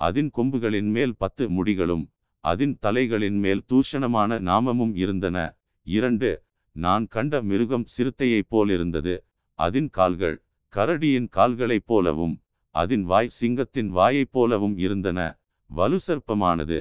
அதின் 0.00 0.30
கொம்புகளின் 0.36 0.90
மேல் 0.90 1.16
பத்து 1.16 1.48
முடிகளும் 1.48 2.04
அதின் 2.44 2.76
தலைகளின் 2.82 3.38
மேல் 3.38 3.64
தூஷணமான 3.72 4.40
நாமமும் 4.40 4.94
இருந்தன. 4.94 5.56
இரண்டு 5.86 6.30
நான் 6.76 7.06
கண்ட 7.06 7.42
மிருகம் 7.42 7.88
சிறுத்தையைப் 7.96 8.48
போலிருந்தது. 8.48 9.24
அதின் 9.58 9.90
கால்கள் 9.90 10.42
கரடியின் 10.72 11.28
கால்களைப் 11.28 11.86
போலவும் 11.86 12.42
அதின் 12.74 13.02
வாய் 13.02 13.34
சிங்கத்தின் 13.40 13.88
வாயைப் 13.88 14.32
போலவும் 14.32 14.78
இருந்தன. 14.78 15.39
வலுசற்பமானது 15.70 16.78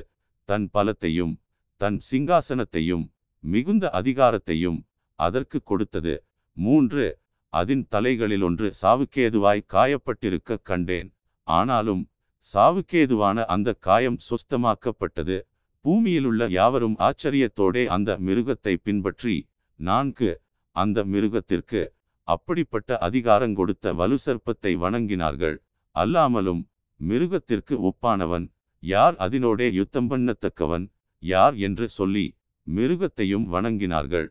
தன் 0.49 0.67
பலத்தையும் 0.73 1.33
தன் 1.81 1.97
சிங்காசனத்தையும் 2.09 3.05
மிகுந்த 3.43 3.85
அதிகாரத்தையும் 3.99 4.79
அதற்கு 5.19 5.59
கொடுத்தது. 5.63 6.13
மூன்று 6.57 7.05
அதன் 7.53 7.83
தலைகளில் 7.89 8.43
ஒன்று 8.47 8.67
சாவுக்கேதுவாய் 8.81 9.61
காயப்பட்டிருக்க 9.73 10.57
கண்டேன். 10.63 11.09
ஆனாலும் 11.47 12.03
சாவுக்கேதுவான 12.45 13.37
அந்த 13.45 13.69
காயம் 13.87 14.19
சுஸ்தமாக்கப்பட்டது. 14.27 15.37
பூமியிலுள்ள 15.85 16.43
யாவரும் 16.49 16.97
ஆச்சரியத்தோடே 16.99 17.83
அந்த 17.95 18.17
மிருகத்தை 18.27 18.73
பின்பற்றி 18.83 19.35
நான்கு 19.79 20.29
அந்த 20.75 21.03
மிருகத்திற்கு 21.03 21.81
அப்படிப்பட்ட 22.27 22.97
அதிகாரம் 23.07 23.53
கொடுத்த 23.53 23.93
வலுசற்பத்தை 23.93 24.71
வணங்கினார்கள். 24.83 25.57
அல்லாமலும் 25.95 26.61
மிருகத்திற்கு 26.99 27.75
ஒப்பானவன் 27.89 28.45
யார் 28.83 29.15
அதனோடே 29.15 29.71
யுத்தம் 29.71 30.09
பண்ணத்தக்கவன்? 30.09 30.85
யார் 31.23 31.55
என்று 31.55 31.89
சொல்லி 31.89 32.25
மிருகத்தையும் 32.67 33.45
வணங்கினார்கள். 33.53 34.27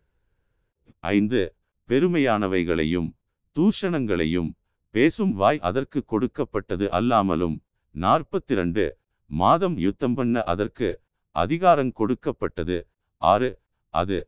ஐந்து 1.01 1.40
பெருமையானவைகளையும் 1.88 3.09
தூஷணங்களையும் 3.57 4.51
பேசும் 4.94 5.32
வாய் 5.32 5.59
அதற்கு 5.59 6.05
கொடுக்கப்பட்டது 6.05 6.86
அல்லாமலும் 6.88 7.57
நாற்பத்திரண்டு 7.94 8.84
மாதம் 9.30 9.76
யுத்தம் 9.78 10.14
பண்ண 10.14 10.42
அதற்கு 10.42 10.88
அதிகாரம் 11.36 11.92
கொடுக்கப்பட்டது. 11.92 12.78
ஆறு 13.22 13.51
அது 13.94 14.18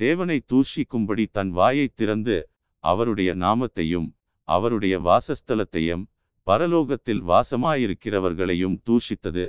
தேவனை 0.00 0.38
தூஷிக்கும்படி 0.52 1.24
தன் 1.30 1.50
வாயை 1.50 1.86
திறந்து 1.94 2.36
அவருடைய 2.84 3.30
நாமத்தையும் 3.34 4.08
அவருடைய 4.48 4.94
வாசஸ்தலத்தையும் 5.00 6.04
பரலோகத்தில் 6.46 7.22
வாசமாயிருக்கிறவர்களையும் 7.30 8.76
தூஷித்தது. 8.86 9.44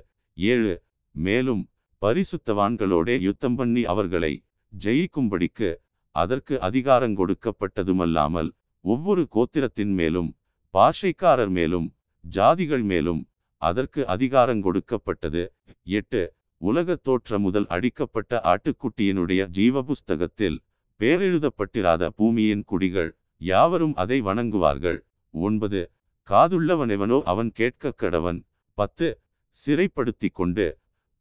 ஏழு. 0.47 0.73
மேலும் 1.15 1.63
பரிசுத்தவான்களோடே 2.01 3.15
யுத்தம் 3.19 3.55
பண்ணி 3.55 3.81
அவர்களை 3.83 4.33
ஜெயிக்கும்படிக்கு 4.73 5.69
அதற்கு 6.15 6.55
அதிகாரம் 6.67 7.15
கொடுக்கப்பட்டதுமல்லாமல் 7.17 8.49
ஒவ்வொரு 8.85 9.23
கோத்திரத்தின் 9.35 9.93
மேலும் 9.93 10.29
பாஷைக்காரர் 10.73 11.53
மேலும் 11.57 11.87
ஜாதிகள் 12.25 12.83
மேலும் 12.83 13.21
அதற்கு 13.61 14.01
அதிகாரம் 14.07 14.61
கொடுக்கப்பட்டது. 14.61 15.43
எட்டு. 15.97 16.21
உலக 16.61 16.95
தோற்ற 17.07 17.39
முதல் 17.39 17.67
அடிக்கப்பட்ட 17.67 18.41
ஆட்டுக்குட்டியினுடைய 18.51 19.41
ஜீவ 19.47 19.81
புஸ்தகத்தில் 19.81 20.57
பேரெழுதப்பட்டிராத 20.99 22.09
பூமியின் 22.17 22.63
குடிகள் 22.63 23.11
யாவரும் 23.41 23.95
அதை 23.95 24.17
வணங்குவார்கள். 24.21 24.99
ஒன்பது. 25.33 25.81
காதுள்ளவனெவனோ 26.27 27.17
அவன் 27.31 27.51
கேட்க 27.51 27.93
கடவன் 28.01 28.39
பத்து. 28.77 29.07
சிறைப்படுத்தி 29.57 30.29
கொண்டு 30.33 30.65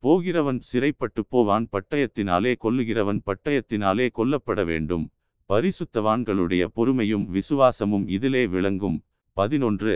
போகிறவன் 0.02 0.60
சிறைப்பட்டு 0.60 1.26
போவான் 1.26 1.68
பட்டயத்தினாலே 1.72 2.52
கொல்லுகிறவன் 2.62 3.20
பட்டயத்தினாலே 3.26 4.10
கொல்லப்பட 4.10 4.64
வேண்டும். 4.64 5.10
பரிசுத்தவான்களுடைய 5.48 6.64
பொறுமையும் 6.76 7.24
விசுவாசமும் 7.28 8.08
இதிலே 8.08 8.46
விளங்கும். 8.46 8.98
பதினொன்று. 9.36 9.94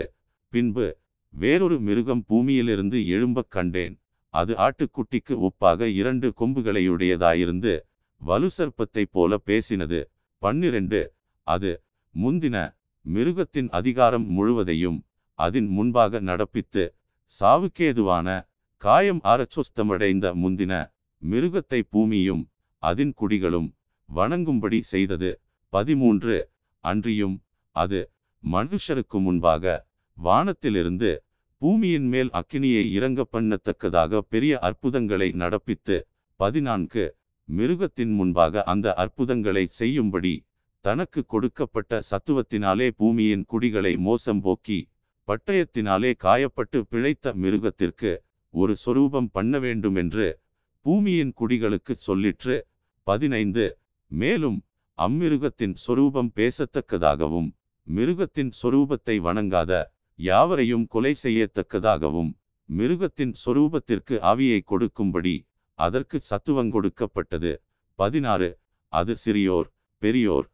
பின்பு 0.53 0.87
வேறொரு 1.33 1.79
மிருகம் 1.79 2.23
பூமியிலிருந்து 2.25 3.07
எழும்பக் 3.07 3.49
கண்டேன். 3.49 3.95
அது 4.33 4.53
ஆட்டுக்குட்டிக்கு 4.53 5.35
ஒப்பாக 5.47 5.81
இரண்டு 5.81 6.33
கொம்புகளையுடையதாயிருந்து 6.39 7.73
வலுசர்ப்பத்தைப் 8.21 9.11
போல 9.11 9.39
பேசினது. 9.45 9.99
பன்னிரண்டு. 10.37 11.01
அது 11.47 11.71
முந்தின 12.15 12.57
மிருகத்தின் 13.05 13.69
அதிகாரம் 13.69 14.27
முழுவதையும் 14.27 14.99
அதன் 15.39 15.67
முன்பாக 15.67 16.21
நடப்பித்து 16.21 16.83
சாவுக்கேதுவான 17.31 18.27
காயம் 18.81 19.21
அறச்சொஸ்தமடைந்த 19.23 20.25
முந்தின 20.41 20.73
மிருகத்தை 21.21 21.79
பூமியும் 21.89 22.43
அதன் 22.83 23.13
குடிகளும் 23.21 23.69
வணங்கும்படி 24.09 24.79
செய்தது 24.91 25.29
பதிமூன்று. 25.73 26.37
அன்றியும் 26.83 27.35
அது 27.75 27.99
மனுஷருக்கு 28.43 29.17
முன்பாக 29.19 29.63
வானத்திலிருந்து 30.17 31.11
பூமியின் 31.61 32.07
மேல் 32.07 32.31
அக்கினியை 32.39 32.83
இறங்க 32.91 33.21
பண்ணத்தக்கதாக 33.31 34.21
பெரிய 34.29 34.53
அற்புதங்களை 34.59 35.29
நடப்பித்து 35.33 35.97
பதினான்கு. 36.39 37.03
மிருகத்தின் 37.49 38.13
முன்பாக 38.15 38.63
அந்த 38.63 38.87
அற்புதங்களை 38.93 39.63
செய்யும்படி 39.79 40.33
தனக்கு 40.85 41.21
கொடுக்கப்பட்ட 41.25 41.99
சத்துவத்தினாலே 42.11 42.87
பூமியின் 42.97 43.45
குடிகளை 43.45 43.93
மோசம் 44.07 44.41
போக்கி 44.41 44.79
பட்டயத்தினாலே 45.27 46.11
காயப்பட்டு 46.23 46.79
பிழைத்த 46.89 47.33
மிருகத்திற்கு 47.33 48.11
ஒரு 48.53 48.73
சொரூபம் 48.75 49.29
பண்ண 49.31 49.59
வேண்டுமென்று 49.59 50.27
பூமியின் 50.85 51.33
குடிகளுக்கு 51.39 51.93
சொல்லிற்று. 52.07 52.55
பதினைந்து. 53.07 53.65
மேலும் 54.11 54.57
அம்மிருகத்தின் 54.97 55.75
சொரூபம் 55.85 56.31
பேசத்தக்கதாகவும் 56.35 57.49
மிருகத்தின் 57.87 58.51
சொரூபத்தை 58.61 59.15
வணங்காத 59.27 59.71
யாவரையும் 60.19 60.85
கொலை 60.87 61.13
செய்யத்தக்கதாகவும் 61.23 62.31
மிருகத்தின் 62.69 63.33
சொரூபத்திற்கு 63.45 64.15
ஆவியை 64.31 64.59
கொடுக்கும்படி 64.63 65.35
அதற்கு 65.79 66.17
சத்துவங்கொடுக்கப்பட்டது 66.29 67.51
பதினாறு. 67.99 68.49
அது 68.93 69.13
சிறியோர் 69.25 69.67
பெரியோர் 70.01 70.47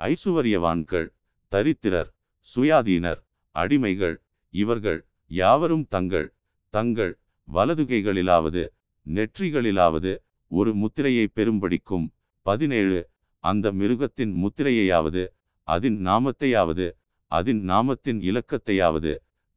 ஐசுவரியவான்கள் 0.00 1.08
தரித்திரர் 1.52 2.10
சுயாதீனர். 2.48 3.20
அடிமைகள் 3.54 4.16
இவர்கள் 4.54 5.00
யாவரும் 5.30 5.86
தங்கள் 5.88 6.28
தங்கள் 6.74 7.12
வலதுகைகளிலாவது 7.48 8.62
நெற்றிகளிலாவது 9.06 10.12
ஒரு 10.50 10.70
முத்திரையை 10.74 11.26
பெரும்படிக்கும் 11.36 12.06
பதினேழு. 12.46 13.00
அந்த 13.44 13.66
மிருகத்தின் 13.72 14.32
முத்திரையையாவது 14.42 15.22
அதன் 15.68 15.98
நாமத்தையாவது 16.06 16.86
அதன் 17.30 17.60
நாமத்தின் 17.70 18.20
இலக்கத்தையாவது 18.30 19.12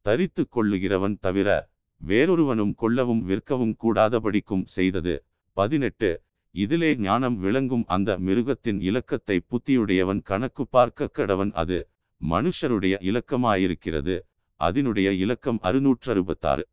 தரித்து 0.05 0.43
கொள்ளுகிறவன் 0.47 1.15
தவிர 1.19 1.49
வேறொருவனும் 2.01 2.73
கொள்ளவும் 2.75 3.23
விற்கவும் 3.23 3.75
கூடாதபடிக்கும் 3.83 4.65
செய்தது. 4.75 5.15
பதினெட்டு. 5.57 6.09
இதிலே 6.55 6.91
ஞானம் 7.05 7.37
விளங்கும் 7.39 7.85
அந்த 7.87 8.09
மிருகத்தின் 8.17 8.79
இலக்கத்தை 8.81 9.37
புத்தியுடையவன் 9.49 10.21
கணக்கு 10.23 10.63
பார்க்க 10.67 11.09
கடவன் 11.17 11.51
அது. 11.63 11.79
மனுஷருடைய 12.30 12.95
இலக்கமாயிருக்கிறது. 13.09 14.15
அதனுடைய 14.59 15.13
இலக்கம் 15.13 15.59
அறுநூற்று 15.61 16.11
அறுபத்தாறு 16.13 16.65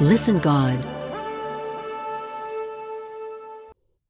Listen 0.00 0.36
God. 0.40 0.78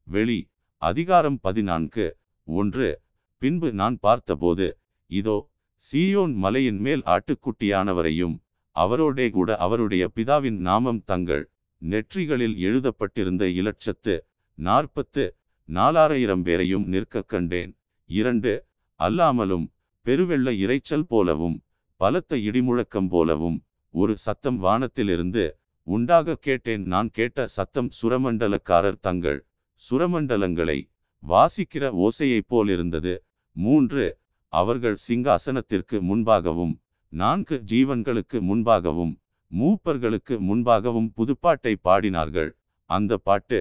வெளி 0.06 0.50
அதிகாரம் 0.82 1.38
பதினான்கு 1.40 2.16
ஒன்று 2.44 3.02
பின்பு 3.38 3.72
நான் 3.72 3.96
பார்த்தபோது 4.00 4.76
இதோ 5.10 5.50
சீயோன் 5.82 6.34
மலையின் 6.34 6.78
மேல் 6.78 7.02
ஆட்டுக்குட்டியானவரையும் 7.06 8.36
அவரோடே 8.76 9.30
கூட 9.30 9.56
அவருடைய 9.56 10.10
பிதாவின் 10.16 10.58
நாமம் 10.58 11.02
தங்கள் 11.04 11.50
நெற்றிகளில் 11.82 12.56
எழுதப்பட்டிருந்த 12.58 13.46
இலட்சத்து 13.60 14.14
நாற்பத்து 14.54 15.24
நாலாயிரம் 15.64 16.42
பேரையும் 16.42 16.86
நிற்க 16.86 17.22
கண்டேன். 17.22 17.72
இரண்டு 18.08 18.52
அல்லாமலும் 19.00 19.66
பெருவெள்ள 20.06 20.48
இரைச்சல் 20.64 21.06
போலவும் 21.08 21.56
பலத்த 22.00 22.36
இடிமுழக்கம் 22.36 23.08
போலவும் 23.08 23.58
ஒரு 23.94 24.16
சத்தம் 24.16 24.58
வானத்திலிருந்து 24.58 25.44
உண்டாக 25.86 26.36
கேட்டேன். 26.36 26.84
நான் 26.84 27.10
கேட்ட 27.10 27.46
சத்தம் 27.46 27.90
சுரமண்டலக்காரர் 27.98 28.98
தங்கள் 29.00 29.38
சுரமண்டலங்களை 29.82 30.78
வாசிக்கிற 31.22 31.84
ஓசையைப் 32.04 32.48
போலிருந்தது. 32.48 33.14
மூன்று 33.56 34.04
அவர்கள் 34.52 34.96
சிங்காசனத்திற்கு 35.08 35.96
முன்பாகவும் 36.08 36.74
நான்கு 37.12 37.56
ஜீவன்களுக்கு 37.72 38.38
முன்பாகவும் 38.40 39.12
மூப்பர்களுக்கு 39.50 40.34
முன்பாகவும் 40.48 41.08
புதுப்பாட்டை 41.16 41.74
பாடினார்கள். 41.84 42.50
அந்த 42.90 43.12
பாட்டு 43.16 43.60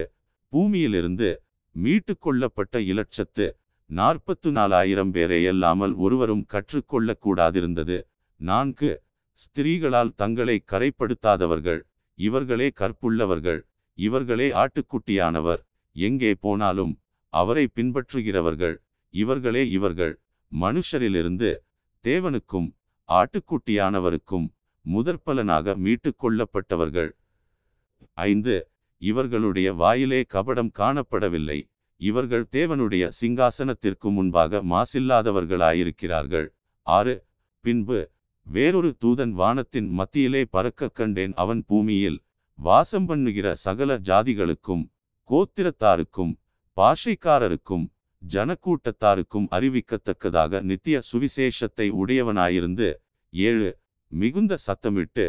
பூமியிலிருந்து 0.52 1.28
மீட்டு 1.76 2.14
கொள்ளப்பட்ட 2.18 2.80
இலட்சத்து 2.92 3.46
நாற்பத்து 3.92 4.48
நாலாயிரம் 4.52 5.10
பேரை 5.10 5.38
அல்லாமல் 5.46 5.94
ஒருவரும் 5.94 6.44
கற்றுக்கொள்ளக் 6.52 7.22
கூடாதிருந்தது 7.24 7.96
நான்கு 8.40 8.90
ஸ்திரீகளால் 9.38 10.12
தங்களை 10.14 10.56
கரைப்படுத்தாதவர்கள் 10.72 11.80
இவர்களே 12.18 12.68
கற்புள்ளவர்கள் 12.80 13.60
இவர்களே 13.98 14.48
ஆட்டுக்குட்டியானவர் 14.52 15.62
எங்கே 15.96 16.32
போனாலும் 16.44 16.92
அவரை 17.32 17.64
பின்பற்றுகிறவர்கள் 17.76 18.76
இவர்களே 19.14 19.62
இவர்கள். 19.70 20.14
மனுஷரிலிருந்து 20.52 21.50
தேவனுக்கும் 22.04 22.68
ஆட்டுக்குட்டியானவருக்கும் 23.08 24.46
முதற்பலனாக 24.84 25.74
மீட்டு 25.76 26.10
கொள்ளப்பட்டவர்கள். 26.22 27.10
ஐந்து 28.18 28.54
இவர்களுடைய 29.02 29.68
வாயிலே 29.72 30.20
கபடம் 30.34 30.72
காணப்படவில்லை. 30.78 31.58
இவர்கள் 32.08 32.44
தேவனுடைய 32.56 33.04
சிங்காசனத்திற்கு 33.20 34.08
முன்பாக 34.16 34.60
மாசில்லாதவர்களாயிருக்கிறார்கள். 34.72 36.46
ஆறு 36.86 37.14
பின்பு 37.64 37.98
வேறொரு 38.46 38.90
தூதன் 39.02 39.34
வானத்தின் 39.40 39.88
மத்தியிலே 39.98 40.42
பறக்க 40.54 40.88
கண்டேன். 40.98 41.34
அவன் 41.42 41.60
பூமியில் 41.70 42.18
வாசம் 42.58 43.06
பண்ணுகிற 43.10 43.48
சகல 43.64 43.90
ஜாதிகளுக்கும் 44.08 44.84
கோத்திரத்தாருக்கும் 45.30 46.32
பாஷைக்காரருக்கும் 46.76 47.84
ஜனக்கூட்டத்தாருக்கும் 48.22 49.46
அறிவிக்கத்தக்கதாக 49.56 50.60
நித்திய 50.70 50.96
சுவிசேஷத்தை 51.10 51.86
உடையவனாயிருந்து. 52.02 52.88
ஏழு 53.32 53.68
மிகுந்த 54.12 54.54
சத்தமிட்டு 54.66 55.26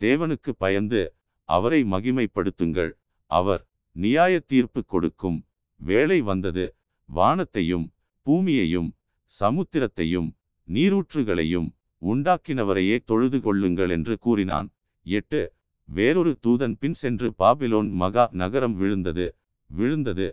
தேவனுக்கு 0.00 0.52
பயந்து 0.62 1.02
அவரை 1.48 1.80
மகிமைப்படுத்துங்கள். 1.92 2.92
அவர் 3.30 3.62
நியாய 3.96 4.34
தீர்ப்பு 4.52 4.80
கொடுக்கும். 4.92 5.38
வேளை 5.80 6.18
வந்தது. 6.20 6.64
வானத்தையும் 7.08 7.86
பூமியையும் 8.26 8.90
சமுத்திரத்தையும் 9.32 10.28
நீரூற்றுகளையும் 10.68 11.68
உண்டாக்கினவரையே 12.02 12.96
தொழுது 13.04 13.38
கொள்ளுங்கள் 13.40 13.90
என்று 13.90 14.14
கூறினான். 14.18 14.68
எட்டு. 15.06 15.42
வேறொரு 15.88 16.32
தூதன் 16.44 16.74
பின் 16.78 16.96
சென்று 17.02 17.28
பாபிலோன் 17.38 17.88
மகா 17.92 18.24
நகரம் 18.32 18.76
விழுந்தது. 18.76 19.26
விழுந்தது 19.70 20.26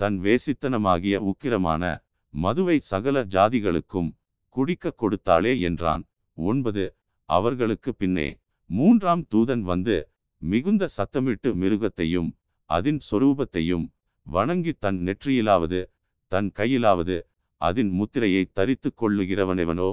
தன் 0.00 0.16
வேசித்தனமாகிய 0.20 1.16
உக்கிரமான 1.30 1.82
மதுவை 2.34 2.76
சகல 2.82 3.16
ஜாதிகளுக்கும் 3.34 4.10
குடிக்க 4.56 4.92
கொடுத்தாளே 5.02 5.52
என்றான். 5.60 6.02
ஒன்பது. 6.38 6.84
அவர்களுக்கு 7.28 7.90
பின்னே 7.94 8.28
மூன்றாம் 8.70 9.22
தூதன் 9.34 9.62
வந்து 9.62 9.96
மிகுந்த 10.42 10.84
சத்தமிட்டு 10.96 11.50
மிருகத்தையும் 11.62 12.30
அதன் 12.70 13.00
சொரூபத்தையும் 13.10 13.86
வணங்கி 14.26 14.72
தன் 14.78 14.98
நெற்றியிலாவது 15.06 15.80
தன் 16.32 16.48
கையிலாவது 16.54 17.16
அதன் 17.60 17.90
முத்திரையை 17.90 18.42
தரித்து 18.52 18.90
கொள்ளுகிறவனெவனோ? 18.92 19.90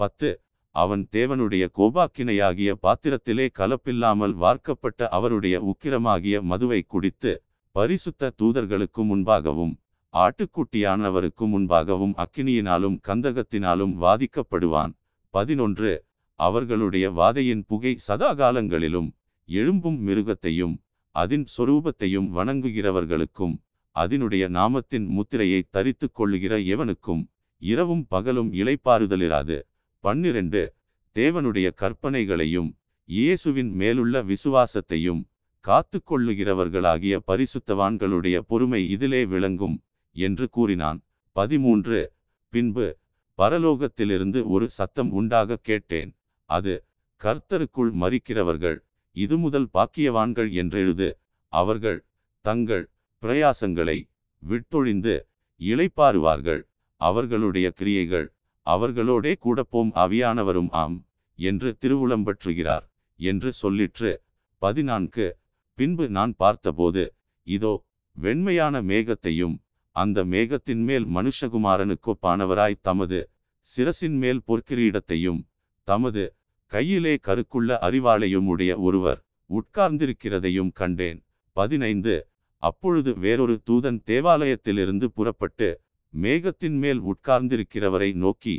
பத்து 0.00 0.30
அவன் 0.74 1.02
தேவனுடைய 1.12 1.64
கோபாக்கினையாகிய 1.78 2.70
பாத்திரத்திலே 2.82 3.46
கலப்பில்லாமல் 3.58 4.34
வார்க்கப்பட்ட 4.34 5.08
அவருடைய 5.08 5.56
உக்கிரமாகிய 5.62 6.40
மதுவை 6.42 6.80
குடித்து 6.86 7.32
பரிசுத்த 7.74 8.32
தூதர்களுக்கு 8.42 9.02
முன்பாகவும் 9.10 9.74
ஆட்டுக்குட்டியானவருக்கு 10.14 11.44
முன்பாகவும் 11.54 12.14
அக்கினியினாலும் 12.24 12.96
கந்தகத்தினாலும் 13.08 13.94
வாதிக்கப்படுவான். 14.02 14.92
பதினொன்று 15.34 15.92
அவர்களுடைய 16.40 17.06
வாதையின் 17.10 17.62
புகை 17.66 17.92
சதாகாலங்களிலும் 18.08 19.08
எழும்பும் 19.48 19.98
மிருகத்தையும் 20.06 20.74
அதன் 21.14 21.46
சொரூபத்தையும் 21.56 22.28
வணங்குகிறவர்களுக்கும் 22.36 23.54
அதனுடைய 23.96 24.44
நாமத்தின் 24.48 25.06
முத்திரையை 25.16 25.60
தரித்து 25.70 26.06
கொள்ளுகிற 26.10 26.54
எவனுக்கும் 26.74 27.22
இரவும் 27.62 28.04
பகலும் 28.08 28.50
இளைப்பாறுதலிராது. 28.52 29.56
பன்னிரண்டு 30.04 30.62
தேவனுடைய 31.16 31.68
கற்பனைகளையும் 31.82 32.70
இயேசுவின் 33.08 33.70
மேலுள்ள 33.80 34.22
விசுவாசத்தையும் 34.22 35.22
காத்து 35.64 35.98
கொள்ளுகிறவர்களாகிய 36.10 37.14
பரிசுத்தவான்களுடைய 37.30 38.36
பொறுமை 38.50 38.80
இதிலே 38.94 39.22
விளங்கும் 39.24 39.76
என்று 40.16 40.46
கூறினான். 40.48 40.98
பதிமூன்று 41.36 42.00
பின்பு 42.52 42.86
பரலோகத்திலிருந்து 43.38 44.40
ஒரு 44.54 44.66
சத்தம் 44.70 45.10
உண்டாக 45.12 45.58
கேட்டேன். 45.68 46.10
அது 46.50 46.74
கர்த்தருக்குள் 47.20 47.92
மறிக்கிறவர்கள் 48.02 48.78
இது 49.16 49.36
முதல் 49.38 49.68
பாக்கியவான்கள் 49.76 50.50
என்றெழுது 50.62 51.08
அவர்கள் 51.52 51.98
தங்கள் 52.44 52.84
பிரயாசங்களை 53.26 53.98
விட்டொழிந்து 54.42 55.14
இளைப்பாறுவார்கள். 55.60 56.62
அவர்களுடைய 57.00 57.66
கிரியைகள் 57.70 58.26
அவர்களோடே 58.66 59.32
கூடப்போம் 59.44 59.90
அவியானவரும் 60.04 60.70
ஆம் 60.82 60.96
என்று 61.38 61.68
திருவுளம்பற்றுகிறார் 61.80 62.86
என்று 63.20 63.50
சொல்லிற்று. 63.62 64.12
பதினான்கு. 64.62 65.26
பின்பு 65.78 66.04
நான் 66.08 66.32
பார்த்தபோது 66.36 67.04
இதோ 67.46 67.72
வெண்மையான 68.16 68.74
மேகத்தையும் 68.82 69.56
அந்த 69.96 70.24
மேகத்தின் 70.24 70.82
மேல் 70.88 71.06
மனுஷகுமாரனுக்கொப்பானவராய் 71.16 72.82
தமது 72.82 73.18
சிரசின் 73.66 74.16
மேல் 74.22 74.40
பொற்கிரீடத்தையும் 74.48 75.40
தமது 75.88 76.24
கையிலே 76.72 77.14
கருக்குள்ள 77.26 77.78
அறிவாளையும் 77.88 78.48
உடைய 78.52 78.72
ஒருவர் 78.78 79.20
உட்கார்ந்திருக்கிறதையும் 79.50 80.72
கண்டேன். 80.72 81.20
பதினைந்து. 81.56 82.14
அப்பொழுது 82.62 83.10
வேறொரு 83.14 83.54
தூதன் 83.70 83.98
தேவாலயத்திலிருந்து 84.06 85.06
புறப்பட்டு 85.14 85.68
மேகத்தின் 86.12 86.76
மேல் 86.78 87.00
உட்கார்ந்திருக்கிறவரை 87.02 88.10
நோக்கி 88.14 88.56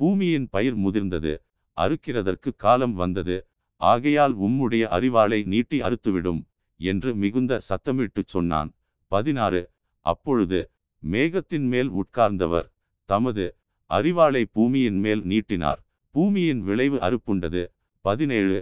பூமியின் 0.00 0.46
பயிர் 0.48 0.78
முதிர்ந்தது 0.78 1.32
அறுக்கிறதற்கு 1.76 2.50
காலம் 2.56 2.94
வந்தது 2.94 3.36
ஆகையால் 3.80 4.34
உம்முடைய 4.38 4.84
அறிவாளை 4.96 5.40
நீட்டி 5.44 5.78
அறுத்துவிடும் 5.80 6.40
என்று 6.80 7.10
மிகுந்த 7.14 7.58
சத்தமிட்டுச் 7.68 8.32
சொன்னான். 8.34 8.70
பதினாறு. 9.12 9.62
அப்பொழுது 10.06 10.60
மேகத்தின் 11.02 11.66
மேல் 11.72 11.90
உட்கார்ந்தவர் 11.92 12.68
தமது 13.08 13.44
அறிவாளை 13.90 14.42
பூமியின் 14.52 14.98
மேல் 14.98 15.22
நீட்டினார். 15.24 15.80
பூமியின் 16.14 16.60
விளைவு 16.60 16.98
அறுப்புண்டது. 17.08 17.62
பதினேழு. 18.04 18.58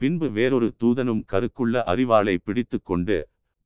பின்பு 0.00 0.28
வேறொரு 0.30 0.68
தூதனும் 0.80 1.22
கருக்குள்ள 1.32 1.74
அறிவாளை 1.92 2.34
பிடித்து 2.44 2.78
கொண்டு 2.82 3.16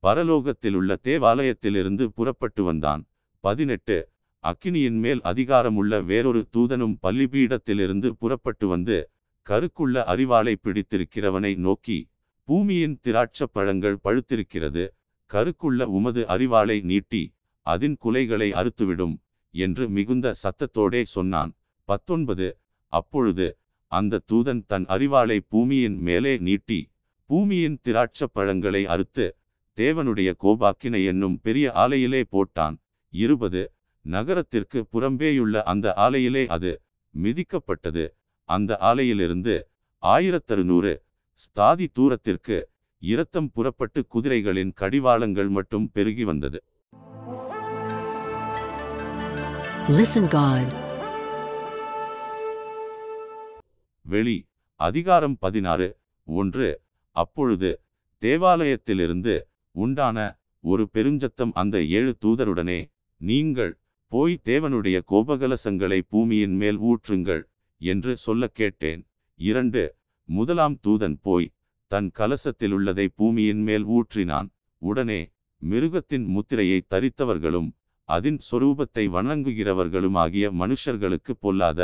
பரலோகத்திலுள்ள 0.06 0.96
தேவாலயத்திலிருந்து 1.02 2.04
புறப்பட்டு 2.06 2.62
வந்தான். 2.64 3.02
பதினெட்டு. 3.44 3.96
அக்கினியின் 4.44 4.98
மேல் 5.04 5.20
அதிகாரமுள்ள 5.24 6.04
வேறொரு 6.04 6.48
தூதனும் 6.56 6.98
பள்ளிபீடத்திலிருந்து 7.02 8.08
புறப்பட்டு 8.10 8.66
வந்து 8.68 8.98
கருக்குள்ள 9.46 10.02
அறிவாளை 10.12 10.54
பிடித்திருக்கிறவனை 10.64 11.56
நோக்கி 11.56 11.98
பூமியின் 12.48 13.00
திராட்சப் 13.06 13.52
பழங்கள் 13.52 13.98
பழுத்திருக்கிறது. 14.04 14.84
கருக்குள்ள 15.30 15.82
உமது 15.98 16.22
அறிவாளை 16.28 16.76
நீட்டி 16.82 17.22
அதன் 17.66 17.96
குலைகளை 18.04 18.48
அறுத்துவிடும் 18.52 19.16
என்று 19.54 19.88
மிகுந்த 19.88 20.32
சத்தத்தோடே 20.42 21.02
சொன்னான். 21.14 21.52
பத்தொன்பது. 21.88 22.48
அப்பொழுது 22.92 23.48
அந்த 23.92 24.20
தூதன் 24.32 24.62
தன் 24.66 24.86
அறிவாளை 24.86 25.38
பூமியின் 25.48 25.98
மேலே 26.00 26.38
நீட்டி 26.38 26.80
பூமியின் 27.30 27.78
திராட்சப் 27.88 28.32
பழங்களை 28.32 28.86
அறுத்து 28.86 29.26
தேவனுடைய 29.76 30.34
கோபாக்கினை 30.42 31.06
என்னும் 31.06 31.40
பெரிய 31.42 31.72
ஆலையிலே 31.74 32.24
போட்டான். 32.32 32.76
இருபது. 33.10 33.72
நகரத்திற்கு 34.00 34.86
புறம்பேயுள்ள 34.92 35.62
அந்த 35.62 35.92
ஆலையிலே 35.96 36.46
அது 36.46 36.82
மிதிக்கப்பட்டது. 37.22 38.08
அந்த 38.44 38.78
ஆலையிலிருந்து 38.80 39.62
ஆயிரத்தறுநூறு 40.02 40.96
ஸ்தாதி 41.32 41.88
தூரத்திற்கு 41.92 42.68
இரத்தம் 42.98 43.50
புறப்பட்டு 43.50 44.06
குதிரைகளின் 44.14 44.72
கடிவாளங்கள் 44.80 45.48
மட்டும் 45.48 45.90
பெருகி 45.92 46.24
வந்தது. 46.24 46.64
Listen 49.88 50.28
God. 50.30 50.66
வெளி 54.02 54.46
அதிகாரம் 54.76 55.38
பதினாறு. 55.38 55.96
ஒன்று. 56.24 56.80
அப்பொழுது 57.10 57.80
தேவாலயத்திலிருந்து 58.20 59.46
உண்டான 59.82 60.18
ஒரு 60.64 60.84
பெருஞ்சத்தம் 60.94 61.52
அந்த 61.60 61.76
ஏழு 61.98 62.12
தூதருடனே 62.24 62.80
நீங்கள் 63.20 63.72
போய் 64.12 64.34
தேவனுடைய 64.44 64.96
கோபகலசங்களை 65.10 65.98
பூமியின் 66.08 66.56
மேல் 66.56 66.78
ஊற்றுங்கள் 66.90 67.42
என்று 67.80 68.12
சொல்ல 68.16 68.48
கேட்டேன். 68.58 69.00
இரண்டு 69.40 69.82
முதலாம் 70.28 70.76
தூதன் 70.84 71.16
போய் 71.22 71.48
தன் 71.90 72.08
கலசத்திலுள்ளதை 72.18 73.06
பூமியின் 73.14 73.62
மேல் 73.62 73.86
ஊற்றினான். 73.96 74.48
உடனே 74.82 75.20
மிருகத்தின் 75.62 76.26
முத்திரையை 76.34 76.78
தரித்தவர்களும் 76.94 77.68
அதன் 78.08 78.38
சொரூபத்தை 78.48 79.04
வணங்குகிறவர்களுமாகிய 79.16 80.46
மனுஷர்களுக்கு 80.60 81.32
பொல்லாத 81.38 81.80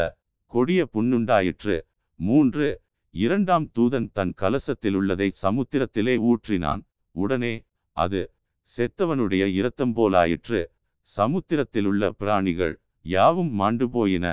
கொடிய 0.52 0.80
புண்ணுண்டாயிற்று. 0.94 1.76
மூன்று 2.20 2.66
இரண்டாம் 3.14 3.66
தூதன் 3.76 4.08
தன் 4.12 4.32
கலசத்திலுள்ளதை 4.42 5.28
சமுத்திரத்திலே 5.42 6.14
ஊற்றினான். 6.30 6.82
உடனே 7.14 7.54
அது 7.92 8.20
செத்தவனுடைய 8.68 9.44
இரத்தம் 9.52 9.94
போலாயிற்று. 9.96 10.60
சமுத்திரத்திலுள்ள 11.08 12.08
பிராணிகள் 12.10 12.74
யாவும் 13.04 13.52
மாண்டு 13.52 13.90
போயின. 13.90 14.26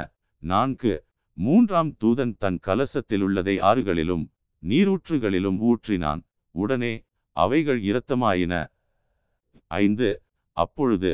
நான்கு 0.43 1.03
மூன்றாம் 1.38 1.91
தூதன் 2.03 2.34
தன் 2.38 2.60
கலசத்திலுள்ளதை 2.68 3.55
ஆறுகளிலும் 3.70 4.26
நீரூற்றுகளிலும் 4.64 5.60
ஊற்றினான். 5.70 6.22
உடனே 6.55 6.93
அவைகள் 7.32 7.82
இரத்தமாயின. 7.82 8.53
ஐந்து 9.68 10.22
அப்பொழுது 10.57 11.12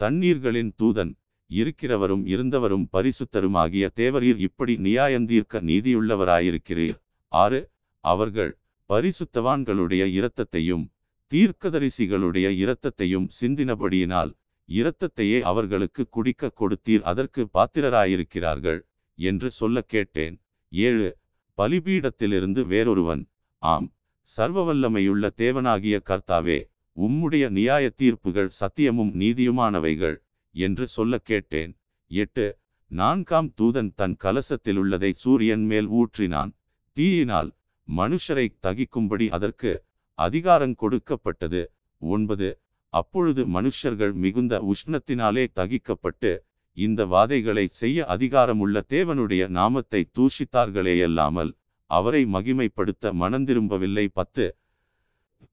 தண்ணீர்களின் 0.00 0.72
தூதன் 0.82 1.12
இருக்கிறவரும் 1.50 2.24
இருந்தவரும் 2.34 2.86
பரிசுத்தருமாகிய 2.92 3.86
தேவரீர் 4.00 4.38
இப்படி 4.38 4.74
நியாயந்தீர்க்க 4.76 5.62
நீதியுள்ளவராயிருக்கிறீர். 5.70 6.98
ஆறு 7.32 7.60
அவர்கள் 8.04 8.52
பரிசுத்தவான்களுடைய 8.90 10.02
இரத்தத்தையும் 10.18 10.84
தீர்க்கதரிசிகளுடைய 11.34 12.46
இரத்தத்தையும் 12.64 13.28
சிந்தினபடியினால் 13.40 14.32
இரத்தத்தையே 14.68 15.40
அவர்களுக்கு 15.40 16.08
குடிக்க 16.08 16.50
கொடுத்தீர் 16.60 17.00
அதற்கு 17.00 17.48
பாத்திரராயிருக்கிறார்கள் 17.54 18.80
என்று 19.18 19.50
சொல்ல 19.50 19.80
கேட்டேன். 19.80 20.36
ஏழு. 20.72 21.08
பலிபீடத்திலிருந்து 21.58 22.62
வேறொருவன். 22.66 23.22
ஆம். 23.62 23.88
சர்வவல்லமையுள்ள 24.36 25.30
தேவனாகிய 25.36 25.96
கர்த்தாவே 26.04 26.58
உம்முடைய 26.96 27.48
நியாய 27.48 27.92
தீர்ப்புகள் 28.02 28.50
சத்தியமும் 28.60 29.12
நீதியுமானவைகள் 29.14 30.16
என்று 30.54 30.88
சொல்ல 30.88 31.18
கேட்டேன். 31.18 31.72
எட்டு. 32.10 32.46
நான்காம் 32.90 33.52
தூதன் 33.60 33.90
தன் 33.94 34.16
கலசத்தில் 34.16 34.76
உள்ளதை 34.76 35.12
சூரியன் 35.12 35.64
மேல் 35.64 35.88
ஊற்றினான். 35.90 36.52
தீயினால் 36.96 37.50
மனுஷரை 37.88 38.46
தகிக்கும்படி 38.62 39.28
அதற்கு 39.28 39.72
அதிகாரம் 40.16 40.74
கொடுக்கப்பட்டது. 40.74 41.62
ஒன்பது. 42.02 42.48
அப்பொழுது 42.92 43.42
மனுஷர்கள் 43.46 44.12
மிகுந்த 44.12 44.54
உஷ்ணத்தினாலே 44.72 45.44
தகிக்கப்பட்டு 45.56 46.32
இந்த 46.76 47.06
வாதைகளை 47.06 47.64
செய்ய 47.80 48.04
அதிகாரமுள்ள 48.08 48.82
தேவனுடைய 48.88 49.48
நாமத்தை 49.48 50.00
தூஷித்தார்களேயல்லாமல் 50.14 51.50
அவரை 51.90 52.22
மகிமைப்படுத்த 52.24 53.12
மனந்திரும்பவில்லை. 53.22 54.06
பத்து. 54.12 54.46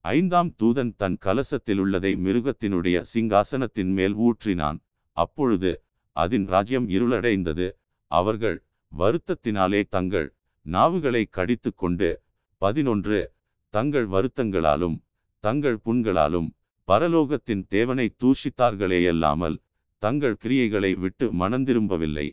ஐந்தாம் 0.01 0.51
தூதன் 0.63 0.93
தன் 0.95 1.17
கலசத்தில் 1.17 1.77
உள்ளதை 1.77 2.11
மிருகத்தினுடைய 2.15 2.97
சிங்காசனத்தின் 3.13 3.91
மேல் 3.91 4.15
ஊற்றினான். 4.17 4.79
அப்பொழுது 5.17 5.71
அதன் 6.11 6.47
ராஜ்யம் 6.47 6.89
இருளடைந்தது. 6.89 7.67
அவர்கள் 8.11 8.57
வருத்தத்தினாலே 8.91 9.83
தங்கள் 9.89 10.27
நாவுகளை 10.65 11.23
கடித்து 11.29 11.71
கொண்டு 11.75 12.09
பதினொன்று. 12.57 13.21
தங்கள் 13.73 14.07
வருத்தங்களாலும் 14.07 14.97
தங்கள் 15.43 15.77
புண்களாலும் 15.85 16.49
பரலோகத்தின் 16.87 17.63
தேவனை 17.67 18.05
தூஷித்தார்களேயல்லாமல் 18.21 19.55
தங்கள் 20.03 20.37
கிரியைகளை 20.43 20.91
விட்டு 20.99 21.25
மனந்திரும்பவில்லை. 21.41 22.27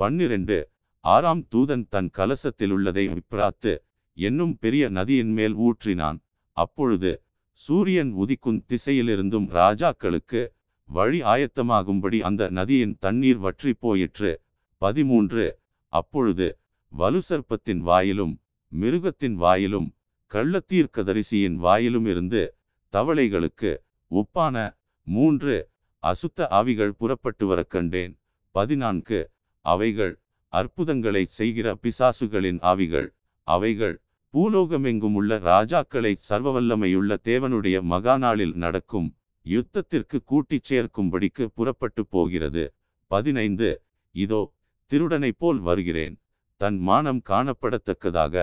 பன்னிரண்டு 0.00 0.58
ஆறாம் 1.04 1.42
தூதன் 1.52 1.84
தன் 1.88 2.10
கலசத்தில் 2.10 2.72
உள்ளதை 2.76 3.04
விப்ராத்து 3.08 3.72
என்னும் 4.16 4.54
பெரிய 4.58 4.84
நதியின் 4.88 5.32
மேல் 5.32 5.54
ஊற்றினான். 5.66 6.18
அப்பொழுது 6.56 7.12
சூரியன் 7.60 8.12
உதிக்கும் 8.22 8.60
திசையிலிருந்தும் 8.70 9.46
ராஜாக்களுக்கு 9.58 10.40
வழி 10.88 11.20
ஆயத்தமாகும்படி 11.32 12.18
அந்த 12.20 12.42
நதியின் 12.50 12.94
தண்ணீர் 12.98 13.40
வற்றி 13.44 13.72
போயிற்று. 13.74 14.32
பதிமூன்று 14.82 15.46
அப்பொழுது 15.92 16.46
வலுசர்ப்பத்தின் 16.92 17.82
வாயிலும் 17.88 18.34
மிருகத்தின் 18.72 19.36
வாயிலும் 19.36 19.88
கள்ளத்தீர்க்கதரிசியின் 20.32 21.56
வாயிலும் 21.64 22.06
இருந்து 22.06 22.42
தவளைகளுக்கு 22.92 23.72
ஒப்பான 24.10 24.56
மூன்று 25.06 25.56
அசுத்த 26.02 26.46
ஆவிகள் 26.58 26.92
புறப்பட்டு 27.00 27.44
வர 27.46 27.60
கண்டேன். 27.62 28.14
பதினான்கு 28.54 29.20
அவைகள் 29.64 30.14
அற்புதங்களை 30.52 31.22
செய்கிற 31.38 31.66
பிசாசுகளின் 31.82 32.60
ஆவிகள் 32.62 33.08
அவைகள் 33.48 33.94
பூலோகமெங்கும் 34.34 35.16
உள்ள 35.20 35.38
ராஜாக்களை 35.50 36.12
சர்வவல்லமையுள்ள 36.28 37.12
தேவனுடைய 37.24 37.76
மகாநாளில் 37.92 38.54
நடக்கும் 38.54 39.08
யுத்தத்திற்கு 39.46 40.18
கூட்டிச் 40.24 40.68
சேர்க்கும்படிக்கு 40.70 41.44
புறப்பட்டு 41.54 42.02
போகிறது. 42.06 42.64
பதினைந்து 43.10 43.70
இதோ 44.14 44.42
திருடனைப் 44.90 45.38
போல் 45.38 45.60
வருகிறேன். 45.60 46.16
தன் 46.60 46.78
மானம் 46.88 47.22
காணப்படத்தக்கதாக 47.30 48.34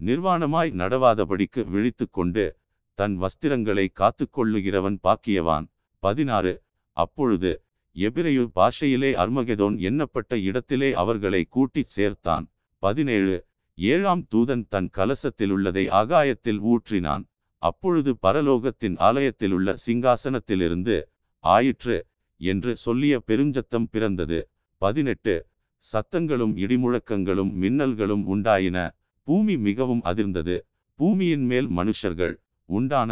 நிர்வாணமாய் 0.00 0.70
நடவாதபடிக்கு 0.80 1.68
விழித்து 1.70 2.10
கொண்டு 2.10 2.56
தன் 2.94 3.22
வஸ்திரங்களை 3.22 3.88
காத்து 3.92 4.28
கொள்ளுகிறவன் 4.36 4.98
பாக்கியவான். 5.02 5.68
பதினாறு. 5.98 6.62
அப்பொழுது 6.92 7.62
எபிரையு 7.96 8.50
பாஷையிலே 8.54 9.10
அர்மகெதோன் 9.14 9.76
எண்ணப்பட்ட 9.78 10.42
இடத்திலே 10.42 10.92
அவர்களை 10.92 11.44
கூட்டிச் 11.44 12.00
சேர்த்தான். 12.00 12.46
பதினேழு. 12.78 13.46
ஏழாம் 13.74 14.26
தூதன் 14.34 14.66
தன் 14.68 14.88
கலசத்தில் 14.90 15.50
உள்ளதை 15.50 15.88
ஆகாயத்தில் 15.88 16.60
ஊற்றினான். 16.60 17.24
அப்பொழுது 17.58 18.16
பரலோகத்தின் 18.22 18.94
ஆலயத்தில் 18.98 19.52
உள்ள 19.52 19.74
சிங்காசனத்திலிருந்து 19.86 21.02
ஆயிற்று 21.38 22.06
என்று 22.36 22.76
சொல்லிய 22.76 23.22
பெருஞ்சத்தம் 23.26 23.88
பிறந்தது. 23.90 24.48
பதினெட்டு. 24.76 25.46
சத்தங்களும் 25.92 26.54
இடிமுழக்கங்களும் 26.56 27.52
மின்னல்களும் 27.62 28.24
உண்டாயின. 28.24 28.95
பூமி 29.26 29.54
மிகவும் 29.66 30.02
அதிர்ந்தது. 30.10 30.56
பூமியின் 30.98 31.44
மேல் 31.50 31.68
மனுஷர்கள் 31.78 32.34
உண்டான 32.68 33.10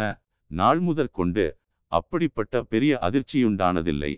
நாள் 0.51 0.81
முதற் 0.87 1.15
கொண்டு 1.17 1.45
அப்படிப்பட்ட 1.91 2.63
பெரிய 2.71 2.93
அதிர்ச்சியுண்டானதில்லை. 3.07 4.11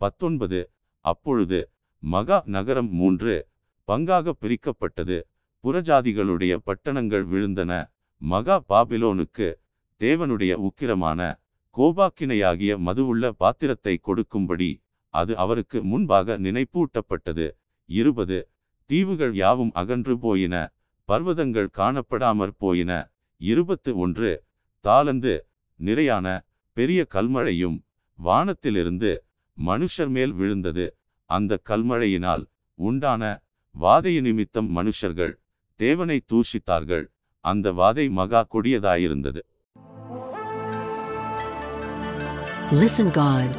பத்தொன்பது 0.00 0.60
அப்பொழுது 1.04 1.60
மகா 2.02 2.38
நகரம் 2.56 2.90
மூன்று 3.00 3.34
பங்காக 3.88 4.32
பிரிக்கப்பட்டது. 4.42 5.18
புறஜாதிகளுடைய 5.64 6.52
பட்டணங்கள் 6.68 7.26
விழுந்தன. 7.32 7.72
மகா 8.22 8.56
பாபிலோனுக்கு 8.68 9.48
தேவனுடைய 10.00 10.52
உக்கிரமான 10.66 11.20
கோபாக்கினையாகிய 11.76 12.72
மதுவுள்ள 12.86 13.24
பாத்திரத்தை 13.42 13.94
கொடுக்கும்படி 14.06 14.70
அது 15.14 15.32
அவருக்கு 15.42 15.78
முன்பாக 15.90 16.36
நினைப்பூட்டப்பட்டது. 16.46 17.46
இருபது 17.88 18.38
தீவுகள் 18.90 19.34
யாவும் 19.34 19.72
அகன்று 19.80 20.14
போயின. 20.18 20.54
பர்வதங்கள் 21.10 21.68
காணப்படாமற் 21.78 22.54
போயின. 22.58 23.10
இருபத்து 23.36 23.98
ஒன்று 23.98 24.44
தாளந்து 24.84 25.40
நிறையான 25.84 26.40
பெரிய 26.72 27.06
கல்மழையும் 27.14 27.78
வானத்திலிருந்து 28.14 29.24
மனுஷர் 29.66 30.08
மேல் 30.08 30.32
விழுந்தது. 30.32 30.94
அந்த 31.24 31.58
கல்மழையினால் 31.68 32.44
உண்டான 32.74 33.42
வாதை 33.80 34.20
நிமித்தம் 34.20 34.76
மனுஷர்கள் 34.76 35.32
தேவனை 35.76 36.24
தூஷித்தார்கள். 36.32 37.04
அந்த 37.40 37.72
வாதை 37.72 38.10
மகா 38.10 38.46
கொடியதாயிருந்தது. 38.52 39.40
Listen 42.70 43.08
God. 43.14 43.50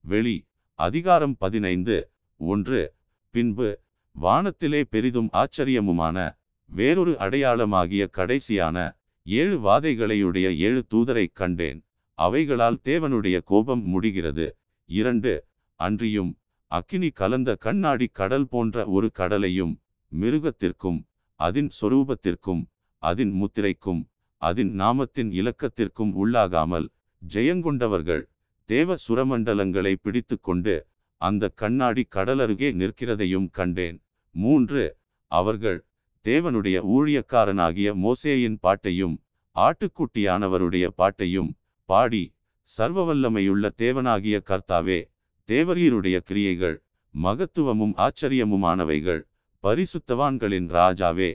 வெளி 0.00 0.44
அதிகாரம் 0.74 1.36
பதினைந்து 1.36 2.10
ஒன்று 2.36 2.94
பின்பு 3.30 3.80
வானத்திலே 4.16 4.84
பெரிதும் 4.84 5.28
ஆச்சரியமுமான 5.32 6.38
வேறொரு 6.66 7.12
அடையாளமாகிய 7.18 8.06
கடைசியான 8.16 8.96
ஏழு 9.24 9.58
வாதைகளையுடைய 9.58 10.56
ஏழு 10.56 10.86
தூதரைக் 10.94 11.32
கண்டேன். 11.32 11.84
அவைகளால் 12.18 12.78
தேவனுடைய 12.84 13.40
கோபம் 13.44 13.82
முடிகிறது. 13.86 14.56
இரண்டு 14.84 15.44
அன்றியும் 15.74 16.38
அக்கினி 16.66 17.08
கலந்த 17.08 17.54
கண்ணாடி 17.54 18.06
கடல் 18.12 18.48
போன்ற 18.48 18.86
ஒரு 18.86 19.10
கடலையும் 19.10 19.80
மிருகத்திற்கும் 20.12 21.00
அதின் 21.40 21.70
சொரூபத்திற்கும் 21.80 22.62
அதின் 23.02 23.32
முத்திரைக்கும் 23.32 24.08
அதன் 24.42 24.80
நாமத்தின் 24.80 25.30
இலக்கத்திற்கும் 25.32 26.12
உள்ளாகாமல் 26.22 26.88
ஜெயங்கொண்டவர்கள் 27.22 28.24
தேவ 28.64 28.94
சுரமண்டலங்களை 29.08 29.94
பிடித்து 30.02 30.40
கொண்டு 30.40 30.86
அந்த 31.16 31.48
கண்ணாடி 31.48 32.06
கடலருகே 32.14 32.70
நிற்கிறதையும் 32.72 33.48
கண்டேன். 33.50 34.05
மூன்று 34.36 34.84
அவர்கள் 35.32 35.78
தேவனுடைய 36.24 36.76
ஊழியக்காரனாகிய 36.94 37.88
மோசேயின் 38.04 38.58
பாட்டையும் 38.60 39.14
ஆட்டுக்குட்டியானவருடைய 39.56 40.86
பாட்டையும் 40.96 41.50
பாடி 41.88 42.24
சர்வவல்லமையுள்ள 42.68 43.66
தேவனாகிய 43.82 44.36
கர்த்தாவே 44.50 45.00
தேவரீருடைய 45.48 46.16
கிரியைகள் 46.28 46.76
மகத்துவமும் 47.14 47.94
ஆச்சரியமுமானவைகள் 47.96 49.22
பரிசுத்தவான்களின் 49.64 50.68
ராஜாவே 50.78 51.30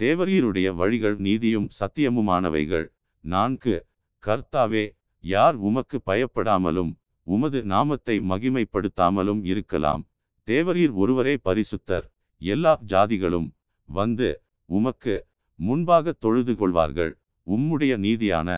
தேவரீருடைய 0.00 0.68
வழிகள் 0.74 1.16
நீதியும் 1.16 1.68
சத்தியமுமானவைகள். 1.78 2.86
நான்கு 3.24 3.74
கர்த்தாவே 4.22 4.84
யார் 5.24 5.56
உமக்கு 5.68 5.98
பயப்படாமலும் 6.06 6.92
உமது 7.26 7.60
நாமத்தை 7.64 8.16
மகிமைப்படுத்தாமலும் 8.30 9.40
இருக்கலாம். 9.44 10.02
தேவரீர் 10.48 10.94
ஒருவரே 10.94 11.34
பரிசுத்தர். 11.44 12.06
எல்லா 12.42 12.72
ஜாதிகளும் 12.92 13.48
வந்து 13.88 14.28
உமக்கு 14.68 15.14
முன்பாக 15.58 16.12
தொழுது 16.24 16.52
கொள்வார்கள். 16.56 17.12
உம்முடைய 17.46 17.92
நீதியான 17.96 18.48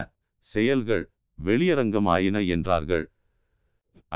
செயல்கள் 0.46 1.04
வெளியரங்கமாயின 1.38 2.36
என்றார்கள். 2.46 3.04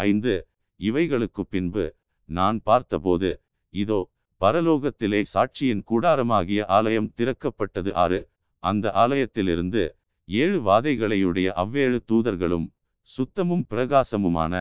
ஐந்து 0.02 0.34
இவைகளுக்கு 0.80 1.42
பின்பு 1.48 1.84
நான் 2.28 2.58
பார்த்தபோது 2.62 3.30
இதோ 3.74 4.00
பரலோகத்திலே 4.40 5.20
சாட்சியின் 5.34 5.82
கூடாரமாகிய 5.90 6.60
ஆலயம் 6.76 7.12
திறக்கப்பட்டது. 7.16 7.90
ஆறு 7.94 8.20
அந்த 8.62 8.86
ஆலயத்திலிருந்து 9.02 9.82
ஏழு 10.28 10.58
வாதைகளையுடைய 10.60 11.48
அவ்வேழு 11.62 11.98
தூதர்களும் 12.10 12.66
சுத்தமும் 13.08 13.64
பிரகாசமுமான 13.70 14.54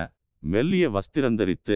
மெல்லிய 0.43 0.85
வஸ்திரந்தரித்து 0.89 1.75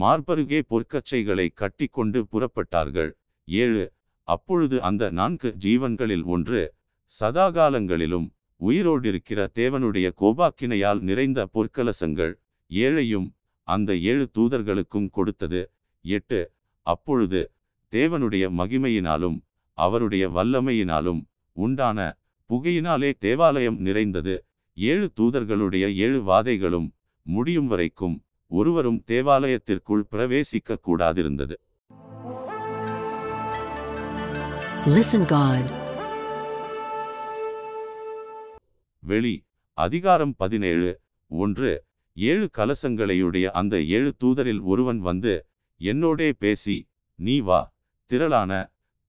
மார்பருகே 0.00 0.62
பொற்கச்சைகளை 0.70 1.48
கட்டிக்கொண்டு 1.54 2.26
புறப்பட்டார்கள். 2.32 3.10
ஏழு. 3.44 3.92
அப்பொழுது 4.22 4.82
அந்த 4.82 5.10
நான்கு 5.10 5.54
ஜீவன்களில் 5.64 6.24
ஒன்று 6.24 6.74
சதாகாலங்களிலும் 7.20 8.30
உயிரோடிருக்கிற 8.60 9.40
தேவனுடைய 9.54 10.10
கோபாக்கினையால் 10.20 11.00
நிறைந்த 11.00 11.48
பொற்கலசங்கள். 11.54 12.34
ஏழையும் 12.70 13.28
அந்த 13.62 13.96
ஏழு 13.96 14.30
தூதர்களுக்கும் 14.38 15.10
கொடுத்தது. 15.10 15.70
எட்டு. 16.00 16.52
அப்பொழுது 16.86 17.52
தேவனுடைய 17.90 18.44
மகிமையினாலும் 18.58 19.38
அவருடைய 19.72 20.30
வல்லமையினாலும் 20.30 21.20
உண்டான 21.52 22.16
புகையினாலே 22.50 23.12
தேவாலயம் 23.18 23.78
நிறைந்தது. 23.80 24.44
ஏழு 24.74 25.12
தூதர்களுடைய 25.20 25.94
ஏழு 25.94 26.22
வாதைகளும் 26.22 26.88
முடியும் 27.22 27.66
வரைக்கும் 27.66 28.22
ஒருவரும் 28.52 29.00
தேவாலயத்திற்குள் 29.08 30.08
பிரவேசிக்க 30.12 30.80
கூடாதிருந்தது 30.86 31.56
Listen 34.88 35.22
God. 35.28 35.64
வெளி 39.02 39.32
அதிகாரம் 39.78 40.32
பதினேழு 40.34 40.90
ஒன்று 41.30 41.70
ஏழு 42.16 42.46
கலசங்களையுடைய 42.56 43.46
அந்த 43.58 43.74
ஏழு 43.90 44.10
தூதரில் 44.22 44.62
ஒருவன் 44.64 45.00
வந்து 45.00 45.34
என்னோடே 45.80 46.28
பேசி 46.38 46.76
நீ 47.18 47.36
வா 47.40 47.60
திரளான 48.10 48.52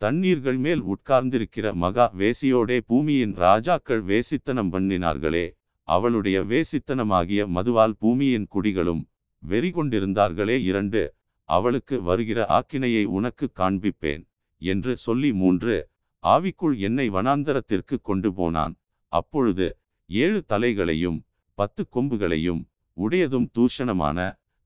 தண்ணீர்கள் 0.02 0.60
மேல் 0.60 0.82
உட்கார்ந்திருக்கிற 0.94 1.74
மகா 1.82 2.06
வேசியோடே 2.18 2.78
பூமியின் 2.90 3.34
ராஜாக்கள் 3.38 4.04
வேசித்தனம் 4.04 4.72
பண்ணினார்களே 4.74 5.46
அவளுடைய 5.88 6.40
வேசித்தனமாகிய 6.52 7.44
மதுவால் 7.56 7.98
பூமியின் 8.02 8.50
குடிகளும் 8.52 9.04
வெறி 9.44 9.70
கொண்டிருந்தார்களே 9.70 10.58
இரண்டு 10.70 11.02
அவளுக்கு 11.50 11.96
வருகிற 12.02 12.40
ஆக்கினையை 12.58 13.04
உனக்கு 13.18 13.46
காண்பிப்பேன் 13.60 14.24
என்று 14.62 14.94
சொல்லி 14.98 15.30
மூன்று 15.34 15.76
ஆவிக்குள் 16.24 16.76
என்னை 16.80 17.08
வனாந்தரத்திற்கு 17.10 17.96
கொண்டு 18.02 18.30
போனான். 18.34 18.76
அப்பொழுது 19.12 19.68
ஏழு 20.10 20.40
தலைகளையும் 20.50 21.20
பத்து 21.58 21.82
கொம்புகளையும் 21.96 22.62
உடையதும் 22.98 23.48
தூஷணமான 23.56 24.18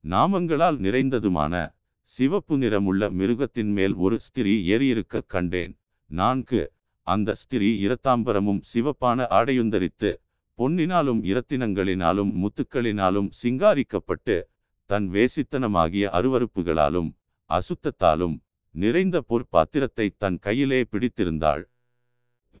நாமங்களால் 0.04 0.78
நிறைந்ததுமான 0.78 1.54
சிவப்பு 2.08 2.54
நிறமுள்ள 2.58 3.10
மிருகத்தின் 3.10 3.72
மேல் 3.72 3.94
ஒரு 4.04 4.16
ஸ்திரீ 4.18 4.54
ஏறியிருக்க 4.74 5.22
கண்டேன். 5.26 5.72
நான்கு 6.10 6.60
அந்த 7.06 7.34
ஸ்திரீ 7.34 7.68
இரத்தாம்பரமும் 7.86 8.60
சிவப்பான 8.72 9.26
ஆடையுந்தரித்து 9.30 10.10
பொன்னினாலும் 10.58 11.20
இரத்தினங்களினாலும் 11.30 12.32
முத்துக்களினாலும் 12.42 13.28
சிங்காரிக்கப்பட்டு 13.40 14.36
தன் 14.90 15.06
வேசித்தனமாகிய 15.10 16.04
அருவருப்புகளாலும் 16.18 17.08
அசுத்தத்தாலும் 17.50 18.36
நிறைந்த 18.74 19.16
பொற்பாத்திரத்தை 19.28 20.06
தன் 20.18 20.38
கையிலே 20.38 20.80
பிடித்திருந்தாள். 20.82 21.62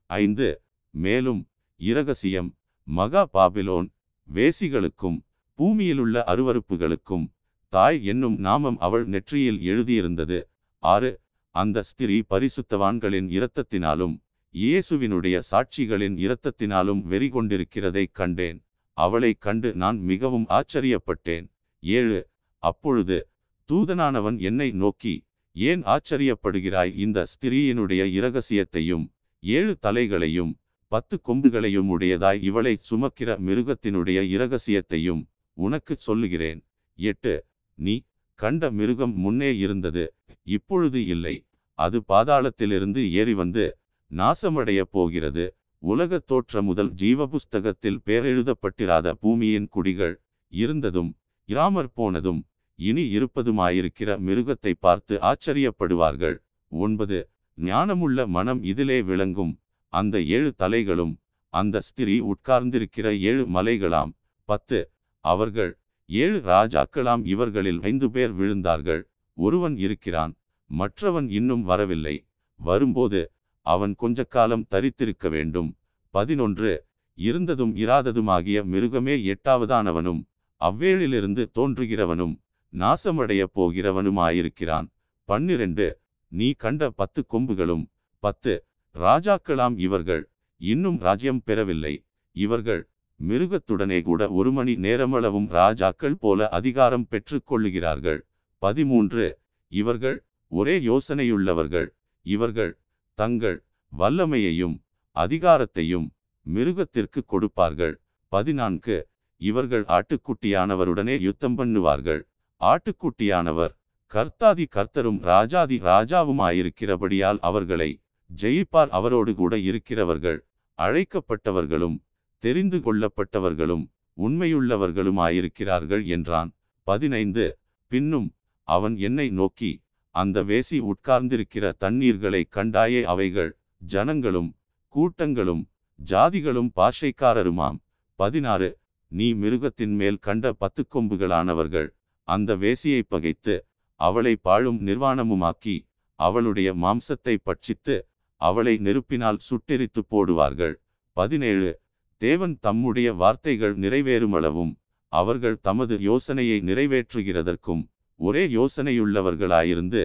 ஐந்து. 0.06 0.48
மேலும் 0.94 1.40
இரகசியம் 1.80 2.50
மகா 2.88 3.22
பாபிலோன் 3.32 3.88
வேசிகளுக்கும் 4.28 5.18
பூமியிலுள்ள 5.58 6.16
அருவருப்புகளுக்கும் 6.32 7.26
தாய் 7.72 8.04
என்னும் 8.04 8.38
நாமம் 8.38 8.78
அவள் 8.78 9.06
நெற்றியில் 9.06 9.60
எழுதியிருந்தது. 9.72 10.38
ஆறு. 10.82 11.12
அந்த 11.54 11.82
ஸ்திரீ 11.82 12.22
பரிசுத்தவான்களின் 12.30 13.28
இரத்தத்தினாலும் 13.38 14.16
இயேசுவினுடைய 14.54 15.36
சாட்சிகளின் 15.50 16.16
இரத்தத்தினாலும் 16.26 17.00
வெறி 17.02 17.28
கொண்டிருக்கிறதைக் 17.28 18.16
கண்டேன். 18.18 18.58
அவளை 18.98 19.32
கண்டு 19.38 19.70
நான் 19.74 19.98
மிகவும் 20.10 20.46
ஆச்சரியப்பட்டேன். 20.48 21.46
ஏழு. 21.80 22.28
அப்பொழுது 22.58 23.28
தூதனானவன் 23.72 24.40
என்னை 24.40 24.70
நோக்கி 24.70 25.26
ஏன் 25.52 25.82
ஆச்சரியப்படுகிறாய்? 25.82 26.96
இந்த 26.96 27.24
ஸ்திரீயினுடைய 27.24 28.02
இரகசியத்தையும் 28.04 29.08
ஏழு 29.40 29.78
தலைகளையும் 29.82 30.54
பத்து 30.88 31.20
கொம்புகளையும் 31.26 31.98
உடையதாய் 31.98 32.42
இவளை 32.42 32.78
சுமக்கிற 32.90 33.38
மிருகத்தினுடைய 33.38 34.22
இரகசியத்தையும் 34.22 35.26
உனக்கு 35.52 35.96
சொல்லுகிறேன். 35.96 36.66
எட்டு. 36.94 37.44
நீ 37.74 38.02
கண்ட 38.34 38.70
மிருகம் 38.70 39.18
முன்னே 39.18 39.56
இருந்தது 39.56 40.14
இப்பொழுது 40.42 41.06
இல்லை. 41.06 41.46
அது 41.74 42.02
பாதாளத்திலிருந்து 42.08 43.12
ஏறி 43.12 43.34
வந்து 43.34 43.78
நாசமடைய 44.10 44.80
போகிறது. 44.80 45.56
உலகத் 45.78 46.26
தோற்ற 46.26 46.62
முதல் 46.62 46.90
ஜீவ 46.90 47.26
புஸ்தகத்தில் 47.26 48.00
பேரெழுதப்பட்டிராத 48.06 49.12
பூமியின் 49.12 49.68
குடிகள் 49.68 50.20
இருந்ததும் 50.48 51.16
இராமற் 51.48 51.94
போனதும் 51.94 52.40
இனி 52.78 53.04
இருப்பதுமாயிருக்கிற 53.18 54.10
மிருகத்தை 54.26 54.72
பார்த்து 54.78 55.14
ஆச்சரியப்படுவார்கள். 55.22 56.36
ஒன்பது. 56.68 57.18
ஞானமுள்ள 57.58 58.26
மனம் 58.26 58.60
இதிலே 58.62 59.02
விளங்கும். 59.02 59.52
அந்த 59.92 60.20
ஏழு 60.22 60.54
தலைகளும் 60.58 61.14
அந்த 61.52 61.80
ஸ்திரீ 61.80 62.16
உட்கார்ந்திருக்கிற 62.20 63.06
ஏழு 63.20 63.44
மலைகளாம். 63.54 64.12
பத்து. 64.48 64.80
அவர்கள் 65.24 65.72
ஏழு 66.08 66.38
ராஜாக்களாம் 66.44 67.24
இவர்களில் 67.26 67.80
ஐந்து 67.82 68.10
பேர் 68.10 68.34
விழுந்தார்கள். 68.40 69.02
ஒருவன் 69.38 69.76
இருக்கிறான் 69.76 70.34
மற்றவன் 70.70 71.28
இன்னும் 71.30 71.62
வரவில்லை. 71.62 72.16
வரும்போது 72.60 73.32
அவன் 73.66 73.94
கொஞ்ச 73.94 74.24
காலம் 74.24 74.66
தரித்திருக்க 74.70 75.28
வேண்டும். 75.28 75.70
பதினொன்று. 76.14 76.72
இருந்ததும் 77.18 77.76
இராததுமாகிய 77.76 78.58
மிருகமே 78.72 79.14
எட்டாவதானவனும் 79.32 80.20
அவ்வேளிலிருந்து 80.60 81.42
தோன்றுகிறவனும் 81.54 82.34
நாசமடைய 82.72 83.42
போகிறவனுமாயிருக்கிறான். 83.54 84.86
பன்னிரண்டு. 85.24 85.86
நீ 86.32 86.52
கண்ட 86.52 86.90
பத்து 86.90 87.24
கொம்புகளும் 87.32 87.84
பத்து. 88.18 88.64
ராஜாக்களாம் 88.94 89.78
இவர்கள் 89.78 90.30
இன்னும் 90.60 90.98
ராஜ்யம் 90.98 91.42
பெறவில்லை. 91.42 91.94
இவர்கள் 92.36 92.88
மிருகத்துடனே 93.20 94.02
கூட 94.02 94.30
ஒரு 94.30 94.52
மணி 94.52 94.74
நேரமளவும் 94.76 95.48
ராஜாக்கள் 95.48 96.16
போல 96.16 96.48
அதிகாரம் 96.48 97.06
பெற்றுக்கொள்ளுகிறார்கள் 97.10 98.20
பதிமூன்று. 98.62 99.38
இவர்கள் 99.72 100.24
ஒரே 100.52 100.74
யோசனையுள்ளவர்கள். 100.80 101.88
இவர்கள் 102.26 102.78
தங்கள் 103.18 103.64
வல்லமையையும் 103.98 104.76
அதிகாரத்தையும் 105.16 106.08
மிருகத்திற்கு 106.46 107.24
கொடுப்பார்கள். 107.24 108.00
பதினான்கு. 108.32 109.08
இவர்கள் 109.40 109.84
ஆட்டுக்குட்டியானவருடனே 109.96 111.20
யுத்தம் 111.20 111.56
பண்ணுவார்கள். 111.58 112.20
ஆட்டுக்குட்டியானவர் 112.60 113.74
கர்த்தாதி 114.12 114.64
கர்த்தரும் 114.76 115.20
ராஜாதி 115.20 115.76
ராஜாவுமாயிருக்கிறபடியால் 115.80 117.40
அவர்களை 117.40 117.90
ஜெயிப்பார். 118.30 118.90
அவரோடு 118.98 119.34
கூட 119.34 119.58
இருக்கிறவர்கள் 119.58 120.38
அழைக்கப்பட்டவர்களும் 120.78 121.96
தெரிந்து 122.42 122.78
கொள்ளப்பட்டவர்களும் 122.78 123.84
உண்மையுள்ளவர்களுமாயிருக்கிறார்கள் 124.18 126.04
என்றான். 126.06 126.50
பதினைந்து. 126.82 127.46
பின்னும் 127.92 128.28
அவன் 128.68 128.96
என்னை 128.98 129.28
நோக்கி 129.30 129.70
அந்த 130.14 130.42
வேசி 130.42 130.78
உட்கார்ந்திருக்கிற 130.90 131.64
தண்ணீர்களை 131.84 132.42
கண்டாயே 132.56 133.02
அவைகள் 133.02 133.50
ஜனங்களும் 133.76 134.50
கூட்டங்களும் 134.94 135.62
ஜாதிகளும் 135.98 136.70
பாஷைக்காரருமாம். 136.76 137.78
பதினாறு. 138.18 138.70
நீ 139.10 139.34
மிருகத்தின் 139.34 139.94
மேல் 139.94 140.18
கண்ட 140.18 140.52
பத்து 140.52 140.86
கொம்புகளானவர்கள். 140.94 141.88
அந்த 142.28 142.56
வேசியை 142.56 143.02
பகைத்து 143.08 143.66
அவளை 144.00 144.36
பாழும் 144.36 144.80
நிர்வாணமுமாக்கி 144.86 145.76
அவளுடைய 146.14 146.74
மாம்சத்தை 146.74 147.34
பட்சித்து 147.44 147.96
அவளை 148.36 148.76
நெருப்பினால் 148.76 149.38
சுட்டெரித்து 149.48 150.00
போடுவார்கள். 150.10 150.74
பதினேழு. 151.12 151.80
தேவன் 152.16 152.58
தம்முடைய 152.60 153.12
வார்த்தைகள் 153.12 153.78
நிறைவேறுமளவும் 153.78 154.72
அவர்கள் 155.12 155.60
தமது 155.60 155.94
யோசனையை 156.00 156.60
நிறைவேற்றுகிறதற்கும் 156.60 157.82
ஒரே 158.20 158.46
யோசனையுள்ளவர்களாயிருந்து 158.48 160.02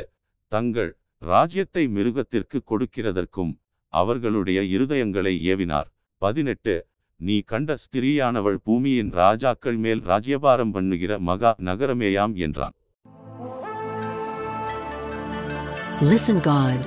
தங்கள் 0.47 0.97
ராஜ்யத்தை 1.17 1.87
மிருகத்திற்கு 1.87 2.57
கொடுக்கிறதற்கும் 2.69 3.51
அவர்களுடைய 3.93 4.61
இருதயங்களை 4.61 5.33
ஏவினார். 5.51 5.89
பதினெட்டு. 6.17 6.75
நீ 7.15 7.39
கண்ட 7.39 7.75
ஸ்திரீயானவள் 7.75 8.55
பூமியின் 8.63 9.11
ராஜாக்கள் 9.11 9.75
மேல் 9.75 9.99
ராஜ்யபாரம் 9.99 10.71
பண்ணுகிற 10.71 11.19
மகா 11.19 11.55
நகரமேயாம் 11.59 12.35
என்றான். 12.35 12.71
Listen 16.01 16.39
God. 16.41 16.79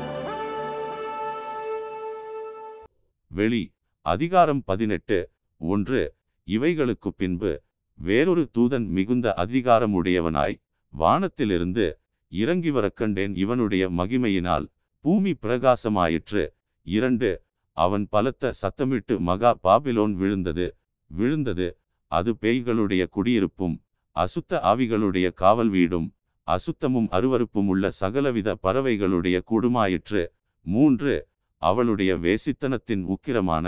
வெளி 3.26 3.72
அதிகாரம் 4.02 4.62
பதினெட்டு 4.64 5.30
ஒன்று 5.58 6.14
இவைகளுக்கு 6.44 7.08
பின்பு 7.16 7.62
வேறொரு 7.94 8.50
தூதன் 8.58 8.86
மிகுந்த 8.86 9.34
அதிகாரமுடையவனாய் 9.36 10.60
வானத்திலிருந்து 10.88 11.98
இறங்கி 12.28 12.70
வரக் 12.70 12.96
கண்டேன். 12.96 13.36
இவனுடைய 13.36 13.90
மகிமையினால் 13.90 14.66
பூமி 15.00 15.36
பிரகாசமாயிற்று. 15.42 16.48
இரண்டு 16.82 17.45
அவன் 17.76 18.04
பலத்த 18.10 18.52
சத்தமிட்டு 18.62 19.14
மகா 19.28 19.50
பாபிலோன் 19.64 20.14
விழுந்தது. 20.14 20.66
விழுந்தது. 21.10 21.68
அது 22.10 22.30
பேய்களுடைய 22.40 23.02
குடியிருப்பும் 23.08 23.76
அசுத்த 24.16 24.58
ஆவிகளுடைய 24.70 25.26
காவல் 25.32 25.68
வீடும் 25.68 26.06
அசுத்தமும் 26.46 27.08
அருவருப்பும் 27.10 27.68
உள்ள 27.72 27.90
சகலவித 28.00 28.48
பறவைகளுடைய 28.62 29.36
கூடுமாயிற்று. 29.50 30.22
மூன்று 30.66 31.14
அவளுடைய 31.62 32.12
வேசித்தனத்தின் 32.16 33.02
உக்கிரமான 33.14 33.66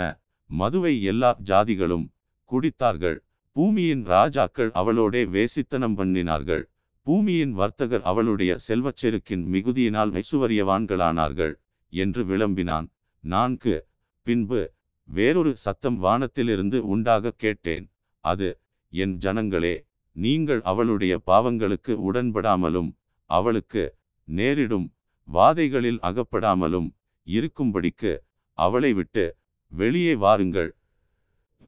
மதுவை 0.49 0.93
எல்லா 1.03 1.31
ஜாதிகளும் 1.45 2.05
குடித்தார்கள். 2.51 3.17
பூமியின் 3.55 4.03
ராஜாக்கள் 4.05 4.71
அவளோடே 4.73 5.21
வேசித்தனம் 5.35 5.97
பண்ணினார்கள். 5.99 6.63
பூமியின் 7.07 7.53
வர்த்தகர் 7.53 8.05
அவளுடைய 8.11 8.51
செல்வச் 8.67 9.01
செருக்கின் 9.01 9.43
மிகுதியினால் 9.53 10.11
ஐசுவரியவான்களானார்கள் 10.13 11.53
என்று 11.93 12.23
விளம்பினான். 12.25 12.87
நான்கு 13.23 13.75
பின்பு 14.27 14.61
வேறொரு 15.09 15.51
சத்தம் 15.55 15.97
வானத்திலிருந்து 15.97 16.77
உண்டாக 16.93 17.33
கேட்டேன் 17.43 17.85
அது 18.23 18.49
என் 18.93 19.15
ஜனங்களே 19.15 19.75
நீங்கள் 20.15 20.61
அவளுடைய 20.61 21.13
பாவங்களுக்கு 21.25 21.93
உடன்படாமலும் 22.09 22.89
அவளுக்கு 23.29 23.83
நேரிடும் 24.27 24.87
வாதைகளில் 25.27 25.99
அகப்படாமலும் 26.09 26.87
இருக்கும்படிக்கு 27.27 28.11
அவளை 28.57 28.91
விட்டு 28.93 29.25
வெளியே 29.71 30.13
வாருங்கள். 30.15 30.69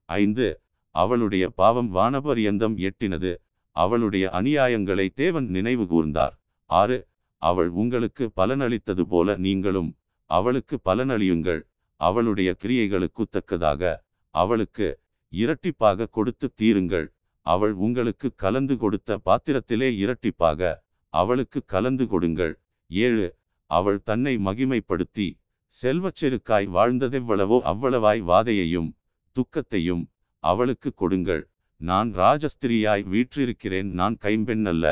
ஐந்து 0.10 0.48
அவளுடைய 0.96 1.46
பாவம் 1.56 1.90
வானபரியந்தம் 1.96 2.76
எட்டினது 2.88 3.32
அவளுடைய 3.76 4.26
அநியாயங்களை 4.40 5.08
தேவன் 5.14 5.48
நினைவு 5.50 5.84
கூர்ந்தார். 5.92 6.34
ஆறு 6.70 6.98
அவள் 7.42 7.70
உங்களுக்கு 7.82 8.24
பலனளித்தது 8.40 9.04
போல 9.14 9.36
நீங்களும் 9.38 9.92
அவளுக்கு 10.30 10.76
பலனளியுங்கள். 10.90 11.62
அவளுடைய 12.08 12.50
கிரியைகளுக்கு 12.64 13.24
தக்கதாக 13.36 13.92
அவளுக்கு 14.36 14.88
இரட்டிப்பாக 15.34 16.08
கொடுத்து 16.18 16.48
தீருங்கள். 16.60 17.08
அவள் 17.46 17.74
உங்களுக்கு 17.86 18.28
கலந்து 18.44 18.76
கொடுத்த 18.78 19.20
பாத்திரத்திலே 19.28 19.90
இரட்டிப்பாக 20.04 20.72
அவளுக்கு 21.14 21.60
கலந்து 21.74 22.06
கொடுங்கள். 22.14 22.54
ஏழு 22.92 23.28
அவள் 23.72 24.00
தன்னை 24.10 24.34
மகிமைப்படுத்தி 24.48 25.28
செல்வச்செருக்காய் 25.74 26.68
வாழ்ந்ததெவ்வளவோ 26.76 27.58
அவ்வளவாய் 27.72 28.22
வாதையையும் 28.30 28.90
துக்கத்தையும் 29.36 30.04
அவளுக்கு 30.44 30.90
கொடுங்கள். 31.02 31.44
நான் 31.82 32.10
ராஜஸ்திரியாய் 32.22 33.04
வீற்றிருக்கிறேன் 33.14 33.90
நான் 34.00 34.16
கைம்பெண் 34.26 34.68
அல்ல 34.72 34.86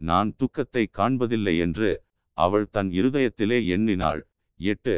நான் 0.00 0.30
துக்கத்தை 0.40 0.84
காண்பதில்லை 0.98 1.54
என்று 1.66 1.90
அவள் 2.38 2.66
தன் 2.74 2.90
இருதயத்திலே 2.98 3.58
எண்ணினாள். 3.74 4.20
எட்டு 4.60 4.94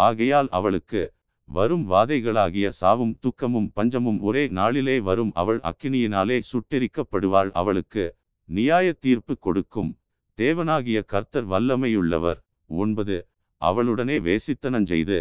ஆகையால் 0.00 0.48
அவளுக்கு 0.50 1.02
வரும் 1.48 1.84
வாதைகளாகிய 1.90 2.68
சாவும் 2.80 3.14
துக்கமும் 3.20 3.70
பஞ்சமும் 3.74 4.20
ஒரே 4.20 4.48
நாளிலே 4.48 5.00
வரும். 5.00 5.32
அவள் 5.34 5.60
அக்கினியினாலே 5.60 6.36
சுட்டெரிக்கப்படுவாள். 6.50 7.50
அவளுக்கு 7.52 8.04
நியாய 8.48 8.92
தீர்ப்பு 8.92 9.34
கொடுக்கும். 9.38 9.90
தேவனாகிய 10.38 11.04
கர்த்தர் 11.04 11.48
வல்லமையுள்ளவர். 11.48 12.40
ஒன்பது. 12.70 13.16
அவளுடனே 13.60 14.16
வேசித்தனஞ்செய்து 14.26 15.18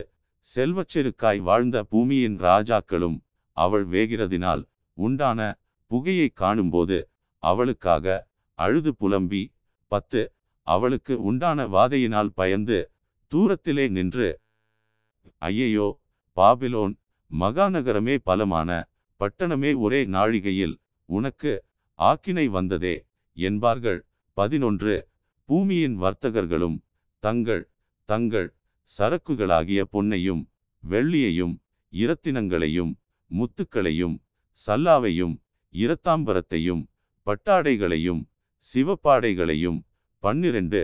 செல்வச்செருக்காய் 0.47 1.41
வாழ்ந்த 1.41 1.77
பூமியின் 1.83 2.37
ராஜாக்களும் 2.39 3.17
அவள் 3.57 3.85
வேகிறதினால் 3.87 4.61
உண்டான 4.97 5.39
புகையை 5.91 6.27
காணும்போது 6.33 6.97
அவளுக்காக 7.43 8.05
அழுது 8.59 8.91
புலம்பி. 8.95 9.43
பத்து. 9.91 10.21
அவளுக்கு 10.67 11.13
உண்டான 11.21 11.65
வாதையினால் 11.67 12.31
பயந்து 12.33 12.77
தூரத்திலே 13.31 13.85
நின்று 13.89 14.27
ஐயையோ 15.41 15.87
பாபிலோன் 16.37 16.93
மகாநகரமே 17.31 18.15
பலமான 18.23 18.69
பட்டணமே 19.19 19.71
ஒரே 19.77 19.99
நாழிகையில் 20.05 20.75
உனக்கு 21.09 21.51
ஆக்கினை 21.99 22.45
வந்ததே 22.47 22.95
என்பார்கள். 23.37 23.99
பதினொன்று. 24.37 24.95
பூமியின் 25.49 25.95
வர்த்தகர்களும் 25.95 26.77
தங்கள் 27.23 27.63
தங்கள் 28.09 28.47
சரக்குகளாகிய 28.89 29.81
பொன்னையும் 29.93 30.43
வெள்ளியையும் 30.83 31.55
இரத்தினங்களையும் 31.93 32.91
முத்துக்களையும் 33.31 34.15
சல்லாவையும் 34.59 35.35
இரத்தாம்பரத்தையும் 35.73 36.83
பட்டாடைகளையும் 37.27 38.21
சிவப்பாடைகளையும் 38.65 39.79
பன்னிரண்டு 40.23 40.81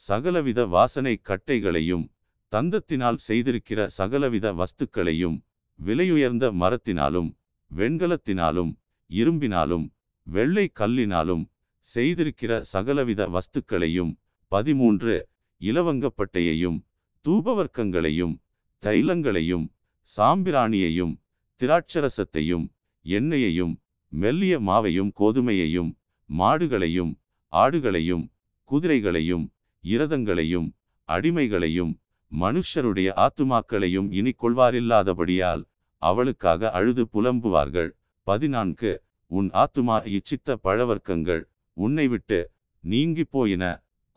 சகலவித 0.00 0.60
வாசனை 0.76 1.14
கட்டைகளையும் 1.22 2.04
தந்தத்தினால் 2.52 3.18
செய்திருக்கிற 3.18 3.80
சகலவித 3.96 4.46
வஸ்துக்களையும் 4.58 5.36
விலையுயர்ந்த 5.78 6.46
மரத்தினாலும் 6.60 7.30
வெண்கலத்தினாலும் 7.70 8.72
இரும்பினாலும் 9.10 9.86
வெள்ளை 10.26 10.66
கல்லினாலும் 10.76 11.44
செய்திருக்கிற 11.86 12.52
சகலவித 12.72 13.22
வஸ்துக்களையும் 13.28 14.12
பதிமூன்று 14.52 15.14
இலவங்கப்பட்டையையும் 15.60 16.78
தூபவர்க்கங்களையும் 17.24 18.34
தைலங்களையும் 18.82 19.66
சாம்பிராணியையும் 20.08 21.14
திராட்சரசத்தையும் 21.60 22.66
எண்ணெயையும் 23.04 23.74
மெல்லிய 24.12 24.54
மாவையும் 24.60 25.10
கோதுமையையும் 25.20 25.90
மாடுகளையும் 26.30 27.12
ஆடுகளையும் 27.52 28.24
குதிரைகளையும் 28.70 29.46
இரதங்களையும் 29.84 30.68
அடிமைகளையும் 31.08 31.92
மனுஷருடைய 32.32 33.08
ஆத்துமாக்களையும் 33.16 34.08
இனி 34.10 34.32
கொள்வாரில்லாதபடியால் 34.42 35.62
அவளுக்காக 36.02 36.70
அழுது 36.70 37.08
புலம்புவார்கள். 37.12 37.90
பதினான்கு. 38.22 39.02
உன் 39.26 39.50
ஆத்துமா 39.50 39.96
இச்சித்த 40.16 40.54
பழவர்க்கங்கள் 40.64 41.42
உன்னை 41.72 42.08
விட்டு 42.08 42.50
நீங்கி 42.84 43.24
போயின 43.24 43.64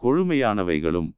கொழுமையானவைகளும் 0.02 1.10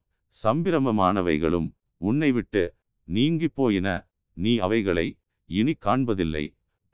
சம்பிரமமானவைகளும் 0.42 1.68
உன்னை 1.96 2.32
விட்டு 2.32 2.74
நீங்கி 3.08 3.48
போயின 3.48 3.88
நீ 4.32 4.58
அவைகளை 4.58 5.06
இனி 5.50 5.74
காண்பதில்லை. 5.86 6.44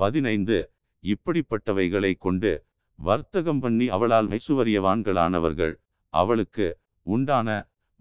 பதினைந்து. 0.01 0.59
இப்படிப்பட்டவைகளை 1.05 2.15
கொண்டு 2.19 2.65
வர்த்தகம் 2.95 3.61
பண்ணி 3.61 3.89
அவளால் 3.89 4.29
ஐசுவரியவான்களானவர்கள் 4.29 5.75
அவளுக்கு 6.09 6.79
உண்டான 7.07 7.49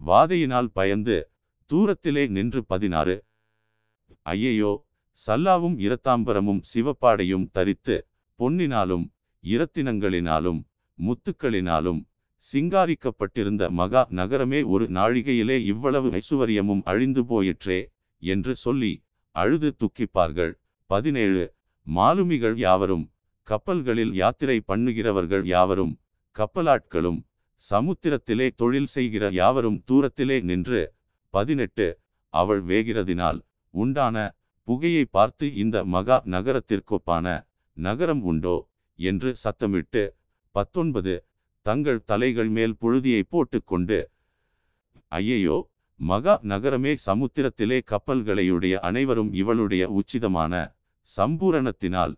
வாதையினால் 0.06 0.68
பயந்து 0.72 1.30
தூரத்திலே 1.70 2.24
நின்று 2.36 2.60
பதினாறு. 2.64 3.16
ஐயையோ 4.26 4.72
சல்லாவும் 5.18 5.76
இரத்தாம்பரமும் 5.86 6.60
சிவப்பாடையும் 6.70 7.46
தரித்து 7.52 7.96
பொன்னினாலும் 8.38 9.04
இரத்தினங்களினாலும் 9.44 10.60
முத்துக்களினாலும் 10.98 12.00
சிங்காரிக்கப்பட்டிருந்த 12.44 13.62
மகா 13.78 14.02
நகரமே 14.18 14.60
ஒரு 14.74 14.84
நாழிகையிலே 14.88 15.56
இவ்வளவு 15.72 16.08
ஐசுவரியமும் 16.20 16.82
அழிந்து 16.84 17.22
போயிற்றே 17.24 17.80
என்று 18.22 18.52
சொல்லி 18.56 18.92
அழுது 19.36 19.70
துக்கிப்பார்கள். 19.80 20.52
பதினேழு. 20.90 21.44
மாலுமிகள் 21.86 22.56
யாவரும் 22.56 23.04
கப்பல்களில் 23.48 24.12
யாத்திரை 24.12 24.56
பண்ணுகிறவர்கள் 24.66 25.44
யாவரும் 25.44 25.92
கப்பலாட்களும் 26.36 27.20
சமுத்திரத்திலே 27.62 28.46
தொழில் 28.56 28.90
செய்கிற 28.94 29.24
யாவரும் 29.32 29.78
தூரத்திலே 29.90 30.36
நின்று 30.50 30.80
பதினெட்டு. 31.34 31.86
அவள் 32.34 32.62
வேகிறதினால் 32.70 33.38
உண்டான 33.74 34.16
புகையை 34.68 35.04
பார்த்து 35.16 35.46
இந்த 35.54 35.76
மகா 35.94 36.16
நகரத்திற்கொப்பான 36.34 37.26
நகரம் 37.76 38.22
உண்டோ 38.30 38.56
என்று 38.98 39.30
சத்தமிட்டு 39.44 40.02
பத்தொன்பது. 40.54 41.14
தங்கள் 41.66 42.00
தலைகள் 42.10 42.50
மேல் 42.56 42.74
புழுதியை 42.82 43.22
போட்டுக்கொண்டு 43.32 43.98
ஐயையோ 45.12 45.58
மகா 46.00 46.34
நகரமே 46.52 46.92
சமுத்திரத்திலே 47.06 47.78
கப்பல்களையுடைய 47.92 48.74
அனைவரும் 48.88 49.30
இவளுடைய 49.32 49.82
உச்சிதமான 49.98 50.52
சம்பூரணத்தினால் 51.08 52.14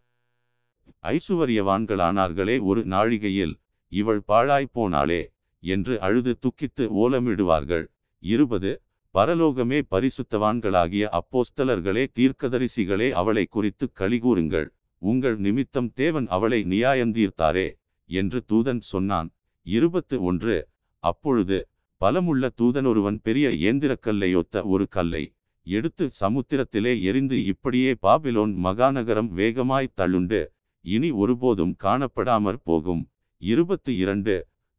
ஐசுவரியவான்களானார்களே 1.13 2.57
ஒரு 2.71 2.81
நாழிகையில் 2.85 3.55
இவள் 3.93 4.21
பாழாய்ப்போனாளே 4.29 5.23
என்று 5.63 5.95
அழுது 6.07 6.33
துக்கித்து 6.45 6.85
ஓலமிடுவார்கள். 7.03 7.85
இருபது. 8.23 8.73
பரலோகமே 9.15 9.79
பரிசுத்தவான்களாகிய 9.91 11.05
அப்போஸ்தலர்களே 11.19 12.05
தீர்க்கதரிசிகளே 12.19 13.09
அவளை 13.11 13.45
குறித்து 13.47 13.87
கலிகூறுங்கள் 14.01 14.69
உங்கள் 15.03 15.37
நிமித்தம் 15.37 15.91
தேவன் 15.93 16.27
அவளை 16.27 16.61
நியாயந்தீர்த்தாரே 16.65 17.69
என்று 18.11 18.39
தூதன் 18.53 18.83
சொன்னான். 18.93 19.29
இருபத்து 19.67 20.17
ஒன்று 20.23 20.57
அப்பொழுது 21.05 21.59
பலமுள்ள 22.01 22.49
தூதனொருவன் 22.61 23.19
பெரிய 23.23 23.49
இயந்திரக்கல்லையொத்த 23.63 24.63
ஒரு 24.65 24.85
கல்லை 24.89 25.25
எடுத்து 25.67 26.05
சமுத்திரத்திலே 26.21 26.93
எரிந்து 27.03 27.37
இப்படியே 27.45 27.93
பாபிலோன் 28.03 28.55
மகாநகரம் 28.65 29.31
வேகமாய் 29.41 29.95
தள்ளுண்டு. 30.01 30.41
இனி 30.85 31.11
ஒருபோதும் 31.23 31.75
காணப்படாமற் 31.85 32.63
போகும். 32.65 33.03
இருபத்து 33.43 33.93
இரண்டு. 33.97 34.35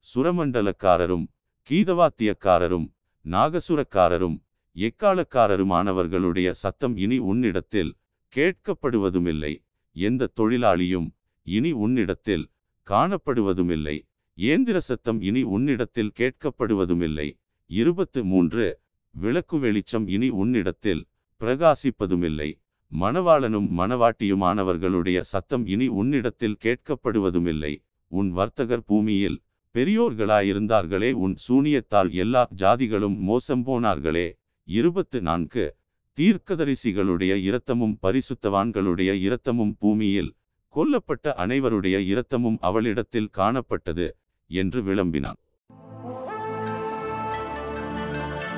சுரமண்டலக்காரரும் 0.08 1.26
கீதவாத்தியக்காரரும் 1.70 2.88
நாகசுரக்காரரும் 3.30 4.38
எக்காலக்காரருமானவர்களுடைய 4.76 6.50
சத்தம் 6.52 6.96
இனி 6.98 7.18
உன்னிடத்தில் 7.18 7.92
கேட்கப்படுவதுமில்லை. 8.34 9.54
எந்த 9.96 10.30
தொழிலாளியும் 10.36 11.08
இனி 11.48 11.72
உன்னிடத்தில் 11.72 12.50
காணப்படுவதுமில்லை. 12.88 13.96
ஏந்திர 14.38 14.80
சத்தம் 14.80 15.22
இனி 15.22 15.44
உன்னிடத்தில் 15.44 16.12
கேட்கப்படுவதுமில்லை. 16.20 17.28
இருபத்து 17.70 18.24
மூன்று 18.24 18.80
விளக்கு 19.16 19.60
வெளிச்சம் 19.60 20.08
இனி 20.08 20.30
உன்னிடத்தில் 20.30 21.06
பிரகாசிப்பதுமில்லை. 21.42 22.50
மணவாளனும் 22.92 23.70
மணவாட்டியுமானவர்களுடைய 23.78 25.20
சத்தம் 25.20 25.66
இனி 25.66 25.88
உன்னிடத்தில் 25.88 26.58
கேட்கப்படுவதுமில்லை. 26.64 27.74
உன் 28.08 28.32
வர்த்தகர் 28.32 28.86
பூமியில் 28.86 29.42
பெரியோர்களாயிருந்தார்களே 29.78 31.12
உன் 31.12 31.36
சூனியத்தால் 31.48 32.12
எல்லா 32.14 32.48
ஜாதிகளும் 32.58 33.18
மோசம் 33.18 33.66
போனார்களே. 33.66 34.40
இருபத்து 34.64 35.22
நான்கு 35.22 35.76
தீர்க்கதரிசிகளுடைய 36.20 37.34
இரத்தமும் 37.34 37.98
பரிசுத்தவான்களுடைய 38.02 39.12
இரத்தமும் 39.14 39.76
பூமியில் 39.80 40.36
கொல்லப்பட்ட 40.76 41.28
அனைவருடைய 41.28 42.06
இரத்தமும் 42.06 42.58
அவளிடத்தில் 42.62 43.30
காணப்பட்டது 43.38 44.12
என்று 44.48 44.84
விளம்பினான். 44.84 45.36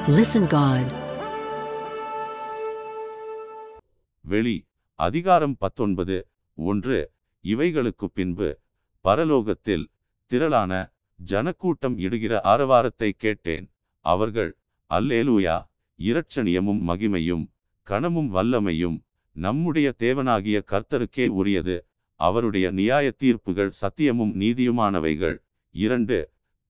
Listen 0.08 0.48
God. 0.50 0.86
வெளி 4.22 4.66
அதிகாரம் 4.96 5.56
பத்தொன்பது. 5.58 6.28
ஒன்று. 6.54 7.12
இவைகளுக்கு 7.44 8.06
பின்பு 8.14 8.58
பரலோகத்தில் 9.04 9.86
திரளான 10.26 10.90
ஜனக்கூட்டம் 11.20 11.96
இடுகிற 11.98 12.34
ஆரவாரத்தை 12.44 13.10
கேட்டேன். 13.16 13.66
அவர்கள் 14.06 14.52
அல்லேலூயா! 14.92 15.56
இரட்சணியமும் 16.00 16.82
மகிமையும் 16.90 17.44
கணமும் 17.88 18.30
வல்லமையும் 18.36 18.98
நம்முடைய 19.36 19.88
தேவனாகிய 20.00 20.58
கர்த்தருக்கே 20.72 21.26
உரியது. 21.40 21.76
அவருடைய 22.20 22.66
நியாய 22.72 23.08
தீர்ப்புகள் 23.18 23.72
சத்தியமும் 23.82 24.34
நீதியுமானவைகள். 24.36 25.38
இரண்டு 25.76 26.18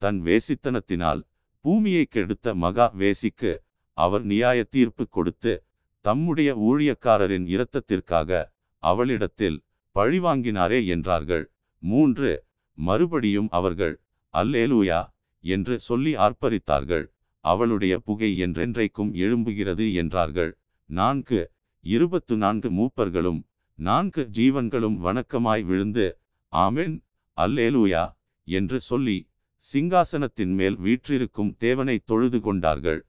தன் 0.02 0.20
வேசித்தனத்தினால் 0.22 1.22
பூமியை 1.66 2.06
கெடுத்த 2.06 2.56
மகா 2.56 2.88
வேசிக்கு 2.98 3.52
அவர் 3.98 4.24
நியாய 4.24 4.60
தீர்ப்பு 4.70 5.04
கொடுத்து 5.08 5.54
தம்முடைய 6.06 6.50
ஊழியக்காரரின் 6.68 7.46
இரத்தத்திற்காக 7.48 8.32
அவளிடத்தில் 8.84 9.58
பழிவாங்கினாரே 9.96 10.80
என்றார்கள். 10.86 11.46
மூன்று 11.84 12.32
மறுபடியும் 12.78 13.50
அவர்கள் 13.52 13.96
அல்லேலூயா 14.40 15.02
என்று 15.44 15.76
சொல்லி 15.88 16.12
ஆர்ப்பரித்தார்கள். 16.26 17.06
அவளுடைய 17.46 17.94
புகை 18.08 18.30
என்றென்றைக்கும் 18.46 19.12
எழும்புகிறது 19.24 19.86
என்றார்கள். 20.02 20.52
நான்கு 20.90 21.40
இருபத்து 21.84 22.36
நான்கு 22.44 22.70
மூப்பர்களும் 22.72 23.42
நான்கு 23.80 24.24
ஜீவன்களும் 24.38 24.98
வணக்கமாய் 25.06 25.64
விழுந்து 25.70 26.06
ஆமென் 26.54 26.96
அல்லேலூயா 27.38 28.04
என்று 28.48 28.78
சொல்லி 28.82 29.18
சிங்காசனத்தின் 29.64 30.54
மேல் 30.60 30.78
வீற்றிருக்கும் 30.86 31.52
தேவனை 31.58 31.96
தொழுது 32.10 32.40
கொண்டார்கள். 32.40 33.00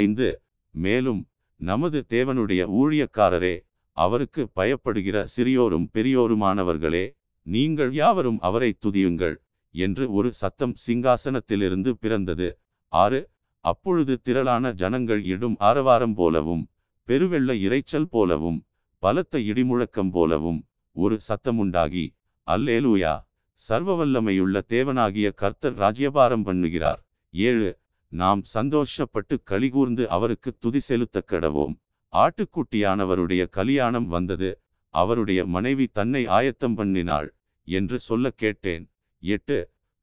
ஐந்து 0.00 0.28
மேலும் 0.74 1.22
நமது 1.60 1.98
தேவனுடைய 2.14 2.62
ஊழியக்காரரே 2.80 3.54
அவருக்கு 3.96 4.42
பயப்படுகிற 4.56 5.16
சிறியோரும் 5.34 5.86
பெரியோருமானவர்களே 5.94 7.04
நீங்கள் 7.46 7.92
யாவரும் 7.92 8.40
அவரை 8.48 8.70
துதியுங்கள். 8.84 9.36
என்று 9.78 10.04
ஒரு 10.12 10.30
சத்தம் 10.32 10.74
சிங்காசனத்திலிருந்து 10.86 11.90
பிறந்தது. 12.02 12.48
ஆறு 12.92 13.20
அப்பொழுது 13.64 14.14
திரளான 14.22 14.72
ஜனங்கள் 14.72 15.22
இடும் 15.34 15.56
ஆரவாரம் 15.68 16.14
போலவும் 16.14 16.64
பெருவெள்ள 17.08 17.50
இரைச்சல் 17.66 18.10
போலவும் 18.10 18.58
பலத்த 19.02 19.38
இடிமுழக்கம் 19.50 20.10
போலவும் 20.10 20.60
ஒரு 20.96 21.16
சத்தமுண்டாகி 21.28 22.04
அல்லேலூயா 22.46 23.14
சர்வவல்லமையுள்ள 23.60 24.56
தேவனாகிய 24.72 25.28
கர்த்தர் 25.40 25.76
ராஜ்யபாரம் 25.76 26.44
பண்ணுகிறார். 26.46 27.00
ஏழு 27.34 27.70
நாம் 28.12 28.42
சந்தோஷப்பட்டு 28.54 29.36
கலிகூர்ந்து 29.50 30.04
அவருக்கு 30.06 30.50
துதி 30.58 30.80
செலுத்த 30.80 31.22
கடவோம். 31.26 31.74
ஆட்டுக்குட்டியானவருடைய 32.12 33.42
கலியாணம் 33.56 34.08
வந்தது. 34.14 34.50
அவருடைய 34.94 35.40
மனைவி 35.46 35.86
தன்னை 35.92 36.22
ஆயத்தம் 36.36 36.76
பண்ணினாள் 36.78 37.28
என்று 37.68 37.98
சொல்ல 37.98 38.30
கேட்டேன். 38.42 38.84
எட்டு 39.22 39.58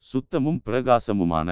சுத்தமும் 0.05 0.59
பிரகாசமுமான 0.65 1.49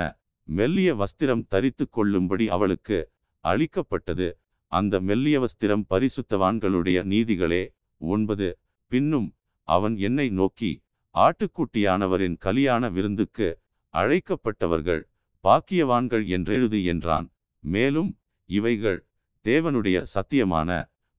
மெல்லிய 0.48 0.90
வஸ்திரம் 0.95 1.44
தரித்து 1.48 1.85
கொள்ளும்படி 1.90 2.45
அவளுக்கு 2.49 2.98
அளிக்கப்பட்டது. 3.44 4.27
அந்த 4.72 4.99
மெல்லிய 4.99 5.38
வஸ்திரம் 5.40 5.84
பரிசுத்தவான்களுடைய 5.90 6.98
நீதிகளே. 7.11 7.64
ஒன்பது 8.02 8.48
பின்னும் 8.91 9.30
அவன் 9.68 9.95
என்னை 9.98 10.27
நோக்கி 10.30 10.72
ஆட்டுக்குட்டியானவரின் 11.15 12.38
கலியான 12.45 12.90
விருந்துக்கு 12.91 13.48
அழைக்கப்பட்டவர்கள் 13.94 15.02
பாக்கியவான்கள் 15.44 16.26
என்றெழுது 16.35 16.80
என்றான். 16.84 17.27
மேலும் 17.64 18.11
இவைகள் 18.49 18.99
தேவனுடைய 19.45 19.98
சத்தியமான 20.15 20.69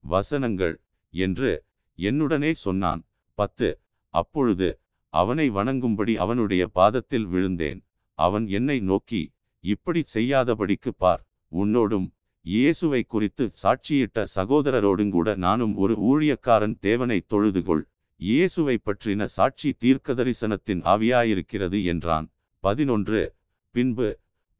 வசனங்கள் 0.03 0.75
என்று 1.13 1.51
என்னுடனே 1.99 2.51
சொன்னான். 2.65 3.01
பத்து 3.37 3.69
அப்பொழுது 4.13 4.67
அவனை 5.19 5.47
வணங்கும்படி 5.51 6.13
அவனுடைய 6.23 6.63
பாதத்தில் 6.77 7.27
விழுந்தேன். 7.33 7.79
அவன் 8.19 8.45
என்னை 8.57 8.77
நோக்கி 8.89 9.21
இப்படி 9.63 10.01
செய்யாதபடிக்கு 10.13 10.91
பார். 10.97 11.21
உன்னோடும் 11.51 12.07
இயேசுவை 12.45 13.01
குறித்து 13.03 13.45
சாட்சியிட்ட 13.61 14.25
சகோதரரோடுங்கூட 14.35 15.29
நானும் 15.45 15.73
ஒரு 15.83 15.93
ஊழியக்காரன் 16.09 16.75
தேவனை 16.79 17.17
தொழுதுகொள். 17.33 17.83
இயேசுவை 18.19 18.75
பற்றின 18.87 19.25
சாட்சி 19.37 19.69
தீர்க்கதரிசனத்தின் 19.83 20.81
ஆவியாயிருக்கிறது 20.93 21.79
என்றான். 21.93 22.27
பதினொன்று. 22.63 23.21
பின்பு 23.75 24.07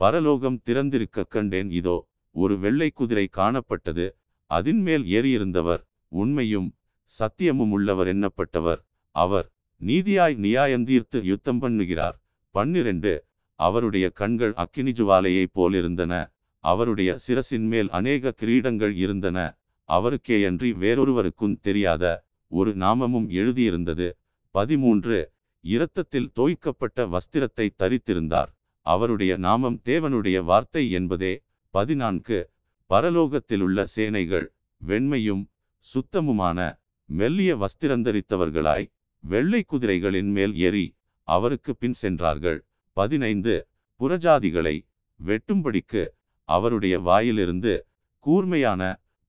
பரலோகம் 0.02 0.60
திறந்திருக்க 0.64 1.27
கண்டேன். 1.36 1.69
இதோ 1.80 1.98
ஒரு 2.36 2.56
வெள்ளை 2.64 2.90
குதிரை 2.90 3.26
காணப்பட்டது. 3.38 4.07
அதின்மேல் 4.52 5.06
ஏறியிருந்தவர். 5.18 5.84
உண்மையும் 6.11 6.69
சத்தியமும் 7.11 7.73
உள்ளவர் 7.77 8.10
எண்ணப்பட்டவர் 8.14 8.82
அவர் 9.15 9.48
நீதியாய் 9.85 10.37
நியாயந்தீர்த்து 10.37 11.23
யுத்தம் 11.23 11.61
பண்ணுகிறார். 11.61 12.15
பன்னிரண்டு. 12.51 13.25
அவருடைய 13.59 14.09
கண்கள் 14.09 14.53
அக்கினி 14.53 14.91
ஜுவாலையைப் 14.91 15.53
போலிருந்தன. 15.55 16.13
அவருடைய 16.59 17.15
சிரசின் 17.27 17.67
மேல் 17.67 17.89
அநேக 17.89 18.33
கிரீடங்கள் 18.41 18.95
இருந்தன. 18.95 19.57
அவருக்கேயன்றி 19.87 20.69
வேறொருவருக்கும் 20.77 21.59
தெரியாத 21.61 22.25
ஒரு 22.47 22.71
நாமமும் 22.75 23.29
எழுதியிருந்தது. 23.29 24.11
பதிமூன்று. 24.51 25.31
இரத்தத்தில் 25.61 26.31
தோய்க்கப்பட்ட 26.39 27.05
வஸ்திரத்தை 27.05 27.69
தரித்திருந்தார். 27.79 28.51
அவருடைய 28.81 29.37
நாமம் 29.37 29.81
தேவனுடைய 29.85 30.43
வார்த்தை 30.43 30.91
என்பதே. 30.91 31.43
பதினான்கு. 31.69 32.49
பரலோகத்திலுள்ள 32.89 33.83
சேனைகள் 33.95 34.53
வெண்மையும் 34.87 35.45
சுத்தமுமான 35.77 36.79
மெல்லிய 37.05 37.51
வஸ்திரந்தரித்தவர்களாய் 37.55 38.89
வெள்ளை 39.27 39.65
குதிரைகளின் 39.72 40.31
மேல் 40.38 40.53
ஏறி 40.57 40.85
அவருக்கு 41.23 41.76
பின் 41.76 41.93
சென்றார்கள். 41.93 42.65
பதினைந்து 42.97 43.68
புறஜாதிகளை 43.99 44.76
வெட்டும்படிக்கு 45.19 46.03
அவருடைய 46.49 46.99
வாயிலிருந்து 46.99 47.73
கூர்மையான 48.19 48.81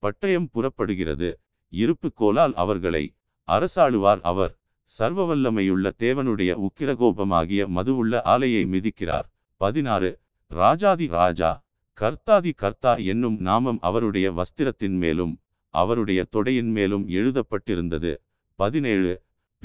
பட்டயம் 0.03 0.49
புறப்படுகிறது. 0.53 1.31
இருப்பு 1.73 2.13
கோலால் 2.13 2.55
அவர்களை 2.55 3.05
அரசாளுவார். 3.49 4.23
அவர் 4.23 4.53
சர்வவல்லமையுள்ள 4.99 5.87
தேவனுடைய 5.99 6.51
உக்கிரகோபமாகிய 6.67 7.63
மதுவுள்ள 7.77 8.21
ஆலையை 8.25 8.63
மிதிக்கிறார். 8.75 9.27
பதினாறு 9.61 10.11
ராஜாதி 10.51 11.07
ராஜா 11.09 11.51
கர்த்தாதி 11.99 12.53
கர்த்தா 12.57 12.93
என்னும் 12.95 13.39
நாமம் 13.41 13.79
அவருடைய 13.81 14.27
வஸ்திரத்தின் 14.33 14.97
மேலும் 15.03 15.35
அவருடைய 15.75 16.21
தொடையின் 16.33 16.71
மேலும் 16.79 17.09
எழுதப்பட்டிருந்தது. 17.09 18.13
பதினேழு 18.59 19.13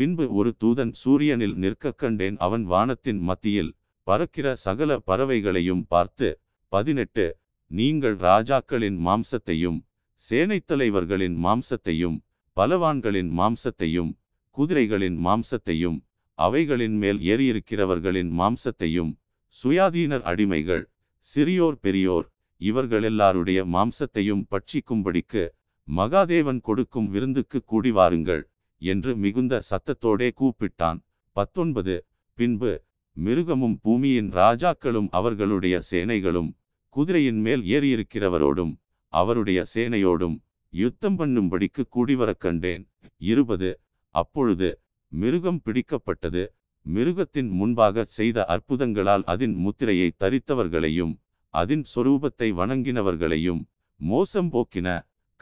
பின்பு 0.02 0.26
ஒரு 0.32 0.52
தூதன் 0.62 0.92
சூரியனில் 1.00 1.54
நிற்க 1.54 1.92
கண்டேன் 1.94 2.38
அவன் 2.38 2.64
வானத்தின் 2.66 3.20
மத்தியில் 3.22 3.70
பறக்கிற 4.08 4.54
சகல 4.56 4.92
பறவைகளையும் 5.08 5.84
பார்த்து 5.88 6.28
பதினெட்டு 6.72 7.26
நீங்கள் 7.72 8.16
ராஜாக்களின் 8.22 8.98
மாம்சத்தையும் 9.00 9.78
சேனைத் 10.22 10.66
தலைவர்களின் 10.66 11.36
மாம்சத்தையும் 11.46 12.18
பலவான்களின் 12.58 13.32
மாம்சத்தையும் 13.40 14.12
குதிரைகளின் 14.58 15.18
மாம்சத்தையும் 15.28 16.00
அவைகளின் 16.40 16.96
மேல் 16.96 17.20
ஏறியிருக்கிறவர்களின் 17.26 18.32
மாம்சத்தையும் 18.40 19.12
சுயாதீனர் 19.56 20.26
அடிமைகள் 20.26 20.84
சிறியோர் 21.26 21.80
பெரியோர் 21.80 22.28
இவர்களெல்லாருடைய 22.62 23.60
மாம்சத்தையும் 23.76 24.44
பட்சிக்கும்படிக்கு 24.52 25.44
மகாதேவன் 25.88 26.62
கொடுக்கும் 26.62 27.10
விருந்துக்கு 27.10 27.62
கூடி 27.64 27.92
வாருங்கள். 27.92 28.44
என்று 28.82 29.12
மிகுந்த 29.16 29.62
சத்தத்தோடே 29.70 30.30
கூப்பிட்டான். 30.40 31.00
பத்தொன்பது. 31.36 31.96
பின்பு 32.38 32.72
மிருகமும் 33.18 33.76
பூமியின் 33.82 34.30
ராஜாக்களும் 34.32 35.08
அவர்களுடைய 35.10 35.80
சேனைகளும் 35.92 36.50
குதிரையின் 36.96 37.40
மேல் 37.40 37.64
ஏறியிருக்கிறவரோடும் 37.76 38.74
அவருடைய 39.14 39.60
சேனையோடும் 39.74 40.36
யுத்தம் 40.74 41.18
பண்ணும்படிக்கு 41.20 41.84
கூடிவரக் 41.96 42.44
கண்டேன். 42.46 42.84
இருபது. 43.22 43.70
அப்பொழுது 44.16 44.70
மிருகம் 45.12 45.62
பிடிக்கப்பட்டது. 45.66 46.44
மிருகத்தின் 46.86 47.50
முன்பாக 47.50 48.04
செய்த 48.10 48.46
அற்புதங்களால் 48.48 49.24
அதன் 49.24 49.56
முத்திரையை 49.56 50.10
தரித்தவர்களையும் 50.20 51.14
அதன் 51.54 51.84
சொரூபத்தை 51.96 52.48
வணங்கினவர்களையும் 52.60 53.62
மோசம் 54.00 54.50
போக்கின 54.52 54.88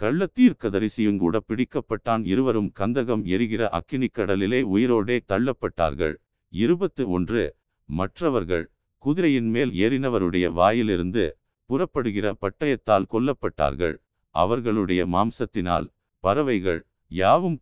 கள்ளத்தீர்க்கதரிசியுங்கூட 0.02 1.40
பிடிக்கப்பட்டான். 1.48 2.26
இருவரும் 2.26 2.72
கந்தகம் 2.80 3.24
எரிகிற 3.24 3.70
அக்கினிக் 3.70 4.14
கடலிலே 4.14 4.62
உயிரோடே 4.62 5.20
தள்ளப்பட்டார்கள். 5.28 6.16
இருபத்து 6.50 7.10
ஒன்று 7.10 7.56
மற்றவர்கள் 7.86 8.72
குதிரையின் 8.98 9.50
மேல் 9.50 9.70
ஏறினவருடைய 9.72 10.52
வாயிலிருந்து 10.52 11.38
புறப்படுகிற 11.66 12.36
பட்டயத்தால் 12.42 13.06
கொல்லப்பட்டார்கள். 13.12 13.96
அவர்களுடைய 14.30 15.08
மாம்சத்தினால் 15.08 15.90
பறவைகள் 16.20 16.86
யாவும் 17.08 17.60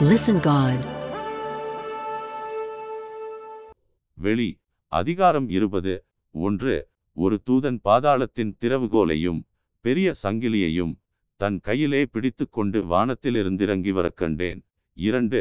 Listen 0.00 0.40
God. 0.42 0.76
வெளி 4.14 4.58
அதிகாரம் 4.88 5.48
இருபது. 5.48 6.04
ஒன்று. 6.30 6.88
ஒரு 7.16 7.36
தூதன் 7.46 7.78
பாதாளத்தின் 7.88 8.52
திறவுகோலையும் 8.60 9.40
பெரிய 9.84 10.08
சங்கிலியையும் 10.22 10.94
தன் 11.40 11.58
கையிலே 11.60 12.02
பிடித்துக்கொண்டு 12.04 12.78
வானத்திலிருந்திறங்கி 12.92 13.92
வரக் 13.98 14.18
கண்டேன். 14.20 14.60
இரண்டு 14.96 15.40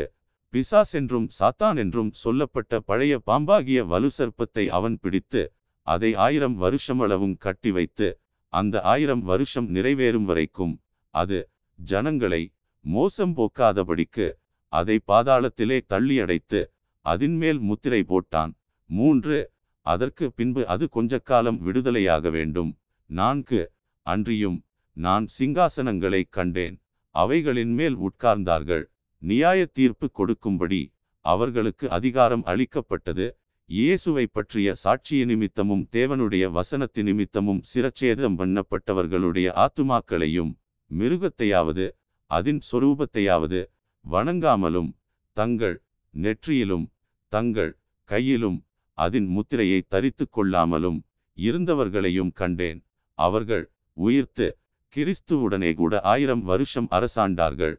பிசாஸ் 0.54 0.94
என்றும் 1.00 1.28
சாத்தான் 1.40 1.78
என்றும் 1.84 2.12
சொல்லப்பட்ட 2.24 2.80
பழைய 2.80 3.14
பாம்பாகிய 3.30 3.80
வலு 3.86 4.10
சர்ப்பத்தை 4.18 4.66
அவன் 4.78 4.98
பிடித்து 5.02 5.44
அதை 5.88 6.12
ஆயிரம் 6.26 6.56
வருஷமளவும் 6.62 7.38
கட்டி 7.38 7.72
வைத்து 7.72 8.08
அந்த 8.54 8.76
ஆயிரம் 8.94 9.24
வருஷம் 9.24 9.68
நிறைவேறும் 9.76 10.28
வரைக்கும் 10.30 10.74
அது 11.14 11.40
ஜனங்களை 11.80 12.44
மோசம் 12.86 13.34
போக்காதபடிக்கு 13.38 14.28
அதை 14.74 14.96
பாதாளத்திலே 15.08 15.78
தள்ளியடைத்து 15.94 16.62
அதின்மேல் 17.06 17.60
முத்திரை 17.70 18.02
போட்டான். 18.10 18.52
மூன்று 18.90 19.38
அதற்கு 19.86 20.26
பின்பு 20.38 20.62
அது 20.74 20.86
கொஞ்ச 20.96 21.20
காலம் 21.30 21.60
விடுதலையாக 21.66 22.30
வேண்டும். 22.38 22.72
நான்கு 23.10 23.62
அன்றியும் 24.06 24.60
நான் 24.98 25.26
சிங்காசனங்களை 25.38 26.22
கண்டேன். 26.38 26.76
அவைகளின் 27.16 27.74
மேல் 27.80 27.98
உட்கார்ந்தார்கள். 28.08 28.86
நியாய 29.22 29.60
தீர்ப்பு 29.78 30.08
கொடுக்கும்படி 30.12 30.82
அவர்களுக்கு 31.26 31.86
அதிகாரம் 31.98 32.44
அளிக்கப்பட்டது. 32.52 33.28
இயேசுவை 33.70 34.26
பற்றிய 34.28 34.74
சாட்சிய 34.84 35.22
நிமித்தமும் 35.30 35.84
தேவனுடைய 35.96 36.46
வசனத்து 36.58 37.02
நிமித்தமும் 37.04 37.62
சிரச்சேதம் 37.72 38.36
பண்ணப்பட்டவர்களுடைய 38.42 39.48
ஆத்துமாக்களையும் 39.64 40.52
மிருகத்தையாவது 40.92 41.86
அதன் 42.32 42.62
சொரூபத்தையாவது 42.70 43.62
வணங்காமலும் 44.06 44.92
தங்கள் 45.38 45.78
நெற்றியிலும் 46.14 46.86
தங்கள் 47.34 47.74
கையிலும் 48.10 48.60
அதன் 48.98 49.28
முத்திரையை 49.28 49.80
தரித்து 49.88 50.26
கொள்ளாமலும் 50.30 51.00
இருந்தவர்களையும் 51.38 52.32
கண்டேன். 52.34 52.80
அவர்கள் 53.20 53.72
உயிர்த்து 53.98 54.48
கிறிஸ்துவுடனே 54.94 55.74
கூட 55.74 55.94
ஆயிரம் 56.02 56.44
வருஷம் 56.44 56.88
அரசாண்டார்கள். 56.92 57.76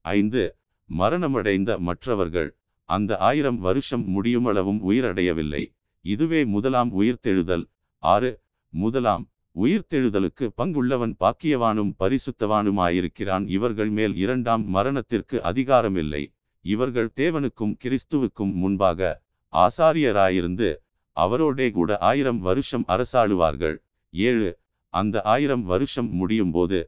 ஐந்து 0.00 0.42
மரணமடைந்த 0.90 1.78
மற்றவர்கள் 1.78 2.50
அந்த 2.88 3.16
ஆயிரம் 3.16 3.58
வருஷம் 3.58 4.04
முடியுமளவும் 4.14 4.80
உயிரடையவில்லை. 4.90 5.62
இதுவே 6.04 6.44
முதலாம் 6.44 6.90
உயிர்த்தெழுதல். 7.00 7.64
ஆறு 8.02 8.30
முதலாம் 8.72 9.24
உயிர்த்தெழுதலுக்கு 9.54 10.46
பங்குள்ளவன் 10.56 11.14
பாக்கியவானும் 11.20 11.92
பரிசுத்தவானுமாயிருக்கிறான். 11.98 13.44
இவர்கள் 13.48 13.90
மேல் 13.90 14.14
இரண்டாம் 14.16 14.64
மரணத்திற்கு 14.68 15.36
அதிகாரமில்லை. 15.50 16.22
இவர்கள் 16.64 17.10
தேவனுக்கும் 17.16 17.74
கிறிஸ்துவுக்கும் 17.84 18.54
முன்பாக 18.54 19.26
ஆசாரியராயிருந்து 19.52 20.68
அவரோடே 21.16 21.70
கூட 21.70 21.90
ஆயிரம் 21.98 22.40
வருஷம் 22.40 22.84
அரசாளுவார்கள். 22.88 23.76
ஏழு 24.14 24.50
அந்த 24.94 25.22
ஆயிரம் 25.34 25.64
வருஷம் 25.64 26.10
முடியும் 26.10 26.50
போது 26.50 26.78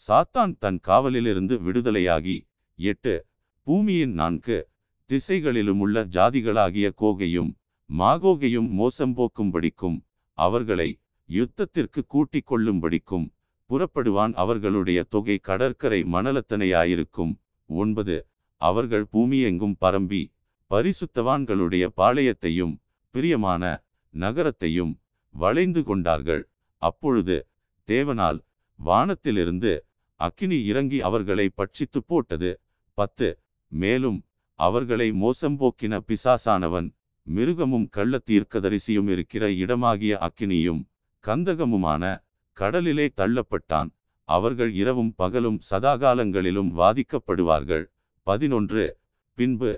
சாத்தான் 0.00 0.52
தன் 0.58 0.78
காவலிலிருந்து 0.88 1.54
விடுதலையாகி 1.66 2.36
எட்டு 2.78 3.14
பூமியின் 3.66 4.12
நான்கு 4.12 4.58
திசைகளிலும் 5.10 5.80
உள்ள 5.80 6.04
ஜாதிகளாகிய 6.04 6.88
கோகையும் 7.02 7.50
மாகோகையும் 7.90 8.68
மோசம் 8.70 9.14
போக்கும்படிக்கும் 9.16 9.98
அவர்களை 10.38 10.88
யுத்தத்திற்கு 11.28 12.00
கூட்டிக் 12.06 12.48
கொள்ளும்படிக்கும் 12.50 13.26
புறப்படுவான் 13.70 14.32
அவர்களுடைய 14.34 15.00
தொகை 15.08 15.36
கடற்கரை 15.38 16.00
மணலத்தனையாயிருக்கும். 16.14 17.32
ஒன்பது 17.70 18.16
அவர்கள் 18.60 19.06
பூமியெங்கும் 19.12 19.76
பரம்பி 19.80 20.22
பரிசுத்தவான்களுடைய 20.70 21.84
பாளையத்தையும் 21.96 22.74
பிரியமான 23.14 23.62
நகரத்தையும் 24.14 24.92
வளைந்து 25.34 25.82
கொண்டார்கள். 25.84 26.42
அப்பொழுது 26.82 27.36
தேவனால் 27.88 28.38
வானத்திலிருந்து 28.78 29.72
அக்கினி 30.20 30.58
இறங்கி 30.64 30.98
அவர்களை 31.00 31.46
பட்சித்து 31.56 32.00
போட்டது. 32.06 32.50
பத்து 32.98 33.28
மேலும் 33.72 34.18
அவர்களை 34.58 35.08
மோசம்போக்கின 35.22 35.94
பிசாசானவன் 36.08 36.88
மிருகமும் 37.26 37.86
கள்ள 37.88 38.14
தீர்க்கதரிசியும் 38.30 39.08
இருக்கிற 39.08 39.44
இடமாகிய 39.62 40.12
அக்கினியும் 40.26 40.80
கந்தகமுமான 41.24 42.02
கடலிலே 42.56 43.06
தள்ளப்பட்டான். 43.16 43.90
அவர்கள் 44.28 44.72
இரவும் 44.72 45.12
பகலும் 45.14 45.58
சதாகாலங்களிலும் 45.70 46.70
வாதிக்கப்படுவார்கள். 46.80 47.84
பதினொன்று 48.26 48.84
பின்பு 49.38 49.70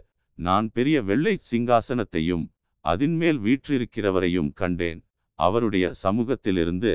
நான் 0.46 0.66
பெரிய 0.76 0.96
வெள்ளை 1.08 1.34
சிங்காசனத்தையும் 1.50 2.44
அதின்மேல் 2.84 3.40
வீற்றிருக்கிறவரையும் 3.46 4.50
கண்டேன். 4.60 5.00
அவருடைய 5.38 5.86
சமூகத்திலிருந்து 6.02 6.92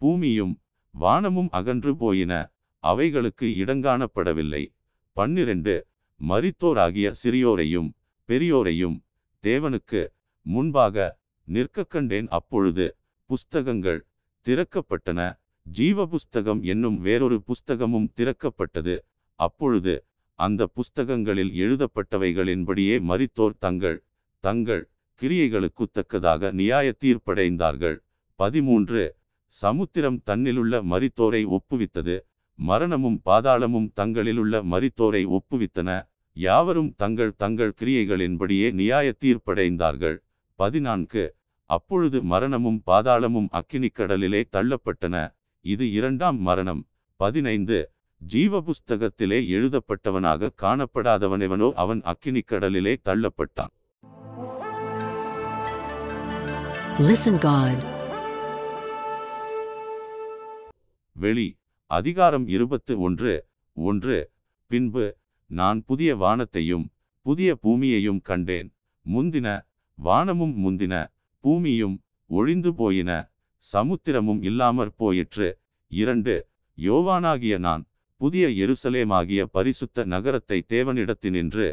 பூமியும் 0.00 0.54
வானமும் 0.94 1.50
அகன்று 1.58 1.92
போயின. 1.96 2.32
அவைகளுக்கு 2.84 3.46
இடங்காணப்படவில்லை 3.62 4.62
பன்னிரண்டு 5.16 5.74
மரித்தோராகிய 6.20 7.08
சிறியோரையும் 7.22 7.88
பெரியோரையும் 8.28 8.96
தேவனுக்கு 9.44 10.02
முன்பாக 10.46 10.96
நிற்க 11.48 11.84
கண்டேன். 11.84 12.28
அப்பொழுது 12.38 12.86
புஸ்தகங்கள் 13.30 14.00
திறக்கப்பட்டன. 14.46 15.20
ஜீவ 15.66 16.06
புஸ்தகம் 16.06 16.60
என்னும் 16.72 16.98
வேறொரு 17.00 17.38
புஸ்தகமும் 17.48 18.08
திறக்கப்பட்டது. 18.18 18.94
அப்பொழுது 19.40 19.94
அந்த 20.44 20.66
புஸ்தகங்களில் 20.66 21.52
எழுதப்பட்டவைகளின்படியே 21.62 22.94
மரித்தோர் 23.00 23.56
தங்கள் 23.58 23.96
தங்கள் 24.44 24.82
கிரியைகளுக்கு 25.20 25.84
தக்கதாக 25.92 26.50
நியாய 26.50 26.94
தீர்ப்படைந்தார்கள் 27.04 27.96
பதிமூன்று. 28.40 29.02
சமுத்திரம் 29.54 30.18
தன்னிலுள்ள 30.30 30.74
மரித்தோரை 30.92 31.42
ஒப்புவித்தது. 31.56 32.16
மரணமும் 32.58 33.18
பாதாளமும் 33.24 33.90
தங்களிலுள்ள 34.00 34.62
மரித்தோரை 34.72 35.22
ஒப்புவித்தன. 35.36 35.90
யாவரும் 36.36 36.90
தங்கள் 36.96 37.36
தங்கள் 37.36 37.76
கிரியைகளின்படியே 37.80 38.72
நியாய 38.72 39.14
தீர்ப்படைந்தார்கள் 39.24 40.18
பதினான்கு. 40.58 41.24
அப்பொழுது 41.70 42.18
மரணமும் 42.22 42.82
பாதாளமும் 42.86 43.48
அக்கினிக்கடலிலே 43.52 44.42
தள்ளப்பட்டன. 44.56 45.16
இது 45.64 45.84
இரண்டாம் 45.90 46.40
மரணம். 46.40 46.82
பதினைந்து. 47.20 47.80
ஜீவ 48.26 48.62
புஸ்தகத்திலே 48.62 49.38
எழுதப்பட்டவனாக 49.48 50.50
காணப்படாதவனெவனோ 50.62 51.72
அவன் 51.72 52.00
அக்கினிக்கடலிலே 52.00 52.96
தள்ளப்பட்டான். 53.08 53.72
Listen 56.98 57.36
God. 57.38 57.78
வெளி 61.12 61.58
அதிகாரம் 61.86 62.46
இருபத்து 62.48 63.00
ஒன்று 63.00 63.46
ஒன்று 63.72 64.30
பின்பு 64.66 65.16
நான் 65.46 65.82
புதிய 65.86 66.16
வானத்தையும் 66.16 66.90
புதிய 67.22 67.54
பூமியையும் 67.54 68.20
கண்டேன். 68.20 68.74
முந்தின 69.14 69.62
வானமும் 69.94 70.54
முந்தின 70.64 71.06
பூமியும் 71.40 72.00
ஒழிந்து 72.26 72.74
போயின 72.74 73.32
சமுத்திரமும் 73.72 74.42
இல்லாமற் 74.42 74.96
போயிற்று. 74.96 75.58
இரண்டு 75.88 76.48
யோவானாகிய 76.78 77.58
நான் 77.58 77.84
புதிய 78.20 78.46
எருசலேமாகிய 78.64 79.42
பரிசுத்த 79.56 80.04
நகரத்தை 80.04 80.58
தேவனிடத்தினின்று 80.68 81.68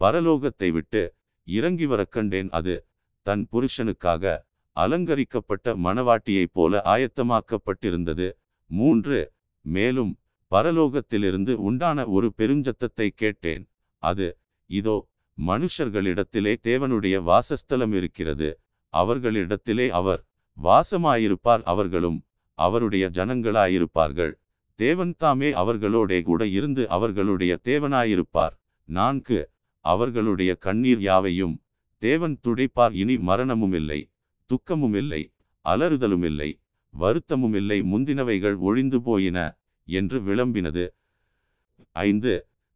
பரலோகத்தை 0.00 0.68
விட்டு 0.70 1.02
இறங்கி 1.48 1.86
வரக் 1.86 2.12
கண்டேன். 2.14 2.50
அது 2.58 2.74
தன் 3.26 3.44
புருஷனுக்காக 3.52 4.34
அலங்கரிக்கப்பட்ட 4.76 5.74
மணவாட்டியைப் 5.84 6.52
போல 6.52 6.82
ஆயத்தமாக்கப்பட்டிருந்தது. 6.94 8.28
மூன்று 8.70 9.18
மேலும் 9.66 10.12
பரலோகத்திலிருந்து 10.52 11.52
உண்டான 11.68 12.06
ஒரு 12.16 12.28
பெருஞ்சத்தத்தை 12.38 13.08
கேட்டேன். 13.22 13.64
அது 14.02 14.26
இதோ 14.70 14.96
மனுஷர்களிடத்திலே 15.38 16.52
தேவனுடைய 16.68 17.16
வாசஸ்தலம் 17.30 17.92
இருக்கிறது. 17.92 18.48
அவர்களிடத்திலே 18.94 19.86
அவர் 20.00 20.20
வாசமாயிருப்பார். 20.56 21.64
அவர்களும் 21.72 22.18
அவருடைய 22.58 23.06
ஜனங்களாயிருப்பார்கள். 23.16 24.34
தேவன் 24.78 25.12
தாமே 25.16 25.48
அவர்களோடே 25.52 26.18
கூட 26.22 26.42
இருந்து 26.48 26.82
அவர்களுடைய 26.88 27.52
தேவனாயிருப்பார். 27.64 28.54
நான்கு 28.88 29.38
அவர்களுடைய 29.84 30.50
கண்ணீர் 30.56 31.00
யாவையும் 31.00 31.54
தேவன் 32.02 32.36
துடைப்பார். 32.46 32.92
இனி 32.92 33.16
மரணமும் 33.18 33.72
இல்லை 33.72 34.00
துக்கமும் 34.50 34.94
இல்லை 34.94 35.22
அலறுதலும் 35.64 36.22
இல்லை 36.22 36.50
வருத்தமும் 36.94 37.54
இல்லை 37.54 37.78
முந்தினவைகள் 37.82 38.56
ஒழிந்து 38.58 38.98
போயின 39.00 39.38
என்று 39.88 40.18
விளம்பினது. 40.20 40.84
ஐந்து 41.96 42.32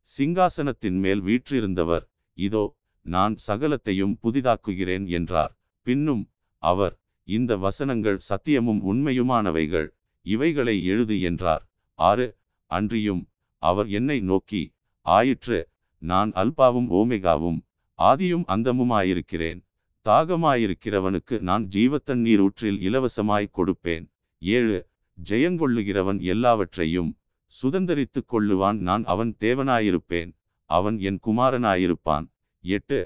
சிங்காசனத்தின் 0.09 0.98
மேல் 0.98 1.22
வீற்றிருந்தவர் 1.22 2.05
இதோ 2.39 2.64
நான் 3.06 3.35
சகலத்தையும் 3.47 4.14
புதிதாக்குகிறேன் 4.22 5.06
என்றார். 5.09 5.52
பின்னும் 5.86 6.24
அவர் 6.62 6.94
இந்த 7.28 7.52
வசனங்கள் 7.56 8.18
சத்தியமும் 8.31 8.81
உண்மையுமானவைகள் 8.90 9.89
இவைகளை 10.27 10.77
எழுது 10.85 11.16
என்றார். 11.20 11.64
ஆறு 12.01 12.27
அன்றியும் 12.70 13.22
அவர் 13.62 13.89
என்னை 13.90 14.18
நோக்கி 14.22 14.62
ஆயிற்று 15.06 15.59
நான் 16.02 16.31
அல்பாவும் 16.32 16.89
ஓமெகாவும் 16.90 17.59
ஆதியும் 17.98 18.44
அந்தமுமாயிருக்கிறேன் 18.47 19.60
தாகமாயிருக்கிறவனுக்கு 20.06 21.36
நான் 21.40 21.64
ஜீவத்தண்ணீர் 21.68 22.43
ஊற்றில் 22.43 22.78
இலவசமாய் 22.81 23.55
கொடுப்பேன் 23.56 24.05
ஏழு 24.43 24.78
ஜெயங்கொள்ளுகிறவன் 25.18 26.20
எல்லாவற்றையும் 26.24 27.10
சுதந்தரித்துக் 27.55 28.31
கொள்ளுவான் 28.32 28.78
நான் 28.81 29.05
அவன் 29.05 29.32
தேவனாயிருப்பேன் 29.40 30.31
அவன் 30.70 30.97
என் 31.01 31.20
குமாரனாயிருப்பான் 31.27 32.27
எட்டு 32.64 32.98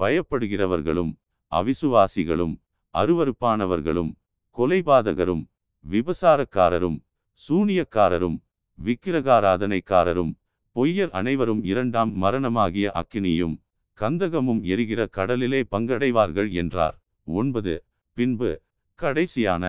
பயப்படுகிறவர்களும் 0.00 1.12
அவிசுவாசிகளும் 1.52 2.54
அருவருப்பானவர்களும் 2.94 4.12
கொலைபாதகரும் 4.56 5.44
விபசாரக்காரரும் 5.84 6.98
சூனியக்காரரும் 7.40 8.36
விக்கிரகாராதனைக்காரரும் 8.78 10.32
பொய்யர் 10.76 11.10
அனைவரும் 11.10 11.62
இரண்டாம் 11.62 12.12
மரணமாகிய 12.22 12.86
அக்கினியும் 13.00 13.54
கந்தகமும் 13.98 14.62
எரிகிற 14.62 15.00
கடலிலே 15.06 15.60
பங்கடைவார்கள் 15.70 16.50
என்றார். 16.52 16.96
ஒன்பது. 17.26 17.74
பின்பு 18.16 18.50
கடைசியான 18.98 19.64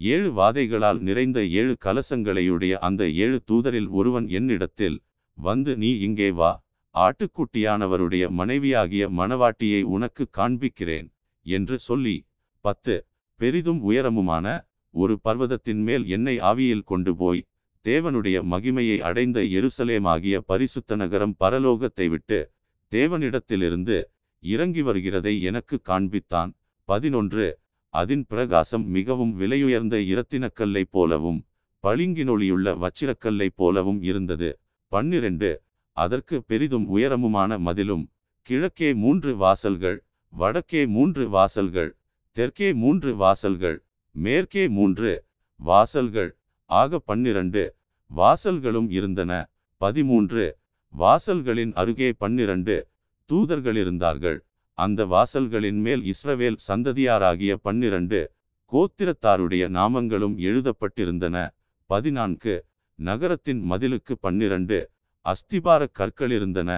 ஏழு 0.00 0.30
வாதைகளால் 0.32 1.00
நிறைந்த 1.00 1.38
ஏழு 1.60 1.74
கலசங்களையுடைய 1.84 2.72
அந்த 2.88 3.02
ஏழு 3.24 3.38
தூதரில் 3.50 3.88
ஒருவன் 3.88 4.26
என்னிடத்தில் 4.28 4.96
வந்து 5.38 5.72
நீ 5.76 5.90
இங்கே 5.98 6.30
வா. 6.30 6.52
ஆட்டுக்குட்டியானவருடைய 6.94 8.24
மனைவியாகிய 8.40 9.04
மணவாட்டியை 9.10 9.82
உனக்கு 9.94 10.24
காண்பிக்கிறேன் 10.38 11.08
என்று 11.46 11.78
சொல்லி 11.78 12.16
பத்து. 12.64 12.96
பெரிதும் 13.40 13.80
உயரமுமான 13.90 14.46
ஒரு 14.94 15.14
பர்வதத்தின் 15.24 15.82
மேல் 15.82 16.04
என்னை 16.06 16.34
ஆவியில் 16.50 16.84
கொண்டு 16.84 17.12
போய் 17.16 17.40
தேவனுடைய 17.84 18.36
மகிமையை 18.52 18.96
அடைந்த 19.00 19.38
எருசலேமாகிய 19.56 20.36
பரிசுத்த 20.46 20.96
நகரம் 20.96 21.34
பரலோகத்தை 21.44 22.06
விட்டு 22.08 22.38
தேவனிடத்திலிருந்து 22.92 23.96
இறங்கி 24.42 24.82
வருகிறதை 24.82 25.34
எனக்கு 25.40 25.76
காண்பித்தான். 25.88 26.50
பதினொன்று. 26.88 27.46
அதின் 27.94 28.24
பிரகாசம் 28.28 28.86
மிகவும் 28.88 29.32
விலையுயர்ந்த 29.40 29.96
இரத்தினக்கல்லை 30.12 30.82
போலவும் 30.90 31.40
பளிங்கினொளியுள்ள 31.84 32.68
வச்சிரக்கல்லை 32.84 33.48
போலவும் 33.54 34.00
இருந்தது. 34.02 34.50
பன்னிரண்டு. 34.92 35.50
அதற்கு 35.96 36.36
பெரிதும் 36.42 36.86
உயரமுமான 36.96 37.58
மதிலும் 37.58 38.04
கிழக்கே 38.48 38.90
மூன்று 38.94 39.32
வாசல்கள் 39.36 39.98
வடக்கே 40.32 40.82
மூன்று 40.86 41.24
வாசல்கள் 41.28 41.90
தெற்கே 42.36 42.68
மூன்று 42.74 43.10
வாசல்கள் 43.16 43.76
மேற்கே 44.14 44.68
மூன்று 44.68 45.24
வாசல்கள் 45.60 46.30
ஆக 46.70 46.98
பன்னிரண்டு 46.98 47.62
வாசல்களும் 48.10 48.90
இருந்தன. 48.90 49.32
பதிமூன்று 49.80 50.44
வாசல்களின் 50.94 51.72
அருகே 51.74 52.12
பன்னிரண்டு 52.12 52.76
தூதர்கள் 53.30 53.76
இருந்தார்கள். 53.76 54.38
அந்த 54.78 55.06
வாசல்களின் 55.06 55.80
மேல் 55.80 56.02
இஸ்ரவேல் 56.12 56.58
சந்ததியாராகிய 56.68 57.54
பன்னிரண்டு 57.62 58.20
கோத்திரத்தாருடைய 58.72 59.64
நாமங்களும் 59.78 60.36
எழுதப்பட்டிருந்தன. 60.48 61.36
பதினான்கு 61.90 62.54
நகரத்தின் 62.98 63.70
மதிலுக்கு 63.70 64.14
பன்னிரண்டு 64.20 64.78
அஸ்திபார 65.26 65.86
கற்கள் 65.92 66.30
இருந்தன. 66.30 66.70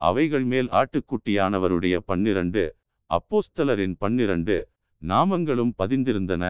அவைகள் 0.00 0.44
மேல் 0.44 0.68
ஆட்டுக்குட்டியானவருடைய 0.80 1.96
பன்னிரண்டு 2.06 2.76
அப்போஸ்தலரின் 3.10 3.94
பன்னிரண்டு 3.98 4.56
நாமங்களும் 5.02 5.72
பதிந்திருந்தன. 5.78 6.44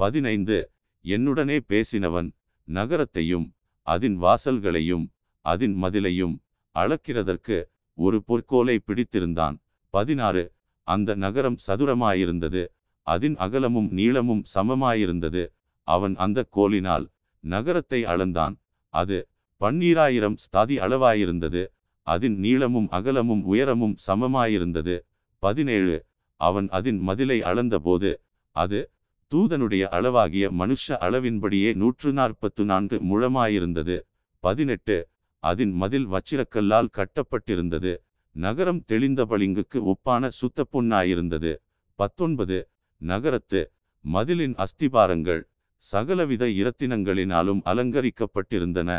பதினைந்து. 0.00 0.70
என்னுடனே 1.04 1.56
பேசினவன் 1.68 2.28
நகரத்தையும் 2.68 3.46
அதின் 3.86 4.16
வாசல்களையும் 4.24 5.04
அதின் 5.44 5.74
மதிலையும் 5.82 6.34
அளக்கிறதற்கு 6.74 7.56
ஒரு 7.98 8.18
பொற்கோலை 8.28 8.76
பிடித்திருந்தான். 8.86 9.56
பதினாறு. 9.94 10.52
அந்த 10.86 11.14
நகரம் 11.14 11.58
சதுரமாயிருந்தது. 11.66 12.62
அதன் 13.06 13.36
அகலமும் 13.36 13.88
நீளமும் 13.90 14.42
சமமாயிருந்தது. 14.54 15.42
அவன் 15.88 16.14
அந்த 16.16 16.44
கோலினால் 16.56 17.06
நகரத்தை 17.44 18.04
அளந்தான். 18.04 18.54
அது 18.94 19.28
பன்னீராயிரம் 19.60 20.36
ஸ்தாதி 20.36 20.76
அளவாயிருந்தது. 20.78 21.62
அதன் 22.06 22.36
நீளமும் 22.38 22.88
அகலமும் 22.90 23.42
உயரமும் 23.44 23.96
சமமாயிருந்தது. 24.06 24.96
பதினேழு. 25.42 25.96
அவன் 26.40 26.68
அதன் 26.68 27.00
மதிலை 27.08 27.38
அளந்தபோது 27.42 28.10
அது 28.56 28.90
தூதனுடைய 29.32 29.84
அளவாகிய 29.98 30.46
மனுஷ 30.60 30.96
அளவின்படியே 31.06 31.70
நூற்று 31.74 32.12
நாற்பத்து 32.12 32.64
நான்கு 32.64 32.96
முழமாயிருந்தது. 33.10 33.96
பதினெட்டு 34.44 34.96
அதன் 35.42 35.72
மதில் 35.72 36.06
வச்சிரக்கல்லால் 36.06 36.92
கட்டப்பட்டிருந்தது. 36.98 37.92
நகரம் 38.36 38.80
தெளிந்த 38.84 39.20
பளிங்குக்கு 39.24 39.78
ஒப்பான 39.92 40.28
சுத்த 40.30 40.66
பொன்னாயிருந்தது. 40.72 41.52
பத்தொன்பது 41.98 42.58
நகரத்து 43.00 43.60
மதிலின் 44.04 44.56
அஸ்திபாரங்கள் 44.64 45.42
சகலவித 45.84 46.44
இரத்தினங்களினாலும் 46.60 47.60
அலங்கரிக்கப்பட்டிருந்தன. 47.64 48.90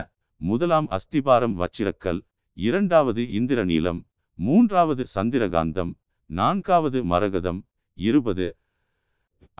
முதலாம் 0.41 0.87
அஸ்திபாரம் 0.89 1.55
வச்சிரக்கல் 1.61 2.19
இரண்டாவது 2.57 3.21
இந்திரநீலம் 3.39 3.99
மூன்றாவது 4.37 5.03
சந்திரகாந்தம் 5.15 5.91
நான்காவது 6.29 6.99
மரகதம் 7.03 7.59
இருபது 7.97 8.47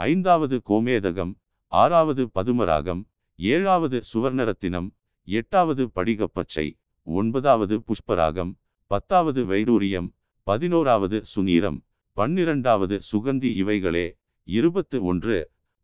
ஐந்தாவது 0.04 0.56
கோமேதகம் 0.70 1.34
ஆறாவது 1.72 2.24
பதுமராகம் 2.36 3.02
ஏழாவது 3.40 3.98
சுவர்ணரத்தினம் 4.12 4.88
எட்டாவது 5.28 5.84
படிகப்பச்சை 5.96 6.68
ஒன்பதாவது 7.08 7.76
புஷ்பராகம் 7.80 8.52
பத்தாவது 8.92 9.42
வைடூரியம் 9.46 10.08
பதினோராவது 10.48 11.18
சுனீரம் 11.34 11.80
பன்னிரண்டாவது 12.18 12.96
சுகந்தி 13.12 13.50
இவைகளே 13.54 14.06
இருபத்து 14.48 14.98
ஒன்று 15.04 15.38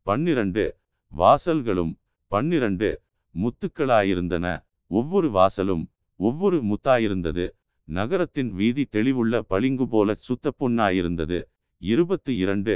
பன்னிரண்டு 0.06 0.64
வாசல்களும் 1.11 1.91
பன்னிரண்டு 2.32 2.90
முத்துக்களாயிருந்தன. 3.36 4.45
ஒவ்வொரு 4.91 5.30
வாசலும் 5.30 5.84
ஒவ்வொரு 6.20 6.57
முத்தாயிருந்தது. 6.64 7.45
நகரத்தின் 7.88 8.52
வீதி 8.52 8.84
தெளிவுள்ள 8.91 9.40
பளிங்கு 9.48 9.86
போல 9.88 10.14
சுத்த 10.28 10.53
பொன்னாயிருந்தது. 10.60 11.40
இருபத்து 11.82 12.32
இரண்டு 12.38 12.76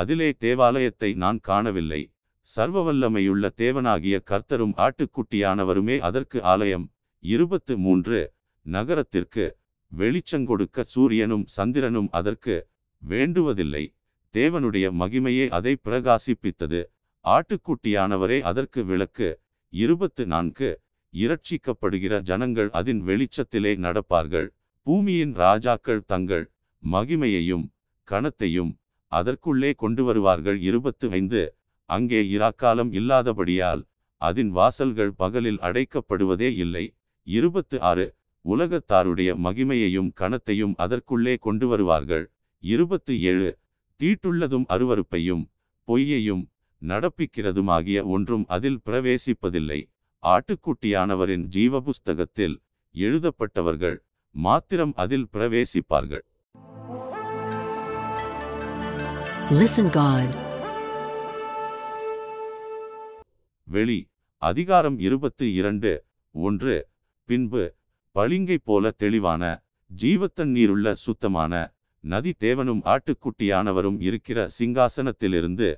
அதிலே 0.00 0.28
தேவாலயத்தை 0.44 1.10
நான் 1.14 1.38
காணவில்லை. 1.42 2.00
சர்வவல்லமையுள்ள 2.48 3.44
தேவனாகிய 3.62 4.16
கர்த்தரும் 4.30 4.74
ஆட்டுக்குட்டியானவருமே 4.76 5.96
அதற்கு 5.98 6.38
ஆலயம். 6.52 6.86
இருபத்து 7.22 7.74
மூன்று. 7.78 8.20
நகரத்திற்கு 8.66 9.44
வெளிச்சங்கொடுக்க 9.92 10.84
சூரியனும் 10.94 11.44
சந்திரனும் 11.56 12.08
அதற்கு 12.10 12.56
வேண்டுவதில்லை. 13.02 13.84
தேவனுடைய 14.34 14.86
மகிமையே 15.00 15.46
அதை 15.48 15.72
பிரகாசிப்பித்தது. 15.84 16.80
ஆட்டுக்குட்டியானவரே 17.24 18.38
அதற்கு 18.40 18.80
விளக்கு. 18.84 19.28
இருபத்து 19.72 20.22
நான்கு. 20.26 20.70
இரட்சிக்கப்படுகிற 21.14 22.14
ஜனங்கள் 22.20 22.70
அதன் 22.80 23.02
வெளிச்சத்திலே 23.08 23.72
நடப்பார்கள். 23.86 24.48
பூமியின் 24.86 25.34
ராஜாக்கள் 25.34 26.02
தங்கள் 26.04 26.44
மகிமையையும் 26.82 27.66
கணத்தையும் 28.08 28.72
அதற்குள்ளே 29.18 29.70
கொண்டு 29.82 30.02
வருவார்கள். 30.04 30.58
இருபத்து 30.68 31.06
ஐந்து. 31.18 31.42
அங்கே 31.90 32.20
இராக்காலம் 32.36 32.90
இல்லாதபடியால் 32.98 33.82
அதன் 34.22 34.50
வாசல்கள் 34.50 35.12
பகலில் 35.22 35.60
அடைக்கப்படுவதே 35.68 36.50
இல்லை. 36.64 36.84
இருபத்து 37.26 37.76
ஆறு. 37.90 38.06
உலகத்தாருடைய 38.44 39.30
மகிமையையும் 39.44 40.10
கணத்தையும் 40.14 40.74
அதற்குள்ளே 40.76 41.34
கொண்டு 41.46 41.66
வருவார்கள். 41.68 42.24
இருபத்து 42.62 43.12
ஏழு. 43.30 43.50
தீட்டுள்ளதும் 44.00 44.66
அருவருப்பையும் 44.74 45.44
பொய்யையும் 45.88 46.42
நடப்பிக்கிறதுமாகிய 46.82 47.98
ஒன்றும் 48.14 48.44
அதில் 48.56 48.80
பிரவேசிப்பதில்லை. 48.86 49.80
ஆட்டுக்குட்டியானவரின் 50.22 51.44
ஜீவ 51.54 51.80
புஸ்தகத்தில் 51.80 52.56
எழுதப்பட்டவர்கள் 52.94 53.96
மாத்திரம் 54.34 54.92
அதில் 55.02 55.28
பிரவேசிப்பார்கள். 55.32 56.24
Listen 59.50 59.86
God. 59.92 60.28
வெளி 63.66 63.96
அதிகாரம் 64.42 64.96
இருபத்து 64.98 65.44
இரண்டு 65.54 65.90
ஒன்று 66.34 66.74
பின்பு 67.28 67.62
பளிங்கை 68.16 68.58
போல 68.64 68.92
தெளிவான 68.96 69.42
ஜீவத்தண்ணீருள்ள 69.90 70.92
சுத்தமான 71.02 71.52
நதி 72.04 72.32
தேவனும் 72.40 72.82
ஆட்டுக்குட்டியானவரும் 72.86 73.98
இருக்கிற 74.02 74.46
சிங்காசனத்திலிருந்து 74.58 75.68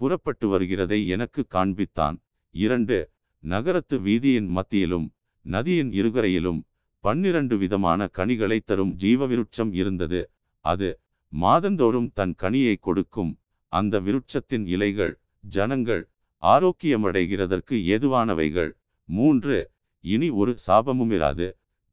புறப்பட்டு 0.00 0.48
வருகிறதை 0.48 1.00
எனக்கு 1.06 1.44
காண்பித்தான் 1.54 2.18
இரண்டு 2.54 2.98
நகரத்து 3.44 3.98
வீதியின் 4.06 4.50
மத்தியிலும் 4.56 5.08
நதியின் 5.44 5.92
இருகரையிலும் 5.98 6.60
பன்னிரண்டு 7.04 7.56
விதமான 7.56 8.08
கனிகளை 8.14 8.60
தரும் 8.64 8.94
ஜீவவிருட்சம் 9.00 9.74
இருந்தது 9.74 10.20
அது 10.64 10.88
மாதந்தோறும் 11.42 12.08
தன் 12.18 12.34
கனியை 12.42 12.74
கொடுக்கும் 12.80 13.32
அந்த 13.72 13.94
விருட்சத்தின் 14.00 14.66
இலைகள் 14.74 15.14
ஜனங்கள் 15.44 16.02
ஆரோக்கியமடைகிறதற்கு 16.42 17.76
ஏதுவானவைகள். 17.94 18.70
மூன்று 19.08 19.56
இனி 20.04 20.28
ஒரு 20.40 20.52
சாபமுமிராது 20.66 21.46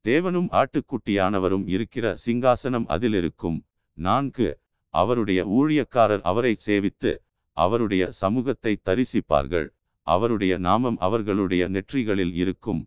தேவனும் 0.06 0.50
ஆட்டுக்குட்டியானவரும் 0.60 1.66
இருக்கிற 1.76 2.06
சிங்காசனம் 2.26 2.88
அதில் 2.96 3.16
இருக்கும் 3.20 3.58
நான்கு 3.98 4.48
அவருடைய 4.94 5.42
ஊழியக்காரர் 5.60 6.24
அவரை 6.32 6.54
சேவித்து 6.66 7.12
அவருடைய 7.58 8.04
சமூகத்தை 8.22 8.74
தரிசிப்பார்கள். 8.88 9.68
அவருடைய 10.08 10.54
நாமம் 10.68 10.98
அவர்களுடைய 11.06 11.64
நெற்றிகளில் 11.76 12.34
இருக்கும். 12.34 12.82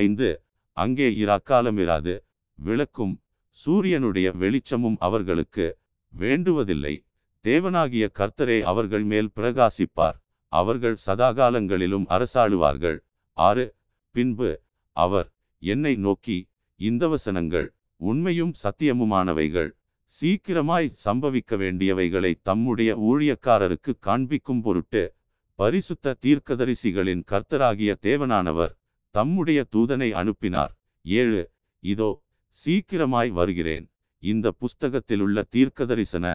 ஐந்து 0.00 0.28
அங்கே 0.76 1.08
இராக்காலமிராது 1.24 2.14
விளக்கும் 2.58 3.14
சூரியனுடைய 3.54 4.32
வெளிச்சமும் 4.32 4.96
அவர்களுக்கு 4.98 5.78
வேண்டுவதில்லை. 6.12 7.06
தேவனாகிய 7.44 8.04
கர்த்தரே 8.18 8.62
அவர்கள் 8.62 9.04
மேல் 9.04 9.30
பிரகாசிப்பார். 9.36 10.18
அவர்கள் 10.48 10.96
சதாகாலங்களிலும் 11.06 12.06
அரசாளுவார்கள். 12.08 12.98
ஆறு 13.32 13.74
பின்பு 14.10 14.50
அவர் 14.92 15.28
என்னை 15.58 15.94
நோக்கி 15.96 16.48
இந்த 16.76 17.08
வசனங்கள் 17.08 17.74
உண்மையும் 17.96 18.52
சத்தியமுமானவைகள். 18.62 19.70
சீக்கிரமாய் 20.04 20.94
சம்பவிக்க 21.04 21.56
வேண்டியவைகளை 21.56 22.34
தம்முடைய 22.42 22.90
ஊழியக்காரருக்கு 22.96 23.92
காண்பிக்கும் 23.98 24.62
பொருட்டு 24.62 25.14
பரிசுத்த 25.54 26.16
தீர்க்கதரிசிகளின் 26.26 27.22
கர்த்தராகிய 27.30 27.92
தேவனானவர் 28.02 28.74
தம்முடைய 29.10 29.66
தூதனை 29.76 30.10
அனுப்பினார். 30.10 30.72
ஏழு 31.04 31.50
இதோ 31.82 32.23
சீக்கிரமாய் 32.54 33.30
வருகிறேன். 33.30 33.86
இந்த 34.22 34.52
புஸ்தகத்திலுள்ள 34.60 35.38
தீர்க்கதரிசன 35.56 36.26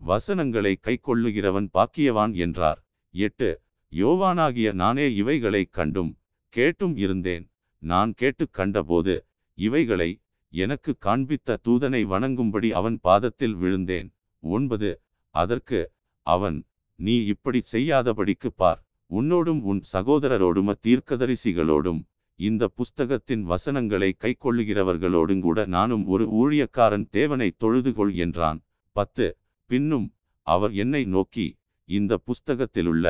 வசனங்களை 0.00 0.72
கைக்கொள்ளுகிறவன் 0.82 1.68
பாக்கியவான் 1.74 2.34
என்றார். 2.34 2.80
எட்டு. 3.14 3.50
யோவானாகிய 3.92 4.72
நானே 4.72 5.14
இவைகளை 5.14 5.62
கண்டும் 5.64 6.18
கேட்டும் 6.48 6.96
இருந்தேன். 6.96 7.44
நான் 7.82 8.12
கேட்டு 8.14 8.48
கண்டபோது 8.50 9.14
இவைகளை 9.58 10.10
எனக்கு 10.52 10.96
காண்பித்த 11.00 11.58
தூதனை 11.64 12.02
வணங்கும்படி 12.14 12.68
அவன் 12.70 12.98
பாதத்தில் 13.02 13.54
விழுந்தேன். 13.54 14.08
ஒன்பது. 14.42 14.90
அதற்கு 15.34 15.80
அவன் 16.26 16.58
நீ 16.98 17.24
இப்படி 17.24 17.60
செய்யாதபடிக்கு 17.72 18.50
பார். 18.54 18.80
உன்னோடும் 19.10 19.60
உன் 19.60 19.82
சகோதரரோடும் 19.92 20.72
தீர்க்கதரிசிகளோடும் 20.86 22.00
இந்த 22.40 22.64
புஸ்தகத்தின் 22.68 23.42
வசனங்களை 23.42 24.08
கைக்கொள்ளுகிறவர்களோடும் 24.20 25.40
கூட 25.40 25.58
நானும் 25.66 26.04
ஒரு 26.06 26.24
ஊழியக்காரன் 26.40 27.06
தேவனை 27.10 27.48
தொழுதுகொள் 27.60 28.12
என்றான். 28.14 28.58
பத்து 28.96 29.26
பின்னும் 29.70 30.06
அவர் 30.46 30.72
என்னை 30.72 31.04
நோக்கி 31.04 31.46
இந்த 31.88 32.18
புஸ்தகத்திலுள்ள 32.26 33.06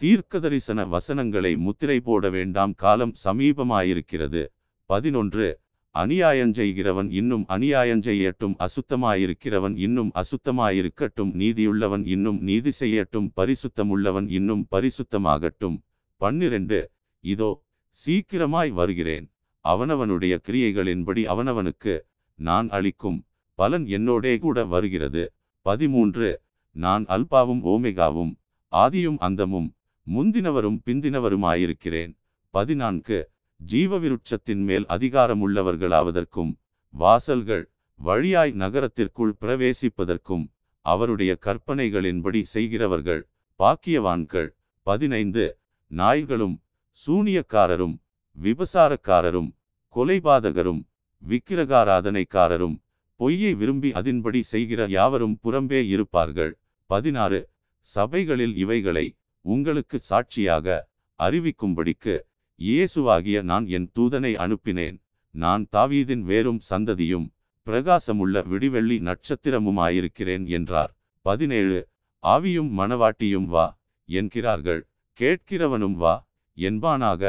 தீர்க்கதரிசன 0.00 0.88
வசனங்களை 0.88 1.52
முத்திரை 1.56 1.98
போட 2.00 2.30
வேண்டாம் 2.30 2.72
காலம் 2.74 3.12
சமீபமாயிருக்கிறது. 3.24 4.42
பதினொன்று 4.90 5.46
அநியாயஞ்செய்கிறவன் 5.94 7.10
இன்னும் 7.10 7.44
அநியாயஞ்செய்யட்டும் 7.48 8.56
அசுத்தமாயிருக்கிறவன் 8.66 9.76
இன்னும் 9.76 10.10
அசுத்தமாயிருக்கட்டும் 10.22 11.32
நீதியுள்ளவன் 11.42 12.06
இன்னும் 12.14 12.40
நீதி 12.40 12.72
செய்யட்டும் 12.80 13.28
பரிசுத்தமுள்ளவன் 13.36 14.28
இன்னும் 14.28 14.64
பரிசுத்தமாகட்டும். 14.70 15.76
பன்னிரண்டு 16.20 16.80
இதோ 17.24 17.50
சீக்கிரமாய் 17.94 18.70
வருகிறேன். 18.70 19.26
அவனவனுடைய 19.64 20.34
கிரியைகளின்படி 20.46 21.22
அவனவனுக்கு 21.26 21.94
நான் 22.38 22.68
அளிக்கும் 22.68 23.18
பலன் 23.58 23.84
என்னோடே 23.84 24.38
கூட 24.38 24.64
வருகிறது. 24.64 25.22
பதிமூன்று. 25.66 26.30
நான் 26.76 27.04
அல்பாவும் 27.06 27.62
ஓமெகாவும் 27.64 28.32
ஆதியும் 28.72 29.18
அந்தமும் 29.18 29.68
முந்தினவரும் 30.06 30.78
பிந்தினவருமாயிருக்கிறேன். 30.86 32.12
பதினான்கு. 32.54 33.18
ஜீவவிருட்சத்தின் 33.60 34.62
மேல் 34.68 34.86
அதிகாரமுள்ளவர்களாவதற்கும் 34.86 36.52
வாசல்கள் 36.94 37.64
வழியாய் 37.98 38.52
நகரத்திற்குள் 38.52 39.34
பிரவேசிப்பதற்கும் 39.40 40.44
அவருடைய 40.84 41.38
கற்பனைகளின்படி 41.46 42.40
செய்கிறவர்கள் 42.54 43.22
பாக்கியவான்கள். 43.58 44.48
பதினைந்து. 44.86 45.46
நாய்களும் 45.90 46.56
சூனியக்காரரும் 47.00 47.96
விபசாரக்காரரும் 48.36 49.50
கொலைபாதகரும் 49.94 50.82
விக்கிரகாராதனைக்காரரும் 51.22 52.76
பொய்யை 53.16 53.54
விரும்பி 53.54 53.90
அதின்படி 53.90 54.40
செய்கிற 54.40 54.86
யாவரும் 54.88 55.38
புறம்பே 55.42 55.86
இருப்பார்கள். 55.86 56.58
பதினாறு. 56.86 57.50
சபைகளில் 57.78 58.56
இவைகளை 58.56 59.16
உங்களுக்கு 59.40 60.00
சாட்சியாக 60.00 60.88
அறிவிக்கும்படிக்கு 61.18 62.20
இயேசுவாகிய 62.60 63.42
நான் 63.42 63.66
என் 63.66 63.90
தூதனை 63.98 64.32
அனுப்பினேன். 64.34 65.02
நான் 65.30 65.68
தாவீதின் 65.76 66.20
வேறும் 66.20 66.60
சந்ததியும் 66.70 67.26
பிரகாசமுள்ள 67.66 68.42
விடிவெள்ளி 68.50 68.98
நட்சத்திரமுமாயிருக்கிறேன் 69.00 70.46
என்றார். 70.46 70.96
பதினேழு. 71.20 71.88
ஆவியும் 72.22 72.70
மணவாட்டியும் 72.78 73.44
வா 73.44 73.80
என்கிறார்கள். 74.04 74.86
கேட்கிறவனும் 75.18 75.94
வா 75.94 76.23
என்பானாக. 76.56 77.22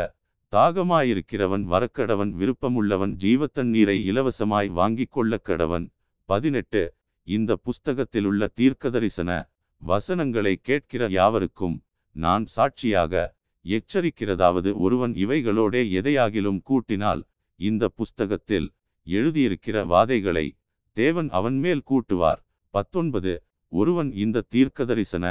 தாகமாயிருக்கிறவன் 0.51 1.63
வரக்கடவன் 1.73 2.31
விருப்பமுள்ளவன் 2.41 3.13
ஜீவத்தண்ணீரை 3.23 3.97
இலவசமாய் 4.11 4.69
வாங்கிக் 4.69 5.17
கொள்ளக்கடவன். 5.17 5.89
பதினெட்டு. 6.25 6.93
இந்த 7.23 7.57
புஸ்தகத்திலுள்ள 7.63 8.47
தீர்க்கதரிசன 8.59 9.49
வசனங்களை 9.77 10.55
கேட்கிற 10.55 11.07
யாவருக்கும் 11.09 11.83
நான் 12.11 12.45
சாட்சியாக 12.45 13.35
எச்சரிக்கிறதாவது 13.65 14.73
ஒருவன் 14.75 15.13
இவைகளோடே 15.13 15.81
எதையாகிலும் 15.99 16.59
கூட்டினால் 16.69 17.21
இந்த 17.59 17.87
புஸ்தகத்தில் 17.87 18.73
எழுதியிருக்கிற 19.07 19.77
வாதைகளை 19.85 20.45
தேவன் 20.91 21.29
அவன் 21.29 21.57
மேல் 21.57 21.83
கூட்டுவார். 21.89 22.41
பத்தொன்பது. 22.69 23.43
ஒருவன் 23.67 24.11
இந்த 24.13 24.43
தீர்க்கதரிசன 24.55 25.25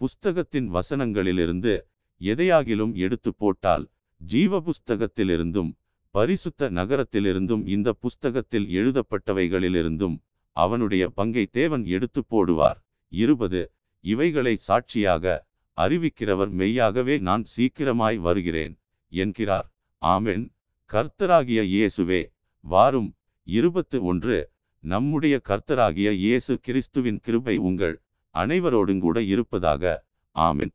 புஸ்தகத்தின் 0.00 0.74
வசனங்களிலிருந்து 0.74 1.74
எதையாகிலும் 2.20 2.92
எடுத்து 2.94 3.34
போட்டால் 3.34 3.84
ஜீவ 4.20 4.60
புஸ்தகத்திலிருந்தும் 4.60 5.70
பரிசுத்த 6.14 6.70
நகரத்திலிருந்தும் 6.70 7.66
இந்த 7.66 7.92
புஸ்தகத்தில் 7.92 8.68
எழுதப்பட்டவைகளிலிருந்தும் 8.68 10.16
அவனுடைய 10.56 11.04
பங்கை 11.08 11.46
தேவன் 11.46 11.84
எடுத்து 11.84 12.20
போடுவார். 12.30 12.78
இருபது 13.12 13.60
இவைகளை 14.04 14.56
சாட்சியாக 14.56 15.46
அறிவிக்கிறவர் 15.78 16.50
மெய்யாகவே 16.50 17.18
நான் 17.18 17.44
சீக்கிரமாய் 17.56 18.16
வருகிறேன் 18.16 18.74
என்கிறார். 19.12 19.68
ஆமென். 20.02 20.44
கர்த்தராகிய 20.90 21.60
இயேசுவே 21.74 22.20
வாரும். 22.64 23.10
இருபத்து 23.46 24.04
ஒன்று 24.04 24.38
நம்முடைய 24.84 25.40
கர்த்தராகிய 25.48 26.08
இயேசு 26.10 26.58
கிறிஸ்துவின் 26.60 27.20
கிருபை 27.20 27.56
உங்கள் 27.56 27.94
அனைவரோடும் 28.34 28.98
கூட 28.98 29.22
இருப்பதாக. 29.22 29.84
ஆமென். 30.36 30.72